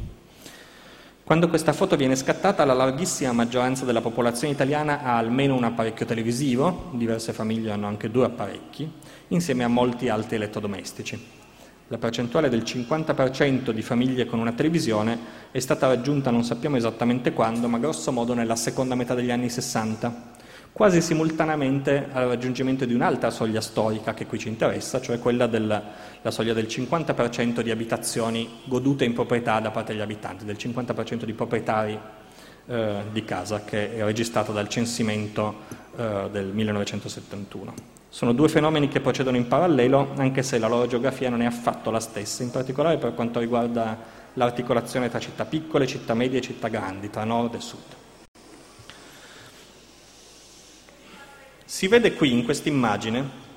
Quando 1.25 1.49
questa 1.49 1.73
foto 1.73 1.97
viene 1.97 2.15
scattata, 2.15 2.65
la 2.65 2.75
larghissima 2.75 3.33
maggioranza 3.33 3.85
della 3.85 4.01
popolazione 4.01 4.55
italiana 4.55 5.03
ha 5.03 5.17
almeno 5.17 5.57
un 5.57 5.65
apparecchio 5.65 6.07
televisivo, 6.07 6.91
diverse 6.93 7.33
famiglie 7.33 7.73
hanno 7.73 7.89
anche 7.89 8.09
due 8.09 8.27
apparecchi, 8.27 8.89
insieme 9.29 9.65
a 9.65 9.69
molti 9.69 10.09
altri 10.09 10.37
elettrodomestici. 10.37 11.40
La 11.93 11.99
percentuale 11.99 12.49
del 12.49 12.63
50% 12.63 13.71
di 13.73 13.83
famiglie 13.83 14.25
con 14.25 14.39
una 14.39 14.53
televisione 14.53 15.19
è 15.51 15.59
stata 15.59 15.89
raggiunta 15.89 16.31
non 16.31 16.45
sappiamo 16.45 16.77
esattamente 16.77 17.33
quando, 17.33 17.67
ma 17.67 17.81
grosso 17.81 18.13
modo 18.13 18.33
nella 18.33 18.55
seconda 18.55 18.95
metà 18.95 19.15
degli 19.15 19.33
anni 19.33 19.51
60, 19.51 20.31
quasi 20.71 21.01
simultaneamente 21.01 22.07
al 22.13 22.29
raggiungimento 22.29 22.85
di 22.85 22.95
un'altra 22.95 23.31
soglia 23.31 23.61
storica 23.61 24.15
che 24.15 24.27
qui 24.27 24.39
ci 24.39 24.47
interessa, 24.47 25.01
cioè 25.01 25.19
quella 25.19 25.49
della 25.49 25.83
soglia 26.29 26.53
del 26.53 26.67
50% 26.67 27.61
di 27.61 27.73
abitazioni 27.73 28.49
godute 28.67 29.05
in 29.05 29.13
proprietà 29.13 29.59
da 29.59 29.73
parte 29.73 29.91
degli 29.91 30.01
abitanti, 30.01 30.45
del 30.45 30.59
50% 30.61 31.25
di 31.25 31.33
proprietari 31.33 31.99
eh, 32.67 33.03
di 33.11 33.25
casa 33.25 33.65
che 33.65 33.97
è 33.97 34.05
registrato 34.05 34.53
dal 34.53 34.69
censimento 34.69 35.57
eh, 35.97 36.29
del 36.31 36.47
1971. 36.47 38.00
Sono 38.13 38.33
due 38.33 38.49
fenomeni 38.49 38.89
che 38.89 38.99
procedono 38.99 39.37
in 39.37 39.47
parallelo, 39.47 40.15
anche 40.17 40.43
se 40.43 40.59
la 40.59 40.67
loro 40.67 40.89
geografia 40.89 41.31
non 41.31 41.43
è 41.43 41.47
affatto 41.47 41.93
la 41.93 42.01
stessa, 42.01 42.43
in 42.43 42.51
particolare 42.51 42.99
per 42.99 43.15
quanto 43.15 43.39
riguarda 43.39 43.97
l'articolazione 44.35 45.09
tra 45.09 45.21
città 45.21 45.45
piccole, 45.45 45.87
città 45.87 46.13
medie 46.15 46.41
e 46.41 46.43
città 46.43 46.67
grandi, 46.67 47.09
tra 47.09 47.23
nord 47.23 47.55
e 47.55 47.61
sud. 47.61 47.99
Si 51.65 51.87
vede 51.87 52.15
qui 52.15 52.33
in 52.33 52.45
questa 52.45 52.69
immagine 52.69 53.49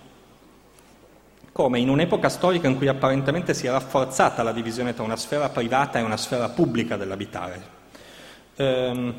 come 1.51 1.79
in 1.79 1.89
un'epoca 1.89 2.29
storica 2.29 2.67
in 2.67 2.77
cui 2.77 2.87
apparentemente 2.87 3.55
si 3.55 3.65
è 3.65 3.71
rafforzata 3.71 4.43
la 4.43 4.51
divisione 4.51 4.93
tra 4.93 5.03
una 5.03 5.15
sfera 5.15 5.49
privata 5.49 5.97
e 5.97 6.03
una 6.03 6.17
sfera 6.17 6.49
pubblica 6.49 6.95
dell'abitare. 6.95 7.61
Ehm, 8.55 9.13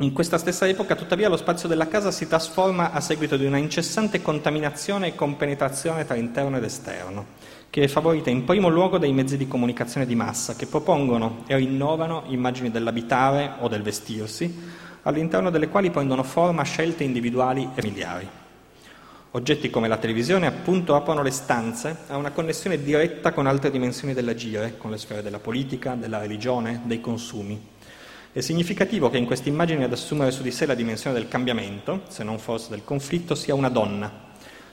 in 0.00 0.14
questa 0.14 0.38
stessa 0.38 0.66
epoca, 0.66 0.94
tuttavia, 0.94 1.28
lo 1.28 1.36
spazio 1.36 1.68
della 1.68 1.86
casa 1.86 2.10
si 2.10 2.26
trasforma 2.26 2.92
a 2.92 3.00
seguito 3.00 3.36
di 3.36 3.44
una 3.44 3.58
incessante 3.58 4.22
contaminazione 4.22 5.08
e 5.08 5.14
compenetrazione 5.14 6.06
tra 6.06 6.14
interno 6.14 6.56
ed 6.56 6.64
esterno, 6.64 7.26
che 7.68 7.82
è 7.82 7.86
favorita 7.86 8.30
in 8.30 8.44
primo 8.44 8.68
luogo 8.68 8.96
dai 8.96 9.12
mezzi 9.12 9.36
di 9.36 9.46
comunicazione 9.46 10.06
di 10.06 10.14
massa, 10.14 10.56
che 10.56 10.66
propongono 10.66 11.44
e 11.46 11.56
rinnovano 11.56 12.22
immagini 12.28 12.70
dell'abitare 12.70 13.56
o 13.58 13.68
del 13.68 13.82
vestirsi, 13.82 14.58
all'interno 15.02 15.50
delle 15.50 15.68
quali 15.68 15.90
prendono 15.90 16.22
forma 16.22 16.62
scelte 16.62 17.04
individuali 17.04 17.68
e 17.74 17.82
familiari. 17.82 18.28
Oggetti 19.32 19.68
come 19.68 19.86
la 19.86 19.98
televisione 19.98 20.46
appunto 20.46 20.94
aprono 20.94 21.22
le 21.22 21.30
stanze 21.30 21.94
a 22.08 22.16
una 22.16 22.30
connessione 22.30 22.82
diretta 22.82 23.32
con 23.32 23.46
altre 23.46 23.70
dimensioni 23.70 24.14
dell'agire, 24.14 24.78
con 24.78 24.90
le 24.90 24.96
sfere 24.96 25.22
della 25.22 25.38
politica, 25.38 25.94
della 25.94 26.18
religione, 26.20 26.80
dei 26.84 27.02
consumi. 27.02 27.78
È 28.32 28.38
significativo 28.38 29.10
che 29.10 29.18
in 29.18 29.26
questa 29.26 29.48
immagine 29.48 29.82
ad 29.82 29.92
assumere 29.92 30.30
su 30.30 30.44
di 30.44 30.52
sé 30.52 30.64
la 30.64 30.74
dimensione 30.74 31.18
del 31.18 31.26
cambiamento, 31.26 32.02
se 32.06 32.22
non 32.22 32.38
forse 32.38 32.70
del 32.70 32.84
conflitto, 32.84 33.34
sia 33.34 33.56
una 33.56 33.68
donna, 33.68 34.08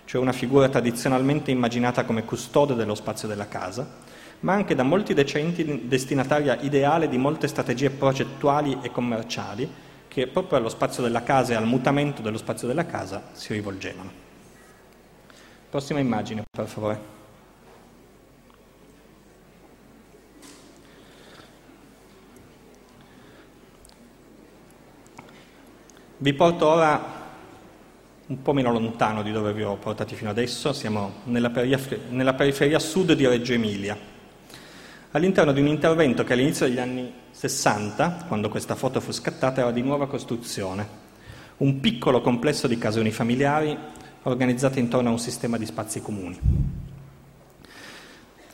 cioè 0.06 0.22
una 0.22 0.32
figura 0.32 0.70
tradizionalmente 0.70 1.50
immaginata 1.50 2.06
come 2.06 2.24
custode 2.24 2.76
dello 2.76 2.94
spazio 2.94 3.28
della 3.28 3.48
casa, 3.48 3.96
ma 4.42 4.54
anche 4.54 4.76
da 4.76 4.84
molti 4.84 5.16
decenni 5.16 5.88
destinataria 5.88 6.60
ideale 6.62 7.10
di 7.10 7.18
molte 7.18 7.48
strategie 7.48 7.90
procettuali 7.90 8.78
e 8.84 8.92
commerciali 8.92 9.68
che 10.08 10.28
proprio 10.28 10.60
allo 10.60 10.70
spazio 10.70 11.02
della 11.02 11.24
casa 11.24 11.54
e 11.54 11.56
al 11.56 11.66
mutamento 11.66 12.22
dello 12.22 12.38
spazio 12.38 12.68
della 12.68 12.86
casa 12.86 13.30
si 13.32 13.54
rivolgevano. 13.54 14.12
Prossima 15.68 16.00
immagine, 16.00 16.44
per 16.48 16.68
favore. 16.68 17.17
Vi 26.20 26.34
porto 26.34 26.66
ora 26.66 27.00
un 28.26 28.42
po' 28.42 28.52
meno 28.52 28.72
lontano 28.72 29.22
di 29.22 29.32
dove 29.32 29.54
vi 29.54 29.62
ho 29.62 29.76
portati 29.76 30.16
fino 30.16 30.32
adesso, 30.32 30.74
siamo 30.74 31.18
nella 31.26 31.52
periferia, 31.52 32.06
nella 32.10 32.34
periferia 32.34 32.80
sud 32.80 33.14
di 33.14 33.28
Reggio 33.28 33.54
Emilia, 33.54 33.96
all'interno 35.12 35.52
di 35.52 35.62
un 35.62 35.68
intervento 35.68 36.24
che 36.24 36.34
all'inizio 36.34 36.66
degli 36.66 36.80
anni 36.80 37.14
60, 37.30 38.26
quando 38.28 38.50
questa 38.50 38.74
foto 38.74 39.00
fu 39.00 39.12
scattata, 39.12 39.62
era 39.62 39.70
di 39.70 39.84
nuova 39.84 40.08
costruzione, 40.08 40.88
un 41.58 41.80
piccolo 41.80 42.20
complesso 42.22 42.66
di 42.66 42.80
case 42.80 43.00
unifamiliari 43.00 43.78
organizzate 44.24 44.80
intorno 44.80 45.10
a 45.10 45.12
un 45.12 45.20
sistema 45.20 45.60
di 45.60 45.68
spazi 45.68 46.02
comuni. 46.02 46.40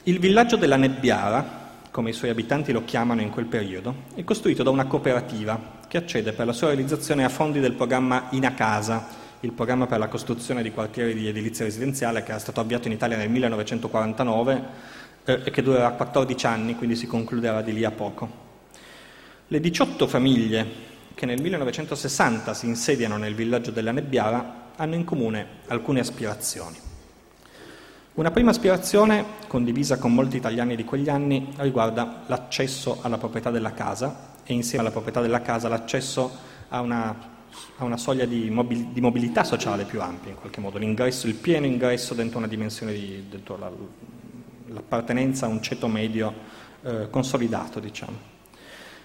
Il 0.03 0.19
villaggio 0.19 0.57
della 0.57 0.75
Nebbiara, 0.75 1.62
come 1.93 2.09
i 2.09 2.13
suoi 2.13 2.31
abitanti 2.31 2.71
lo 2.71 2.83
chiamano 2.83 3.21
in 3.21 3.29
quel 3.29 3.45
periodo, 3.45 4.05
è 4.15 4.23
costruito 4.23 4.63
da 4.63 4.71
una 4.71 4.85
cooperativa 4.85 5.77
che 5.87 5.97
accede 5.97 6.33
per 6.33 6.47
la 6.47 6.51
sua 6.51 6.69
realizzazione 6.69 7.23
a 7.23 7.29
fondi 7.29 7.59
del 7.59 7.73
programma 7.73 8.29
Inacasa, 8.31 9.09
il 9.41 9.51
programma 9.51 9.85
per 9.85 9.99
la 9.99 10.07
costruzione 10.07 10.63
di 10.63 10.71
quartieri 10.71 11.13
di 11.13 11.27
edilizia 11.27 11.65
residenziale 11.65 12.23
che 12.23 12.31
era 12.31 12.39
stato 12.39 12.59
avviato 12.59 12.87
in 12.87 12.95
Italia 12.95 13.15
nel 13.15 13.29
1949 13.29 14.63
eh, 15.23 15.41
e 15.45 15.51
che 15.51 15.61
durerà 15.61 15.91
14 15.91 16.45
anni, 16.47 16.75
quindi 16.75 16.95
si 16.95 17.05
concluderà 17.05 17.61
di 17.61 17.73
lì 17.73 17.83
a 17.83 17.91
poco. 17.91 18.27
Le 19.47 19.59
18 19.59 20.07
famiglie 20.07 20.65
che 21.13 21.27
nel 21.27 21.39
1960 21.39 22.55
si 22.55 22.65
insediano 22.65 23.17
nel 23.17 23.35
villaggio 23.35 23.69
della 23.69 23.91
Nebbiara 23.91 24.71
hanno 24.77 24.95
in 24.95 25.03
comune 25.03 25.45
alcune 25.67 25.99
aspirazioni. 25.99 26.92
Una 28.15 28.29
prima 28.29 28.51
aspirazione, 28.51 29.25
condivisa 29.47 29.97
con 29.97 30.13
molti 30.13 30.37
italiani 30.37 30.75
di 30.75 30.85
quegli 30.85 31.09
anni, 31.09 31.51
riguarda 31.57 32.21
l'accesso 32.27 32.99
alla 33.01 33.17
proprietà 33.17 33.49
della 33.49 33.73
casa 33.73 34.33
e 34.43 34.53
insieme 34.53 34.83
alla 34.83 34.91
proprietà 34.91 35.19
della 35.19 35.41
casa 35.41 35.67
l'accesso 35.67 36.31
a 36.69 36.79
una 36.81 37.31
a 37.77 37.83
una 37.83 37.97
soglia 37.97 38.25
di, 38.25 38.49
mobil- 38.49 38.87
di, 38.87 39.01
mobilità 39.01 39.43
sociale 39.43 39.83
più 39.83 40.01
ampia 40.01 40.31
in 40.31 40.37
qualche 40.37 40.59
modo, 40.59 40.79
l'ingresso, 40.79 41.27
il 41.27 41.35
pieno 41.35 41.65
ingresso 41.67 42.13
dentro 42.13 42.39
una 42.39 42.47
dimensione 42.47 42.93
di 42.93 43.25
dentro 43.29 43.57
la, 43.57 43.71
l'appartenenza 44.67 45.45
a 45.45 45.49
un 45.49 45.61
ceto 45.61 45.87
medio 45.87 46.33
eh, 46.81 47.09
consolidato, 47.09 47.79
diciamo. 47.79 48.31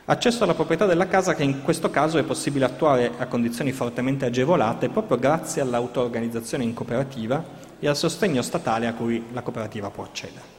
Accesso 0.06 0.44
alla 0.44 0.54
proprietà 0.54 0.86
della 0.86 1.06
casa 1.06 1.34
che 1.34 1.42
in 1.42 1.62
questo 1.62 1.90
caso 1.90 2.16
è 2.16 2.22
possibile 2.24 2.64
attuare 2.64 3.12
a 3.18 3.26
condizioni 3.26 3.72
fortemente 3.72 4.24
agevolate 4.24 4.88
proprio 4.88 5.18
grazie 5.18 5.60
all'auto-organizzazione 5.60 6.64
in 6.64 6.72
cooperativa 6.72 7.67
e 7.78 7.88
al 7.88 7.96
sostegno 7.96 8.42
statale 8.42 8.86
a 8.86 8.94
cui 8.94 9.26
la 9.32 9.42
cooperativa 9.42 9.90
può 9.90 10.04
accedere. 10.04 10.56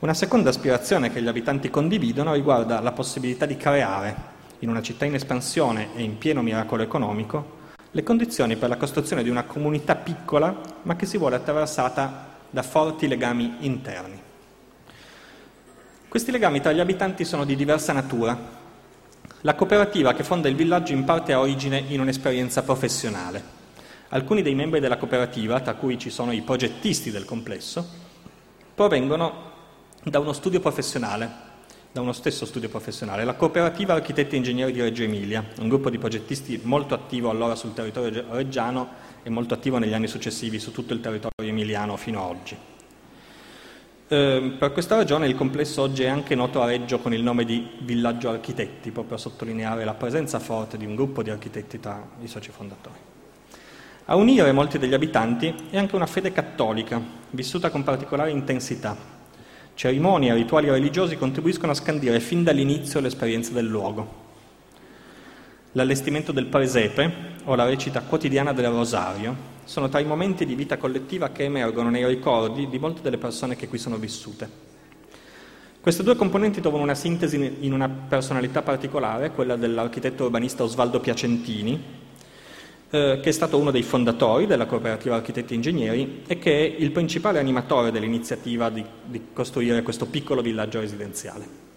Una 0.00 0.14
seconda 0.14 0.48
aspirazione 0.48 1.12
che 1.12 1.20
gli 1.20 1.28
abitanti 1.28 1.68
condividono 1.68 2.32
riguarda 2.32 2.80
la 2.80 2.92
possibilità 2.92 3.44
di 3.44 3.56
creare 3.56 4.38
in 4.60 4.68
una 4.68 4.82
città 4.82 5.04
in 5.04 5.14
espansione 5.14 5.94
e 5.94 6.02
in 6.02 6.18
pieno 6.18 6.42
miracolo 6.42 6.82
economico, 6.82 7.58
le 7.90 8.02
condizioni 8.02 8.56
per 8.56 8.68
la 8.68 8.76
costruzione 8.76 9.22
di 9.22 9.28
una 9.28 9.42
comunità 9.42 9.96
piccola 9.96 10.58
ma 10.82 10.96
che 10.96 11.06
si 11.06 11.18
vuole 11.18 11.36
attraversata 11.36 12.28
da 12.48 12.62
forti 12.62 13.08
legami 13.08 13.56
interni. 13.60 14.20
Questi 16.08 16.30
legami 16.30 16.60
tra 16.60 16.72
gli 16.72 16.80
abitanti 16.80 17.24
sono 17.24 17.44
di 17.44 17.54
diversa 17.54 17.92
natura. 17.92 18.36
La 19.42 19.54
cooperativa 19.54 20.12
che 20.12 20.24
fonda 20.24 20.48
il 20.48 20.56
villaggio 20.56 20.92
in 20.92 21.04
parte 21.04 21.32
ha 21.32 21.40
origine 21.40 21.84
in 21.88 22.00
un'esperienza 22.00 22.62
professionale. 22.62 23.58
Alcuni 24.10 24.42
dei 24.42 24.54
membri 24.54 24.80
della 24.80 24.96
cooperativa, 24.96 25.60
tra 25.60 25.74
cui 25.74 25.98
ci 25.98 26.10
sono 26.10 26.32
i 26.32 26.42
progettisti 26.42 27.10
del 27.10 27.24
complesso, 27.24 27.86
provengono 28.74 29.48
da 30.04 30.18
uno 30.18 30.32
studio 30.32 30.60
professionale 30.60 31.48
da 31.92 32.00
uno 32.00 32.12
stesso 32.12 32.46
studio 32.46 32.68
professionale, 32.68 33.24
la 33.24 33.34
Cooperativa 33.34 33.94
Architetti 33.94 34.34
e 34.34 34.38
Ingegneri 34.38 34.72
di 34.72 34.80
Reggio 34.80 35.02
Emilia, 35.02 35.44
un 35.58 35.68
gruppo 35.68 35.90
di 35.90 35.98
progettisti 35.98 36.60
molto 36.62 36.94
attivo 36.94 37.30
allora 37.30 37.56
sul 37.56 37.72
territorio 37.72 38.26
reggiano 38.30 38.88
e 39.24 39.30
molto 39.30 39.54
attivo 39.54 39.78
negli 39.78 39.92
anni 39.92 40.06
successivi 40.06 40.60
su 40.60 40.70
tutto 40.70 40.92
il 40.92 41.00
territorio 41.00 41.50
emiliano 41.50 41.96
fino 41.96 42.22
ad 42.22 42.30
oggi. 42.30 42.56
Eh, 44.06 44.54
per 44.56 44.72
questa 44.72 44.96
ragione 44.96 45.26
il 45.26 45.34
complesso 45.34 45.82
oggi 45.82 46.04
è 46.04 46.08
anche 46.08 46.36
noto 46.36 46.62
a 46.62 46.66
Reggio 46.66 47.00
con 47.00 47.12
il 47.12 47.22
nome 47.22 47.44
di 47.44 47.68
Villaggio 47.80 48.30
Architetti, 48.30 48.92
proprio 48.92 49.16
a 49.16 49.18
sottolineare 49.20 49.84
la 49.84 49.94
presenza 49.94 50.38
forte 50.38 50.76
di 50.76 50.86
un 50.86 50.94
gruppo 50.94 51.24
di 51.24 51.30
architetti 51.30 51.80
tra 51.80 52.06
i 52.22 52.28
soci 52.28 52.50
fondatori. 52.52 53.09
A 54.10 54.16
unire 54.16 54.50
molti 54.50 54.76
degli 54.76 54.92
abitanti 54.92 55.54
è 55.70 55.78
anche 55.78 55.94
una 55.94 56.06
fede 56.06 56.32
cattolica, 56.32 57.00
vissuta 57.30 57.70
con 57.70 57.84
particolare 57.84 58.32
intensità, 58.32 58.96
Cerimonie 59.74 60.32
e 60.32 60.34
rituali 60.34 60.68
religiosi 60.68 61.16
contribuiscono 61.16 61.70
a 61.70 61.76
scandire 61.76 62.18
fin 62.18 62.42
dall'inizio 62.42 62.98
l'esperienza 62.98 63.52
del 63.52 63.66
luogo. 63.66 64.14
L'allestimento 65.72 66.32
del 66.32 66.46
presepe 66.46 67.12
o 67.44 67.54
la 67.54 67.64
recita 67.64 68.00
quotidiana 68.00 68.52
del 68.52 68.66
rosario 68.66 69.36
sono 69.62 69.88
tra 69.88 70.00
i 70.00 70.04
momenti 70.04 70.44
di 70.44 70.56
vita 70.56 70.76
collettiva 70.76 71.28
che 71.28 71.44
emergono 71.44 71.88
nei 71.88 72.04
ricordi 72.04 72.68
di 72.68 72.80
molte 72.80 73.02
delle 73.02 73.16
persone 73.16 73.54
che 73.54 73.68
qui 73.68 73.78
sono 73.78 73.96
vissute. 73.96 74.50
Queste 75.80 76.02
due 76.02 76.16
componenti 76.16 76.60
trovano 76.60 76.82
una 76.82 76.96
sintesi 76.96 77.58
in 77.60 77.72
una 77.72 77.88
personalità 77.88 78.60
particolare, 78.62 79.30
quella 79.30 79.54
dell'architetto 79.54 80.24
urbanista 80.24 80.64
Osvaldo 80.64 80.98
Piacentini, 80.98 81.99
eh, 82.90 83.20
che 83.22 83.28
è 83.28 83.32
stato 83.32 83.56
uno 83.56 83.70
dei 83.70 83.84
fondatori 83.84 84.46
della 84.46 84.66
cooperativa 84.66 85.14
Architetti 85.14 85.52
e 85.52 85.56
Ingegneri 85.56 86.22
e 86.26 86.38
che 86.38 86.58
è 86.58 86.74
il 86.76 86.90
principale 86.90 87.38
animatore 87.38 87.92
dell'iniziativa 87.92 88.68
di, 88.68 88.84
di 89.04 89.28
costruire 89.32 89.82
questo 89.82 90.06
piccolo 90.06 90.42
villaggio 90.42 90.80
residenziale. 90.80 91.68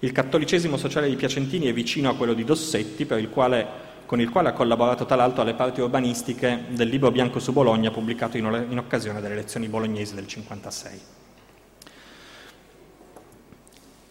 Il 0.00 0.12
cattolicesimo 0.12 0.76
sociale 0.76 1.08
di 1.08 1.14
Piacentini 1.14 1.66
è 1.66 1.72
vicino 1.72 2.10
a 2.10 2.16
quello 2.16 2.34
di 2.34 2.42
Dossetti, 2.42 3.06
il 3.08 3.30
quale, 3.30 3.66
con 4.04 4.20
il 4.20 4.28
quale 4.28 4.48
ha 4.48 4.52
collaborato 4.52 5.06
tra 5.06 5.16
l'altro 5.16 5.42
alle 5.42 5.54
parti 5.54 5.80
urbanistiche 5.80 6.64
del 6.70 6.88
libro 6.88 7.12
bianco 7.12 7.38
su 7.38 7.52
Bologna 7.52 7.92
pubblicato 7.92 8.36
in, 8.36 8.66
in 8.68 8.78
occasione 8.78 9.20
delle 9.20 9.34
elezioni 9.34 9.68
bolognesi 9.68 10.14
del 10.14 10.24
1956. 10.24 11.00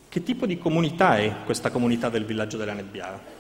Che 0.08 0.24
tipo 0.24 0.46
di 0.46 0.58
comunità 0.58 1.18
è 1.18 1.44
questa 1.44 1.70
comunità 1.72 2.08
del 2.08 2.24
villaggio 2.24 2.56
della 2.56 2.72
Nebbiara? 2.72 3.35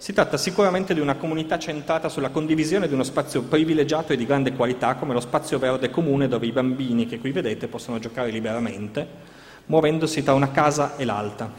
Si 0.00 0.12
tratta 0.12 0.36
sicuramente 0.36 0.94
di 0.94 1.00
una 1.00 1.16
comunità 1.16 1.58
centrata 1.58 2.08
sulla 2.08 2.28
condivisione 2.28 2.86
di 2.86 2.94
uno 2.94 3.02
spazio 3.02 3.42
privilegiato 3.42 4.12
e 4.12 4.16
di 4.16 4.26
grande 4.26 4.52
qualità 4.52 4.94
come 4.94 5.12
lo 5.12 5.18
spazio 5.18 5.58
verde 5.58 5.90
comune 5.90 6.28
dove 6.28 6.46
i 6.46 6.52
bambini 6.52 7.06
che 7.06 7.18
qui 7.18 7.32
vedete 7.32 7.66
possono 7.66 7.98
giocare 7.98 8.30
liberamente, 8.30 9.04
muovendosi 9.66 10.22
tra 10.22 10.34
una 10.34 10.52
casa 10.52 10.96
e 10.96 11.04
l'altra. 11.04 11.52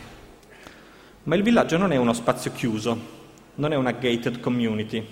Ma 1.24 1.36
il 1.36 1.44
villaggio 1.44 1.76
non 1.76 1.92
è 1.92 1.98
uno 1.98 2.14
spazio 2.14 2.54
chiuso, 2.54 2.98
non 3.56 3.74
è 3.74 3.76
una 3.76 3.92
gated 3.92 4.40
community. 4.40 5.06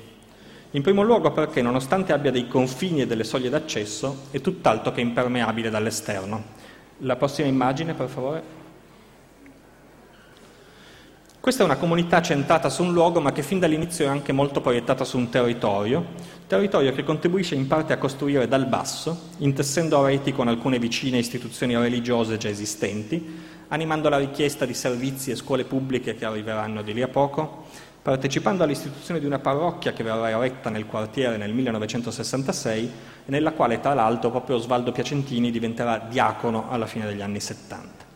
In 0.71 0.81
primo 0.81 1.01
luogo 1.01 1.31
perché, 1.31 1.61
nonostante 1.61 2.13
abbia 2.13 2.31
dei 2.31 2.47
confini 2.47 3.01
e 3.01 3.07
delle 3.07 3.25
soglie 3.25 3.49
d'accesso, 3.49 4.27
è 4.31 4.39
tutt'altro 4.39 4.93
che 4.93 5.01
impermeabile 5.01 5.69
dall'esterno. 5.69 6.55
La 6.99 7.17
prossima 7.17 7.49
immagine, 7.49 7.93
per 7.93 8.07
favore. 8.07 8.56
Questa 11.47 11.63
è 11.63 11.69
una 11.71 11.79
comunità 11.79 12.21
centrata 12.21 12.67
su 12.67 12.83
un 12.83 12.91
luogo 12.91 13.21
ma 13.21 13.31
che 13.31 13.41
fin 13.41 13.57
dall'inizio 13.57 14.03
è 14.03 14.09
anche 14.09 14.33
molto 14.33 14.59
proiettata 14.59 15.05
su 15.05 15.17
un 15.17 15.29
territorio, 15.29 16.05
territorio 16.45 16.91
che 16.91 17.05
contribuisce 17.05 17.55
in 17.55 17.67
parte 17.67 17.93
a 17.93 17.97
costruire 17.97 18.49
dal 18.49 18.65
basso, 18.65 19.29
intessendo 19.37 20.05
reti 20.05 20.33
con 20.33 20.49
alcune 20.49 20.77
vicine 20.77 21.19
istituzioni 21.19 21.73
religiose 21.77 22.35
già 22.35 22.49
esistenti, 22.49 23.39
animando 23.69 24.09
la 24.09 24.17
richiesta 24.17 24.65
di 24.65 24.73
servizi 24.73 25.31
e 25.31 25.37
scuole 25.37 25.63
pubbliche 25.63 26.15
che 26.15 26.25
arriveranno 26.25 26.81
di 26.81 26.93
lì 26.93 27.01
a 27.01 27.07
poco, 27.07 27.67
partecipando 28.01 28.63
all'istituzione 28.63 29.21
di 29.21 29.25
una 29.25 29.39
parrocchia 29.39 29.93
che 29.93 30.03
verrà 30.03 30.29
eretta 30.29 30.69
nel 30.69 30.85
quartiere 30.85 31.37
nel 31.37 31.53
1966 31.53 32.91
e 33.25 33.31
nella 33.31 33.53
quale 33.53 33.79
tra 33.79 33.93
l'altro 33.93 34.31
proprio 34.31 34.57
Osvaldo 34.57 34.91
Piacentini 34.91 35.49
diventerà 35.49 36.07
diacono 36.09 36.69
alla 36.69 36.87
fine 36.87 37.05
degli 37.05 37.21
anni 37.21 37.39
70. 37.39 38.06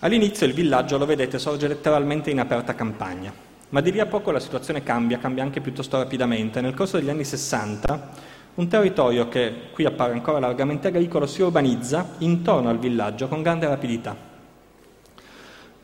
All'inizio 0.00 0.46
il 0.46 0.52
villaggio, 0.52 0.98
lo 0.98 1.06
vedete, 1.06 1.38
sorge 1.38 1.68
letteralmente 1.68 2.30
in 2.30 2.38
aperta 2.38 2.74
campagna, 2.74 3.32
ma 3.70 3.80
di 3.80 3.90
lì 3.90 3.98
a 3.98 4.04
poco 4.04 4.30
la 4.30 4.40
situazione 4.40 4.82
cambia, 4.82 5.18
cambia 5.18 5.42
anche 5.42 5.62
piuttosto 5.62 5.96
rapidamente. 5.96 6.60
Nel 6.60 6.74
corso 6.74 6.98
degli 6.98 7.08
anni 7.08 7.24
60 7.24 8.34
un 8.56 8.68
territorio 8.68 9.28
che 9.28 9.70
qui 9.72 9.86
appare 9.86 10.12
ancora 10.12 10.38
largamente 10.38 10.88
agricolo 10.88 11.26
si 11.26 11.40
urbanizza 11.40 12.14
intorno 12.18 12.68
al 12.68 12.78
villaggio 12.78 13.26
con 13.26 13.40
grande 13.40 13.66
rapidità. 13.68 14.14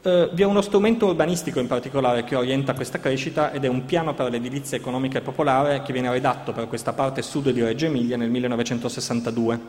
Eh, 0.02 0.28
vi 0.32 0.42
è 0.42 0.44
uno 0.44 0.60
strumento 0.60 1.06
urbanistico 1.06 1.58
in 1.58 1.66
particolare 1.66 2.24
che 2.24 2.34
orienta 2.34 2.74
questa 2.74 2.98
crescita 2.98 3.50
ed 3.50 3.64
è 3.64 3.68
un 3.68 3.86
piano 3.86 4.14
per 4.14 4.30
l'edilizia 4.30 4.76
economica 4.76 5.18
e 5.18 5.22
popolare 5.22 5.80
che 5.82 5.92
viene 5.92 6.10
redatto 6.10 6.52
per 6.52 6.68
questa 6.68 6.92
parte 6.92 7.22
sud 7.22 7.50
di 7.50 7.62
Reggio 7.62 7.86
Emilia 7.86 8.18
nel 8.18 8.28
1962 8.28 9.60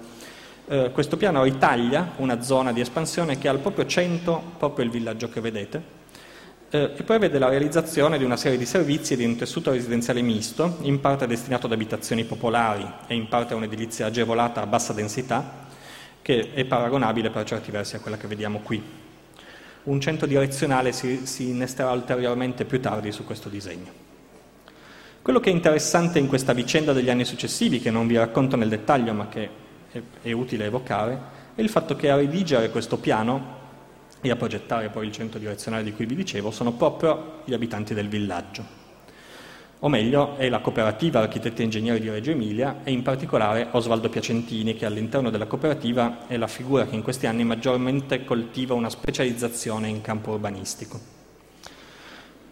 eh, 0.68 0.91
questo 0.91 1.18
piano 1.18 1.43
ritaglia 1.43 2.14
una 2.18 2.41
zona 2.41 2.72
di 2.72 2.82
espansione 2.82 3.38
che 3.38 3.47
ha 3.47 3.51
al 3.51 3.59
proprio 3.59 3.86
centro 3.86 4.41
proprio 4.57 4.86
il 4.86 4.91
villaggio 4.91 5.30
che 5.30 5.41
vedete 5.41 6.01
eh, 6.74 6.91
e 6.95 7.03
prevede 7.03 7.38
la 7.38 7.49
realizzazione 7.49 8.18
di 8.18 8.24
una 8.24 8.36
serie 8.36 8.57
di 8.57 8.66
servizi 8.66 9.14
e 9.14 9.16
di 9.16 9.26
un 9.26 9.36
tessuto 9.36 9.70
residenziale 9.70 10.24
misto, 10.24 10.78
in 10.82 10.99
parte 10.99 11.28
destinato 11.28 11.68
ad 11.68 11.72
abitazioni 11.72 12.24
popolari 12.24 12.84
e 13.05 13.14
in 13.14 13.28
parte 13.28 13.53
a 13.53 13.57
un'edilizia 13.57 14.07
agevolata 14.07 14.61
a 14.61 14.66
bassa 14.66 14.91
densità, 14.91 15.68
che 16.24 16.51
è 16.51 16.66
paragonabile 16.66 17.30
per 17.30 17.43
certi 17.43 17.70
versi 17.70 17.95
a 17.95 17.99
quella 17.99 18.18
che 18.18 18.26
vediamo 18.26 18.61
qui. 18.61 18.82
Un 19.84 20.01
centro 20.01 20.26
direzionale 20.26 20.93
si, 20.93 21.28
si 21.28 21.49
innesterà 21.49 21.91
ulteriormente 21.91 22.66
più 22.66 22.82
tardi 22.82 23.11
su 23.11 23.24
questo 23.24 23.49
disegno. 23.49 23.91
Quello 25.22 25.39
che 25.39 25.51
è 25.51 25.53
interessante 25.53 26.18
in 26.18 26.28
questa 26.28 26.53
vicenda 26.53 26.91
degli 26.91 27.09
anni 27.11 27.24
successivi, 27.24 27.82
che 27.82 27.91
non 27.91 28.07
vi 28.07 28.18
racconto 28.18 28.55
nel 28.55 28.70
dettaglio, 28.70 29.14
ma 29.14 29.30
che 29.30 29.61
è, 29.93 30.01
è 30.21 30.31
utile 30.33 30.65
evocare, 30.65 31.17
è 31.55 31.61
il 31.61 31.69
fatto 31.69 31.95
che 31.95 32.09
a 32.09 32.15
redigere 32.15 32.69
questo 32.69 32.97
piano 32.97 33.61
e 34.19 34.29
a 34.29 34.35
progettare 34.35 34.89
poi 34.89 35.05
il 35.05 35.11
centro 35.11 35.39
direzionale 35.39 35.83
di 35.83 35.93
cui 35.93 36.05
vi 36.05 36.15
dicevo 36.15 36.51
sono 36.51 36.73
proprio 36.73 37.41
gli 37.45 37.53
abitanti 37.53 37.93
del 37.93 38.09
villaggio. 38.09 38.81
O 39.79 39.89
meglio, 39.89 40.37
è 40.37 40.47
la 40.47 40.61
cooperativa 40.61 41.19
Architetti 41.19 41.61
e 41.61 41.65
Ingegneri 41.65 41.99
di 41.99 42.09
Reggio 42.09 42.31
Emilia 42.31 42.79
e 42.85 42.91
in 42.91 43.01
particolare 43.01 43.67
Osvaldo 43.71 44.07
Piacentini, 44.07 44.75
che 44.75 44.85
all'interno 44.85 45.29
della 45.29 45.45
cooperativa 45.45 46.25
è 46.27 46.37
la 46.37 46.47
figura 46.47 46.85
che 46.85 46.95
in 46.95 47.01
questi 47.01 47.27
anni 47.27 47.43
maggiormente 47.43 48.23
coltiva 48.23 48.73
una 48.73 48.89
specializzazione 48.89 49.89
in 49.89 49.99
campo 49.99 50.31
urbanistico. 50.31 51.12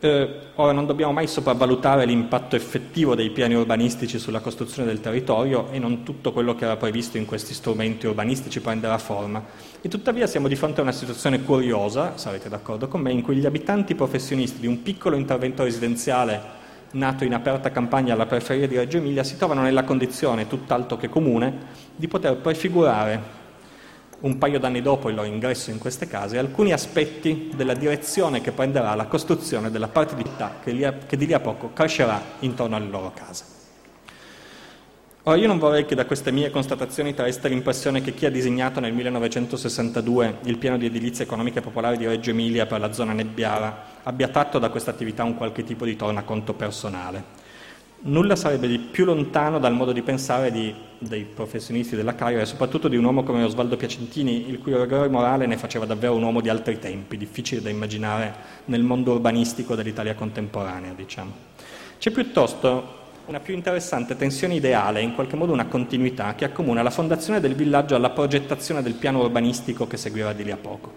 Eh, 0.04 0.30
ora 0.56 0.72
non 0.72 0.88
dobbiamo 0.88 1.12
mai 1.12 1.28
sopravvalutare 1.28 2.06
l'impatto 2.06 2.56
effettivo 2.56 3.14
dei 3.14 3.30
piani 3.30 3.54
urbanistici 3.54 4.18
sulla 4.18 4.40
costruzione 4.40 4.88
del 4.88 5.00
territorio 5.00 5.70
e 5.70 5.78
non 5.78 6.02
tutto 6.02 6.32
quello 6.32 6.56
che 6.56 6.66
era 6.66 6.76
previsto 6.76 7.18
in 7.18 7.28
questi 7.28 7.54
strumenti 7.54 8.08
urbanistici 8.08 8.62
prenderà 8.62 8.98
forma. 8.98 9.46
E 9.80 9.88
tuttavia 9.90 10.26
siamo 10.26 10.48
di 10.48 10.56
fronte 10.56 10.80
a 10.80 10.84
una 10.84 10.92
situazione 10.92 11.44
curiosa, 11.44 12.18
sarete 12.18 12.50
d'accordo 12.50 12.88
con 12.88 13.00
me, 13.00 13.12
in 13.12 13.22
cui 13.22 13.36
gli 13.36 13.46
abitanti 13.46 13.94
professionisti 13.94 14.60
di 14.60 14.66
un 14.66 14.82
piccolo 14.82 15.16
intervento 15.16 15.64
residenziale 15.64 16.60
nato 16.94 17.24
in 17.24 17.36
aperta 17.36 17.70
campagna 17.70 18.16
alla 18.16 18.26
periferia 18.26 18.68
di 18.68 18.78
Reggio 18.78 18.98
Emilia 18.98 19.24
si 19.24 19.38
trovano 19.38 19.62
nella 19.62 19.84
condizione, 19.84 20.48
tutt'altro 20.48 20.98
che 20.98 21.10
comune, 21.10 21.54
di 21.96 22.08
poter 22.08 22.38
prefigurare 22.38 23.41
un 24.22 24.38
paio 24.38 24.60
d'anni 24.60 24.82
dopo 24.82 25.10
il 25.10 25.16
loro 25.16 25.28
ingresso 25.28 25.72
in 25.72 25.78
queste 25.78 26.08
case, 26.08 26.38
alcuni 26.38 26.74
aspetti 26.74 27.52
della 27.56 27.74
direzione 27.74 28.42
che 28.42 28.52
prenderà 28.52 28.94
la 28.96 29.06
costruzione 29.06 29.72
della 29.72 29.88
parte 29.88 30.16
di 30.16 30.24
città 30.24 30.60
che, 30.64 30.94
che 31.08 31.18
di 31.18 31.26
lì 31.26 31.34
a 31.34 31.40
poco 31.40 31.72
crescerà 31.74 32.22
intorno 32.40 32.76
alle 32.76 32.90
loro 32.90 33.12
case. 33.14 33.60
Ora, 35.24 35.38
io 35.38 35.46
non 35.46 35.60
vorrei 35.60 35.86
che 35.86 35.94
da 35.94 36.06
queste 36.06 36.32
mie 36.32 36.50
constatazioni 36.50 37.14
traeste 37.14 37.48
l'impressione 37.48 38.02
che 38.02 38.16
chi 38.16 38.26
ha 38.26 38.32
disegnato 38.32 38.80
nel 38.80 38.92
1962 38.92 40.38
il 40.46 40.58
piano 40.58 40.78
di 40.78 40.88
edilizia 40.88 41.24
economica 41.24 41.60
e 41.60 41.62
popolare 41.62 41.96
di 41.96 42.08
Reggio 42.08 42.32
Emilia 42.32 42.66
per 42.66 42.80
la 42.80 42.92
zona 42.92 43.14
nebbiara 43.14 44.00
abbia 44.02 44.30
tratto 44.30 44.58
da 44.58 44.70
questa 44.70 44.90
attività 44.90 45.24
un 45.24 45.38
qualche 45.38 45.64
tipo 45.64 45.86
di 45.86 45.96
tornaconto 45.96 46.56
personale. 46.56 47.41
Nulla 48.04 48.36
sarebbe 48.36 48.68
di 48.68 48.80
più 48.80 49.06
lontano 49.06 49.60
dal 49.60 49.74
modo 49.74 49.92
di 49.92 50.02
pensare 50.02 50.52
di, 50.52 50.74
dei 50.98 51.24
professionisti 51.24 51.96
della 51.96 52.16
carriera 52.16 52.42
e 52.42 52.48
soprattutto 52.48 52.88
di 52.88 52.98
un 52.98 53.04
uomo 53.04 53.22
come 53.22 53.44
Osvaldo 53.44 53.78
Piacentini, 53.78 54.50
il 54.50 54.58
cui 54.58 54.76
rigore 54.76 55.08
morale 55.08 55.46
ne 55.46 55.56
faceva 55.56 55.86
davvero 55.86 56.16
un 56.16 56.24
uomo 56.24 56.42
di 56.42 56.50
altri 56.50 56.80
tempi, 56.80 57.16
difficile 57.16 57.62
da 57.62 57.70
immaginare 57.70 58.34
nel 58.66 58.82
mondo 58.82 59.12
urbanistico 59.12 59.76
dell'Italia 59.76 60.16
contemporanea, 60.16 60.94
diciamo. 60.94 61.32
C'è 62.00 62.10
piuttosto 62.10 62.98
una 63.28 63.40
più 63.40 63.54
interessante 63.54 64.16
tensione 64.16 64.56
ideale, 64.56 65.02
in 65.02 65.14
qualche 65.14 65.36
modo 65.36 65.54
una 65.54 65.66
continuità, 65.66 66.34
che 66.34 66.46
accomuna 66.46 66.82
la 66.82 66.90
fondazione 66.90 67.40
del 67.40 67.54
villaggio 67.54 67.94
alla 67.94 68.10
progettazione 68.10 68.82
del 68.82 68.94
piano 68.94 69.20
urbanistico 69.20 69.86
che 69.86 69.98
seguirà 69.98 70.34
di 70.34 70.44
lì 70.44 70.50
a 70.50 70.58
poco. 70.58 70.92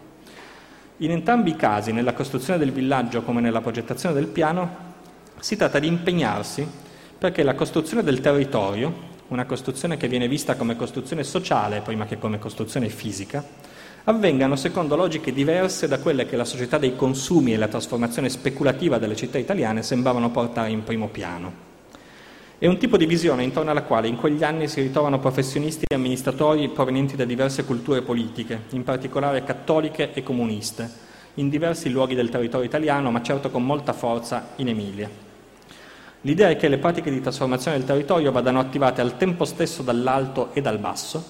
In 0.98 1.11
entrambi 1.11 1.50
i 1.50 1.57
casi, 1.57 1.92
nella 1.92 2.14
costruzione 2.14 2.59
del 2.59 2.72
villaggio 2.72 3.20
come 3.20 3.42
nella 3.42 3.61
progettazione 3.61 4.14
del 4.14 4.28
piano, 4.28 4.92
si 5.38 5.55
tratta 5.57 5.78
di 5.78 5.86
impegnarsi 5.86 6.82
perché 7.25 7.43
la 7.43 7.55
costruzione 7.55 8.03
del 8.03 8.20
territorio, 8.20 8.93
una 9.29 9.47
costruzione 9.47 9.97
che 9.97 10.09
viene 10.09 10.29
vista 10.29 10.57
come 10.57 10.77
costruzione 10.77 11.25
sociale 11.25 11.81
prima 11.81 12.05
che 12.05 12.18
come 12.18 12.39
costruzione 12.39 12.91
fisica, 12.91 13.43
avvengano 14.05 14.57
secondo 14.57 14.95
logiche 14.95 15.33
diverse 15.33 15.89
da 15.89 16.01
quelle 16.01 16.27
che 16.27 16.37
la 16.37 16.45
società 16.45 16.77
dei 16.77 16.95
consumi 16.97 17.55
e 17.55 17.57
la 17.57 17.68
trasformazione 17.68 18.29
speculativa 18.29 18.99
delle 18.99 19.16
città 19.16 19.39
italiane 19.39 19.83
sembravano 19.83 20.31
portare 20.31 20.68
in 20.68 20.83
primo 20.83 21.09
piano. 21.09 21.51
È 22.59 22.66
un 22.66 22.77
tipo 22.77 22.99
di 22.99 23.07
visione 23.07 23.43
intorno 23.43 23.70
alla 23.70 23.85
quale 23.85 24.09
in 24.09 24.16
quegli 24.16 24.45
anni 24.45 24.68
si 24.68 24.83
ritrovano 24.83 25.18
professionisti 25.18 25.87
e 25.89 25.95
amministratori 25.95 26.68
provenienti 26.68 27.16
da 27.16 27.25
diverse 27.25 27.64
culture 27.64 28.03
politiche, 28.03 28.64
in 28.72 28.85
particolare 28.85 29.45
cattoliche 29.45 30.12
e 30.12 30.22
comuniste, 30.22 30.91
in 31.37 31.49
diversi 31.49 31.89
luoghi 31.89 32.14
del 32.14 32.29
territorio 32.29 32.66
italiano, 32.66 33.11
ma 33.11 33.22
certo 33.22 33.49
con 33.49 33.64
molta 33.64 33.95
forza 33.95 34.49
in 34.57 34.68
Emilia. 34.68 35.24
L'idea 36.27 36.49
è 36.49 36.57
che 36.57 36.68
le 36.68 36.79
pratiche 36.79 37.11
di 37.11 37.20
trasformazione 37.20 37.77
del 37.77 37.87
territorio 37.87 38.33
vadano 38.33 38.59
attivate 38.59 39.03
al 39.03 39.18
tempo 39.18 39.45
stesso 39.45 39.83
dall'alto 39.83 40.55
e 40.55 40.62
dal 40.62 40.79
basso, 40.79 41.22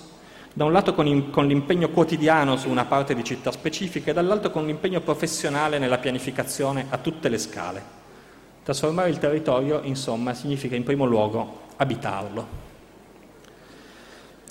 da 0.52 0.64
un 0.64 0.70
lato 0.70 0.94
con, 0.94 1.08
in, 1.08 1.30
con 1.30 1.48
l'impegno 1.48 1.88
quotidiano 1.88 2.56
su 2.56 2.68
una 2.68 2.84
parte 2.84 3.12
di 3.16 3.24
città 3.24 3.50
specifica 3.50 4.12
e 4.12 4.14
dall'altro 4.14 4.52
con 4.52 4.64
l'impegno 4.64 5.00
professionale 5.00 5.78
nella 5.80 5.98
pianificazione 5.98 6.86
a 6.90 6.98
tutte 6.98 7.28
le 7.28 7.38
scale. 7.38 7.82
Trasformare 8.62 9.10
il 9.10 9.18
territorio, 9.18 9.80
insomma, 9.82 10.32
significa 10.32 10.76
in 10.76 10.84
primo 10.84 11.06
luogo 11.06 11.62
abitarlo. 11.74 12.46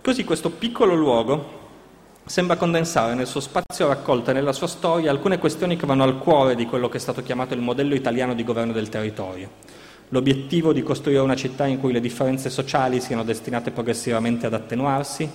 Così 0.04 0.26
questo 0.26 0.50
piccolo 0.50 0.94
luogo 0.94 1.62
sembra 2.26 2.58
condensare 2.58 3.14
nel 3.16 3.28
suo 3.28 3.40
spazio 3.40 3.88
raccolto 3.88 4.32
e 4.32 4.34
nella 4.34 4.52
sua 4.52 4.68
storia 4.68 5.10
alcune 5.10 5.38
questioni 5.38 5.78
che 5.78 5.86
vanno 5.86 6.04
al 6.04 6.18
cuore 6.18 6.56
di 6.56 6.66
quello 6.66 6.90
che 6.90 6.98
è 6.98 7.00
stato 7.00 7.24
chiamato 7.24 7.54
il 7.54 7.62
modello 7.62 7.96
italiano 7.96 8.34
di 8.34 8.44
governo 8.44 8.74
del 8.74 8.90
territorio 8.90 9.83
l'obiettivo 10.14 10.74
di 10.74 10.84
costruire 10.84 11.22
una 11.22 11.36
città 11.36 11.66
in 11.66 11.80
cui 11.80 11.92
le 11.92 12.00
differenze 12.00 12.52
sociali 12.52 13.02
siano 13.02 13.24
destinate 13.24 13.72
progressivamente 13.72 14.46
ad 14.46 14.54
attenuarsi, 14.54 15.28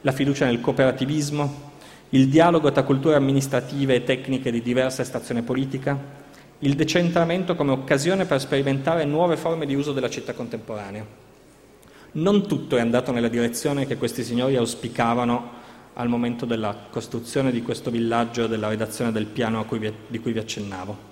la 0.00 0.10
fiducia 0.10 0.46
nel 0.46 0.60
cooperativismo, 0.60 1.68
il 2.10 2.28
dialogo 2.28 2.72
tra 2.72 2.82
culture 2.82 3.14
amministrative 3.14 3.94
e 3.94 4.02
tecniche 4.02 4.50
di 4.50 4.62
diversa 4.62 5.04
stazione 5.04 5.42
politica, 5.42 5.96
il 6.58 6.74
decentramento 6.74 7.54
come 7.54 7.70
occasione 7.70 8.24
per 8.24 8.40
sperimentare 8.40 9.04
nuove 9.04 9.36
forme 9.36 9.64
di 9.64 9.76
uso 9.76 9.92
della 9.92 10.10
città 10.10 10.34
contemporanea. 10.34 11.06
Non 12.12 12.48
tutto 12.48 12.76
è 12.76 12.80
andato 12.80 13.12
nella 13.12 13.28
direzione 13.28 13.86
che 13.86 13.96
questi 13.96 14.24
signori 14.24 14.56
auspicavano 14.56 15.58
al 15.94 16.08
momento 16.08 16.46
della 16.46 16.76
costruzione 16.90 17.52
di 17.52 17.62
questo 17.62 17.92
villaggio 17.92 18.46
e 18.46 18.48
della 18.48 18.66
redazione 18.66 19.12
del 19.12 19.26
piano 19.26 19.64
vi, 19.70 19.92
di 20.08 20.18
cui 20.18 20.32
vi 20.32 20.40
accennavo. 20.40 21.09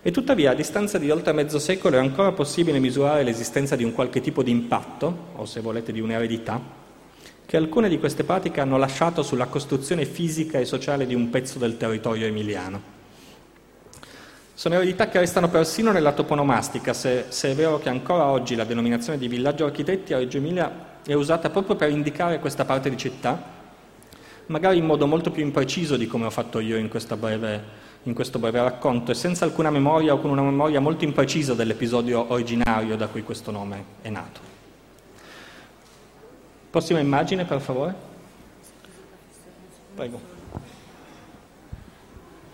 E 0.00 0.10
tuttavia, 0.12 0.52
a 0.52 0.54
distanza 0.54 0.96
di 0.96 1.10
oltre 1.10 1.32
mezzo 1.32 1.58
secolo, 1.58 1.96
è 1.96 1.98
ancora 1.98 2.30
possibile 2.30 2.78
misurare 2.78 3.24
l'esistenza 3.24 3.74
di 3.74 3.82
un 3.82 3.92
qualche 3.92 4.20
tipo 4.20 4.44
di 4.44 4.50
impatto, 4.52 5.30
o 5.34 5.44
se 5.44 5.60
volete 5.60 5.90
di 5.90 6.00
un'eredità, 6.00 6.60
che 7.44 7.56
alcune 7.56 7.88
di 7.88 7.98
queste 7.98 8.22
pratiche 8.22 8.60
hanno 8.60 8.76
lasciato 8.76 9.22
sulla 9.22 9.46
costruzione 9.46 10.04
fisica 10.04 10.58
e 10.58 10.64
sociale 10.64 11.04
di 11.04 11.14
un 11.14 11.30
pezzo 11.30 11.58
del 11.58 11.76
territorio 11.76 12.26
emiliano. 12.26 12.96
Sono 14.54 14.74
eredità 14.76 15.08
che 15.08 15.18
restano 15.18 15.48
persino 15.48 15.90
nella 15.90 16.12
toponomastica, 16.12 16.92
se, 16.92 17.26
se, 17.28 17.50
è 17.50 17.54
vero 17.54 17.78
che 17.78 17.88
ancora 17.88 18.26
oggi 18.26 18.54
la 18.54 18.64
denominazione 18.64 19.18
di 19.18 19.28
villaggio 19.28 19.64
architetti 19.64 20.12
a 20.12 20.18
Reggio 20.18 20.36
Emilia 20.36 21.00
è 21.04 21.14
usata 21.14 21.50
proprio 21.50 21.74
per 21.74 21.90
indicare 21.90 22.38
questa 22.38 22.64
parte 22.64 22.90
di 22.90 22.96
città, 22.96 23.40
magari 24.46 24.78
in 24.78 24.84
modo 24.84 25.06
molto 25.06 25.30
più 25.30 25.42
impreciso 25.42 25.96
di 25.96 26.06
come 26.06 26.26
ho 26.26 26.30
fatto 26.30 26.60
io 26.60 26.76
in 26.76 26.88
questa 26.88 27.16
breve 27.16 27.86
in 28.08 28.14
questo 28.14 28.38
breve 28.38 28.62
racconto 28.62 29.10
e 29.10 29.14
senza 29.14 29.44
alcuna 29.44 29.70
memoria 29.70 30.14
o 30.14 30.18
con 30.18 30.30
una 30.30 30.40
memoria 30.40 30.80
molto 30.80 31.04
imprecisa 31.04 31.52
dell'episodio 31.52 32.32
originario 32.32 32.96
da 32.96 33.06
cui 33.06 33.22
questo 33.22 33.50
nome 33.50 33.84
è 34.00 34.08
nato. 34.08 34.40
Prossima 36.70 37.00
immagine, 37.00 37.44
per 37.44 37.60
favore. 37.60 37.94
Prego. 39.94 40.20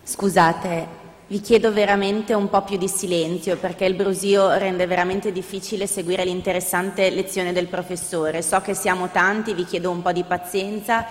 Scusate, 0.02 0.86
vi 1.28 1.40
chiedo 1.40 1.72
veramente 1.72 2.34
un 2.34 2.48
po' 2.48 2.62
più 2.62 2.76
di 2.76 2.88
silenzio 2.88 3.56
perché 3.56 3.84
il 3.84 3.94
brusio 3.94 4.52
rende 4.54 4.86
veramente 4.86 5.30
difficile 5.30 5.86
seguire 5.86 6.24
l'interessante 6.24 7.10
lezione 7.10 7.52
del 7.52 7.68
professore. 7.68 8.42
So 8.42 8.60
che 8.60 8.74
siamo 8.74 9.08
tanti, 9.10 9.54
vi 9.54 9.64
chiedo 9.64 9.90
un 9.90 10.02
po' 10.02 10.12
di 10.12 10.24
pazienza 10.24 11.06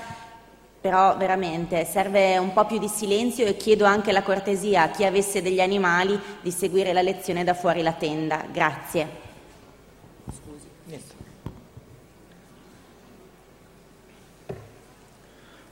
però 0.83 1.15
veramente 1.15 1.85
serve 1.85 2.37
un 2.37 2.51
po' 2.51 2.65
più 2.65 2.77
di 2.77 2.89
silenzio 2.89 3.45
e 3.45 3.55
chiedo 3.55 3.85
anche 3.85 4.11
la 4.11 4.21
cortesia 4.21 4.81
a 4.81 4.89
chi 4.89 5.05
avesse 5.05 5.41
degli 5.41 5.61
animali 5.61 6.19
di 6.41 6.51
seguire 6.51 6.91
la 6.91 7.01
lezione 7.01 7.45
da 7.45 7.53
fuori 7.53 7.81
la 7.81 7.93
tenda. 7.93 8.43
Grazie. 8.51 9.21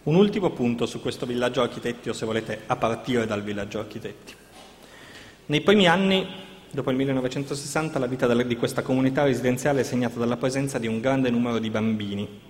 Un 0.03 0.16
ultimo 0.16 0.51
punto 0.51 0.86
su 0.86 1.01
questo 1.01 1.26
villaggio 1.26 1.62
architetti, 1.62 2.07
o 2.07 2.14
se 2.14 2.26
volete 2.26 2.62
a 2.68 2.78
partire 2.78 3.26
dal 3.26 3.43
villaggio 3.43 3.80
architetti. 3.80 4.34
Nei 5.47 5.59
primi 5.59 5.88
anni, 5.88 6.26
dopo 6.72 6.89
il 6.89 6.95
1960, 6.95 7.99
la 7.99 8.07
vita 8.07 8.34
di 8.34 8.55
questa 8.55 8.82
comunità 8.82 9.26
residenziale 9.26 9.82
è 9.82 9.84
segnata 9.84 10.18
dalla 10.20 10.38
presenza 10.38 10.80
di 10.80 10.88
un 10.88 11.01
grande 11.01 11.30
numero 11.30 11.59
di 11.59 11.70
bambini 11.70 12.49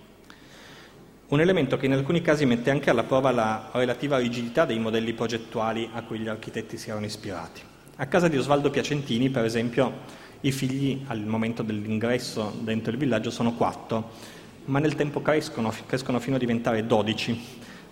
un 1.31 1.39
elemento 1.39 1.77
che 1.77 1.85
in 1.85 1.93
alcuni 1.93 2.21
casi 2.21 2.45
mette 2.45 2.71
anche 2.71 2.89
alla 2.89 3.03
prova 3.03 3.31
la 3.31 3.69
relativa 3.71 4.17
rigidità 4.17 4.65
dei 4.65 4.79
modelli 4.79 5.13
progettuali 5.13 5.89
a 5.93 6.01
cui 6.01 6.19
gli 6.19 6.27
architetti 6.27 6.77
si 6.77 6.89
erano 6.89 7.05
ispirati. 7.05 7.61
A 7.95 8.05
casa 8.07 8.27
di 8.27 8.37
Osvaldo 8.37 8.69
Piacentini, 8.69 9.29
per 9.29 9.45
esempio, 9.45 9.99
i 10.41 10.51
figli 10.51 11.03
al 11.07 11.21
momento 11.21 11.63
dell'ingresso 11.63 12.59
dentro 12.59 12.91
il 12.91 12.97
villaggio 12.97 13.31
sono 13.31 13.53
quattro, 13.53 14.11
ma 14.65 14.79
nel 14.79 14.95
tempo 14.95 15.21
crescono, 15.21 15.73
crescono 15.85 16.19
fino 16.19 16.35
a 16.35 16.39
diventare 16.39 16.85
dodici, 16.85 17.39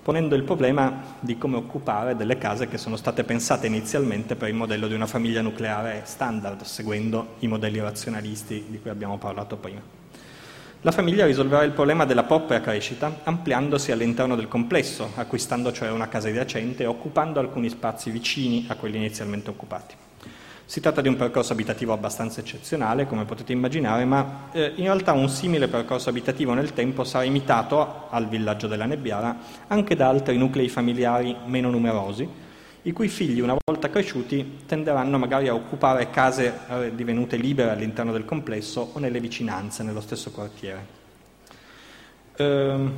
ponendo 0.03 0.35
il 0.35 0.43
problema 0.43 1.15
di 1.21 1.37
come 1.37 1.55
occupare 1.55 2.17
delle 2.17 2.37
case 2.37 2.67
che 2.67 2.77
sono 2.77 2.97
state 2.97 3.23
pensate 3.23 3.67
inizialmente 3.67 4.35
per 4.35 4.49
il 4.49 4.55
modello 4.55 4.87
di 4.87 4.95
una 4.95 5.07
famiglia 5.07 5.41
nucleare 5.41 6.01
standard, 6.03 6.63
seguendo 6.63 7.35
i 7.39 7.47
modelli 7.47 7.79
razionalisti 7.79 8.65
di 8.67 8.81
cui 8.81 8.89
abbiamo 8.89 9.17
parlato 9.17 9.55
prima. 9.55 9.98
La 10.83 10.91
famiglia 10.91 11.25
risolverà 11.25 11.63
il 11.63 11.73
problema 11.73 12.05
della 12.05 12.23
propria 12.23 12.61
crescita 12.61 13.19
ampliandosi 13.23 13.91
all'interno 13.91 14.37
del 14.37 14.47
complesso, 14.47 15.11
acquistando 15.15 15.73
cioè 15.73 15.91
una 15.91 16.07
casa 16.07 16.29
adiacente 16.29 16.83
e 16.83 16.85
occupando 16.85 17.41
alcuni 17.41 17.67
spazi 17.67 18.09
vicini 18.11 18.65
a 18.69 18.75
quelli 18.75 18.95
inizialmente 18.95 19.49
occupati. 19.49 19.95
Si 20.63 20.79
tratta 20.79 21.01
di 21.01 21.09
un 21.09 21.17
percorso 21.17 21.51
abitativo 21.51 21.91
abbastanza 21.91 22.39
eccezionale, 22.39 23.07
come 23.07 23.25
potete 23.25 23.51
immaginare, 23.51 24.05
ma 24.05 24.47
eh, 24.53 24.71
in 24.75 24.85
realtà 24.85 25.11
un 25.11 25.27
simile 25.27 25.67
percorso 25.67 26.07
abitativo 26.07 26.53
nel 26.53 26.71
tempo 26.71 27.03
sarà 27.03 27.25
imitato 27.25 28.07
al 28.09 28.29
villaggio 28.29 28.67
della 28.67 28.85
Nebbiara 28.85 29.35
anche 29.67 29.97
da 29.97 30.07
altri 30.07 30.37
nuclei 30.37 30.69
familiari 30.69 31.35
meno 31.45 31.69
numerosi, 31.69 32.25
i 32.83 32.91
cui 32.91 33.09
figli, 33.09 33.41
una 33.41 33.57
volta 33.65 33.89
cresciuti, 33.89 34.59
tenderanno 34.65 35.17
magari 35.17 35.47
a 35.47 35.53
occupare 35.53 36.09
case 36.09 36.59
eh, 36.69 36.95
divenute 36.95 37.35
libere 37.35 37.71
all'interno 37.71 38.11
del 38.11 38.25
complesso 38.25 38.91
o 38.93 38.99
nelle 38.99 39.19
vicinanze, 39.19 39.83
nello 39.83 40.01
stesso 40.01 40.31
quartiere. 40.31 40.97
Eh, 42.35 42.89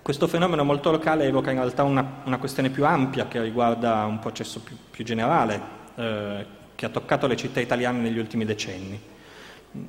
questo 0.00 0.26
fenomeno 0.28 0.62
molto 0.64 0.90
locale 0.90 1.24
evoca 1.24 1.50
in 1.50 1.58
realtà 1.58 1.82
una, 1.82 2.22
una, 2.24 2.38
questione 2.38 2.70
più 2.70 2.84
ampia 2.84 3.26
che 3.26 3.40
riguarda 3.40 4.04
un 4.04 4.18
processo 4.20 4.60
più, 4.60 4.76
più 4.90 5.04
generale, 5.04 5.60
eh, 5.96 6.46
che 6.74 6.86
ha 6.86 6.88
toccato 6.88 7.26
le 7.26 7.36
città 7.36 7.60
italiane 7.60 8.00
negli 8.00 8.18
ultimi 8.18 8.44
decenni. 8.44 9.00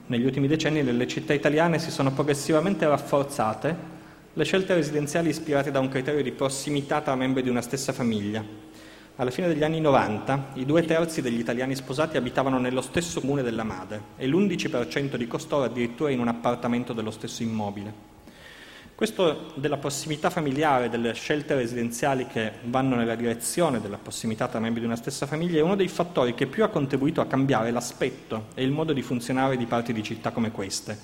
Negli 0.08 0.26
ultimi 0.26 0.48
decenni 0.48 0.82
nelle 0.82 1.08
città 1.08 1.34
italiane 1.34 1.78
si 1.78 1.92
sono 1.92 2.12
progressivamente 2.12 2.88
rafforzate 2.88 3.92
le 4.36 4.44
scelte 4.44 4.74
residenziali 4.74 5.30
ispirate 5.30 5.70
da 5.70 5.80
un 5.80 5.90
criterio 5.90 6.24
di 6.24 6.32
prossimità 6.32 7.02
tra 7.02 7.16
membri 7.16 7.44
di 7.44 7.50
una 7.50 7.62
stessa 7.62 7.94
famiglia. 7.94 8.44
Alla 9.18 9.30
fine 9.30 9.48
degli 9.48 9.64
anni 9.64 9.80
90 9.80 10.54
i 10.56 10.66
due 10.66 10.84
terzi 10.86 11.22
degli 11.22 11.38
italiani 11.38 11.76
sposati 11.76 12.18
abitavano 12.18 12.58
nello 12.58 12.82
stesso 12.82 13.20
comune 13.20 13.44
della 13.44 13.64
madre 13.64 14.02
e 14.18 14.26
l'11% 14.26 15.18
di 15.18 15.28
costoro 15.28 15.66
addirittura 15.66 16.10
in 16.10 16.20
un 16.20 16.30
appartamento 16.30 16.94
dello 16.94 17.12
stesso 17.12 17.44
immobile. 17.44 17.94
Questo 18.96 19.52
della 19.54 19.78
prossimità 19.78 20.32
familiare, 20.32 20.90
delle 20.90 21.14
scelte 21.14 21.54
residenziali 21.54 22.26
che 22.26 22.54
vanno 22.64 22.96
nella 22.96 23.14
direzione 23.14 23.80
della 23.80 24.00
prossimità 24.00 24.48
tra 24.48 24.60
membri 24.60 24.80
di 24.80 24.88
una 24.88 24.96
stessa 24.96 25.28
famiglia, 25.28 25.60
è 25.60 25.64
uno 25.64 25.76
dei 25.76 25.90
fattori 25.90 26.34
che 26.34 26.48
più 26.48 26.64
ha 26.64 26.70
contribuito 26.70 27.22
a 27.22 27.28
cambiare 27.28 27.70
l'aspetto 27.70 28.46
e 28.56 28.64
il 28.64 28.72
modo 28.72 28.94
di 28.94 29.04
funzionare 29.04 29.58
di 29.58 29.68
parti 29.68 29.94
di 29.94 30.02
città 30.02 30.32
come 30.32 30.50
queste, 30.50 30.98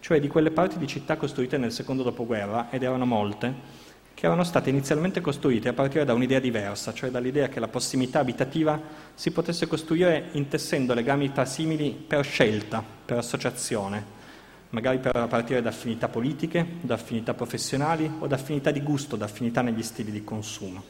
cioè 0.00 0.18
di 0.18 0.26
quelle 0.26 0.50
parti 0.50 0.76
di 0.76 0.88
città 0.88 1.16
costruite 1.16 1.56
nel 1.56 1.70
secondo 1.70 2.02
dopoguerra, 2.02 2.68
ed 2.70 2.82
erano 2.82 3.06
molte, 3.06 3.83
che 4.14 4.26
erano 4.26 4.44
state 4.44 4.70
inizialmente 4.70 5.20
costruite 5.20 5.68
a 5.68 5.72
partire 5.72 6.04
da 6.04 6.14
un'idea 6.14 6.38
diversa, 6.38 6.94
cioè 6.94 7.10
dall'idea 7.10 7.48
che 7.48 7.60
la 7.60 7.68
prossimità 7.68 8.20
abitativa 8.20 8.80
si 9.14 9.32
potesse 9.32 9.66
costruire 9.66 10.28
intessendo 10.32 10.94
legami 10.94 11.32
tra 11.32 11.44
simili 11.44 11.90
per 11.90 12.24
scelta, 12.24 12.82
per 13.04 13.18
associazione, 13.18 14.22
magari 14.70 14.98
per 14.98 15.26
partire 15.28 15.60
da 15.60 15.70
affinità 15.70 16.08
politiche, 16.08 16.64
da 16.80 16.94
affinità 16.94 17.34
professionali 17.34 18.10
o 18.20 18.26
da 18.26 18.36
affinità 18.36 18.70
di 18.70 18.82
gusto, 18.82 19.16
da 19.16 19.24
affinità 19.24 19.62
negli 19.62 19.82
stili 19.82 20.10
di 20.10 20.22
consumo. 20.22 20.82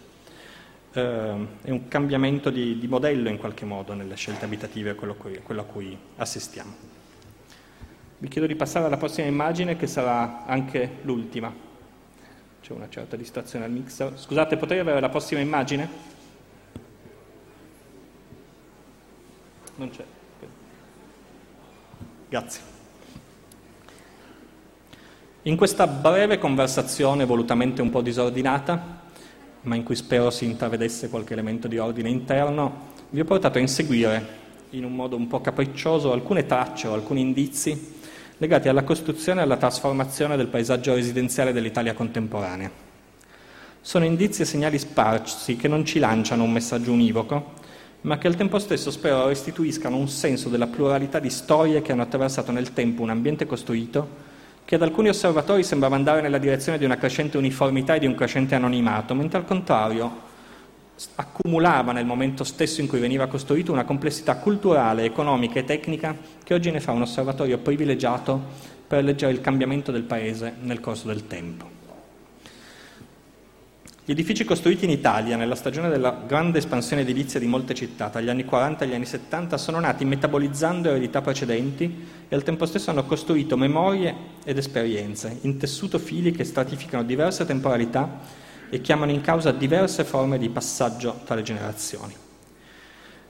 Eh, 0.93 1.47
è 1.63 1.71
un 1.71 1.89
cambiamento 1.89 2.51
di, 2.51 2.79
di, 2.79 2.87
modello 2.87 3.29
in 3.29 3.39
qualche 3.39 3.65
modo 3.65 3.95
nelle 3.95 4.15
scelte 4.15 4.45
abitative, 4.45 4.95
quello, 4.95 5.15
cui, 5.15 5.41
quello 5.43 5.63
a 5.63 5.65
cui 5.65 5.97
assistiamo. 6.17 6.93
Vi 8.19 8.29
chiedo 8.29 8.47
di 8.47 8.55
passare 8.55 8.87
alla 8.87 8.97
prossima 8.97 9.27
immagine 9.27 9.77
che 9.77 9.87
sarà 9.87 10.45
anche 10.47 10.99
l'ultima. 11.03 11.53
C'è 12.65 12.73
una 12.73 12.89
certa 12.89 13.15
distrazione 13.17 13.67
al 13.67 13.71
mixer. 13.71 14.19
Scusate, 14.19 14.57
potrei 14.57 14.79
avere 14.79 14.99
la 14.99 15.11
prossima 15.11 15.39
immagine? 15.39 15.87
Non 19.75 19.91
c'è. 19.91 20.03
Grazie. 22.27 22.63
In 25.43 25.57
questa 25.59 25.87
breve 25.87 26.39
conversazione, 26.39 27.27
volutamente 27.27 27.83
un 27.83 27.91
po' 27.91 28.01
disordinata, 28.01 29.03
ma 29.61 29.75
in 29.75 29.83
cui 29.83 29.95
spero 29.95 30.31
si 30.31 30.47
intravedesse 30.47 31.11
qualche 31.11 31.35
elemento 31.35 31.69
di 31.69 31.77
ordine 31.77 32.09
interno, 32.09 32.93
vi 33.11 33.21
ho 33.21 33.25
portato 33.27 33.59
a 33.59 33.61
inseguire, 33.61 34.27
in 34.71 34.85
un 34.85 34.95
modo 34.95 35.17
un 35.17 35.27
po' 35.27 35.43
capriccioso, 35.43 36.13
alcune 36.13 36.47
tracce 36.47 36.89
o 36.89 36.95
alcuni 36.95 37.21
indizi 37.21 37.93
legati 38.45 38.69
alla 38.69 38.85
costruzione 38.85 39.41
e 39.41 39.45
alla 39.45 39.57
trasformazione 39.57 40.37
del 40.37 40.49
paesaggio 40.49 40.95
residenziale 40.95 41.55
dell'Italia 41.55 41.95
contemporanea. 41.95 42.71
Sono 43.81 44.05
indizi 44.05 44.43
e 44.43 44.45
segnali 44.45 44.79
sparsi 44.79 45.57
che 45.57 45.67
non 45.67 45.87
ci 45.87 45.99
lanciano 45.99 46.45
un 46.45 46.53
messaggio 46.53 46.93
univoco, 46.93 47.53
ma 48.03 48.19
che 48.19 48.27
al 48.27 48.37
tempo 48.37 48.59
stesso 48.59 48.91
spero 48.91 49.29
restituiscano 49.29 49.97
un 49.97 50.09
senso 50.09 50.51
della 50.51 50.67
pluralità 50.67 51.21
di 51.21 51.31
storie 51.31 51.81
che 51.81 51.93
hanno 51.93 52.03
attraversato 52.03 52.53
nel 52.53 52.75
tempo 52.75 53.01
un 53.01 53.09
ambiente 53.09 53.47
costruito 53.47 54.33
che 54.67 54.75
ad 54.75 54.83
alcuni 54.83 55.09
osservatori 55.09 55.63
sembrava 55.63 55.97
andare 55.97 56.21
nella 56.21 56.39
direzione 56.39 56.77
di 56.77 56.85
una 56.85 56.97
crescente 56.97 57.39
uniformità 57.39 57.95
e 57.95 57.99
di 57.99 58.07
un 58.07 58.15
crescente 58.15 58.55
anonimato, 58.55 59.15
mentre 59.15 59.39
al 59.39 59.47
contrario 59.47 60.33
accumulava 61.17 61.93
nel 61.93 62.07
momento 62.07 62.45
stesso 62.45 62.81
in 62.81 62.87
cui 62.87 63.01
veniva 63.01 63.27
costruito 63.27 63.73
una 63.73 63.85
complessità 63.85 64.37
culturale, 64.37 65.05
economica 65.05 65.59
e 65.59 65.65
tecnica 65.65 66.17
che 66.43 66.55
oggi 66.55 66.71
ne 66.71 66.81
fa 66.81 66.93
un 66.93 67.03
osservatorio 67.03 67.59
privilegiato 67.59 68.41
per 68.87 69.03
leggere 69.03 69.33
il 69.33 69.41
cambiamento 69.41 69.91
del 69.91 70.03
Paese 70.03 70.55
nel 70.61 70.81
corso 70.81 71.09
del 71.09 71.27
tempo. 71.27 71.83
Gli 74.07 74.11
edifici 74.11 74.45
costruiti 74.45 74.85
in 74.85 74.91
Italia 74.91 75.35
nella 75.35 75.55
stagione 75.55 75.89
della 75.89 76.25
grande 76.27 76.59
espansione 76.59 77.01
edilizia 77.01 77.41
di 77.41 77.47
molte 77.47 77.73
città, 77.73 78.11
tra 78.11 78.21
gli 78.21 78.29
anni 78.29 78.45
40 78.45 78.85
e 78.85 78.89
gli 78.89 78.93
anni 78.93 79.07
70, 79.07 79.57
sono 79.57 79.81
nati 79.81 80.05
metabolizzando 80.05 80.91
eredità 80.91 81.23
precedenti 81.23 82.07
e 82.29 82.35
al 82.35 82.43
tempo 82.43 82.67
stesso 82.67 82.91
hanno 82.91 83.07
costruito 83.07 83.57
memorie 83.57 84.15
ed 84.45 84.59
esperienze, 84.59 85.39
intessuto 85.41 85.99
fili 85.99 86.33
che 86.33 86.45
stratificano 86.45 87.03
diverse 87.03 87.47
temporalità 87.47 88.43
e 88.75 88.81
chiamano 88.81 89.13
in 89.13 89.21
causa 89.21 89.53
diverse 89.53 90.05
forme 90.05 90.39
di 90.39 90.49
passaggio 90.49 91.21
tra 91.25 91.35
le 91.35 91.43
generazioni. 91.43 92.15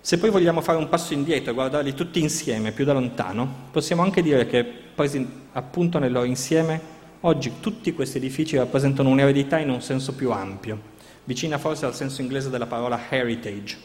Se 0.01 0.19
poi 0.19 0.31
vogliamo 0.31 0.61
fare 0.61 0.79
un 0.79 0.89
passo 0.89 1.13
indietro 1.13 1.51
e 1.51 1.55
guardarli 1.55 1.95
tutti 1.95 2.21
insieme, 2.21 2.73
più 2.73 2.85
da 2.85 2.93
lontano, 2.93 3.69
possiamo 3.71 4.03
anche 4.03 4.23
dire 4.23 4.47
che, 4.47 4.65
presi 4.65 5.27
appunto 5.53 5.99
nel 5.99 6.13
loro 6.13 6.27
insieme, 6.27 6.93
Oggi 7.27 7.53
tutti 7.61 7.95
questi 7.95 8.19
edifici 8.19 8.59
rappresentano 8.59 9.09
un'eredità 9.09 9.59
in 9.59 9.71
un 9.71 9.81
senso 9.81 10.15
più 10.15 10.31
ampio, 10.31 10.79
vicina 11.25 11.57
forse 11.57 11.87
al 11.87 11.95
senso 11.95 12.21
inglese 12.21 12.51
della 12.51 12.67
parola 12.67 13.01
heritage. 13.09 13.79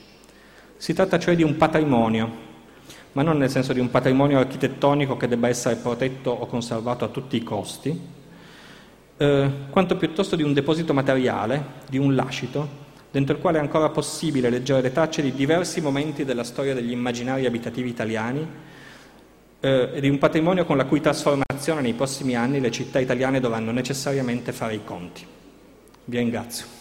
Si 0.76 0.94
tratta 0.94 1.18
cioè 1.18 1.38
di 1.38 1.44
un 1.44 1.56
patrimonio, 1.56 2.30
ma 3.14 3.22
non 3.22 3.38
nel 3.38 3.50
senso 3.50 3.72
di 3.72 3.80
un 3.80 3.90
patrimonio 3.90 4.40
architettonico 4.40 5.16
che 5.16 5.30
debba 5.30 5.48
essere 5.48 5.78
protetto 5.78 6.32
o 6.32 6.48
conservato 6.48 7.06
a 7.06 7.08
tutti 7.08 7.38
i 7.38 7.44
costi, 7.44 7.98
eh, 9.20 9.52
quanto 9.70 9.98
piuttosto 9.98 10.38
di 10.38 10.44
un 10.44 10.54
deposito 10.54 10.94
materiale, 10.94 11.64
di 11.90 11.98
un 11.98 12.16
lascito, 12.16 12.88
dentro 13.12 13.36
il 13.36 13.42
quale 13.42 13.58
è 13.58 13.62
ancora 13.62 13.90
possibile 13.90 14.50
leggere 14.50 14.82
le 14.82 14.94
tracce 14.94 15.22
di 15.22 15.34
diversi 15.34 15.82
momenti 15.82 16.24
della 16.24 16.46
storia 16.46 16.74
degli 16.74 16.92
immaginari 16.92 17.46
abitativi 17.46 17.90
italiani 17.90 18.48
eh, 19.60 19.90
e 19.94 20.00
di 20.00 20.08
un 20.08 20.18
patrimonio 20.20 20.64
con 20.64 20.78
la 20.78 20.86
cui 20.86 21.02
trasformazione 21.02 21.82
nei 21.82 21.94
prossimi 21.94 22.36
anni 22.36 22.62
le 22.62 22.72
città 22.72 23.00
italiane 23.00 23.42
dovranno 23.42 23.72
necessariamente 23.72 24.54
fare 24.54 24.76
i 24.76 24.84
conti. 24.86 25.26
Vi 26.06 26.18
ringrazio. 26.18 26.79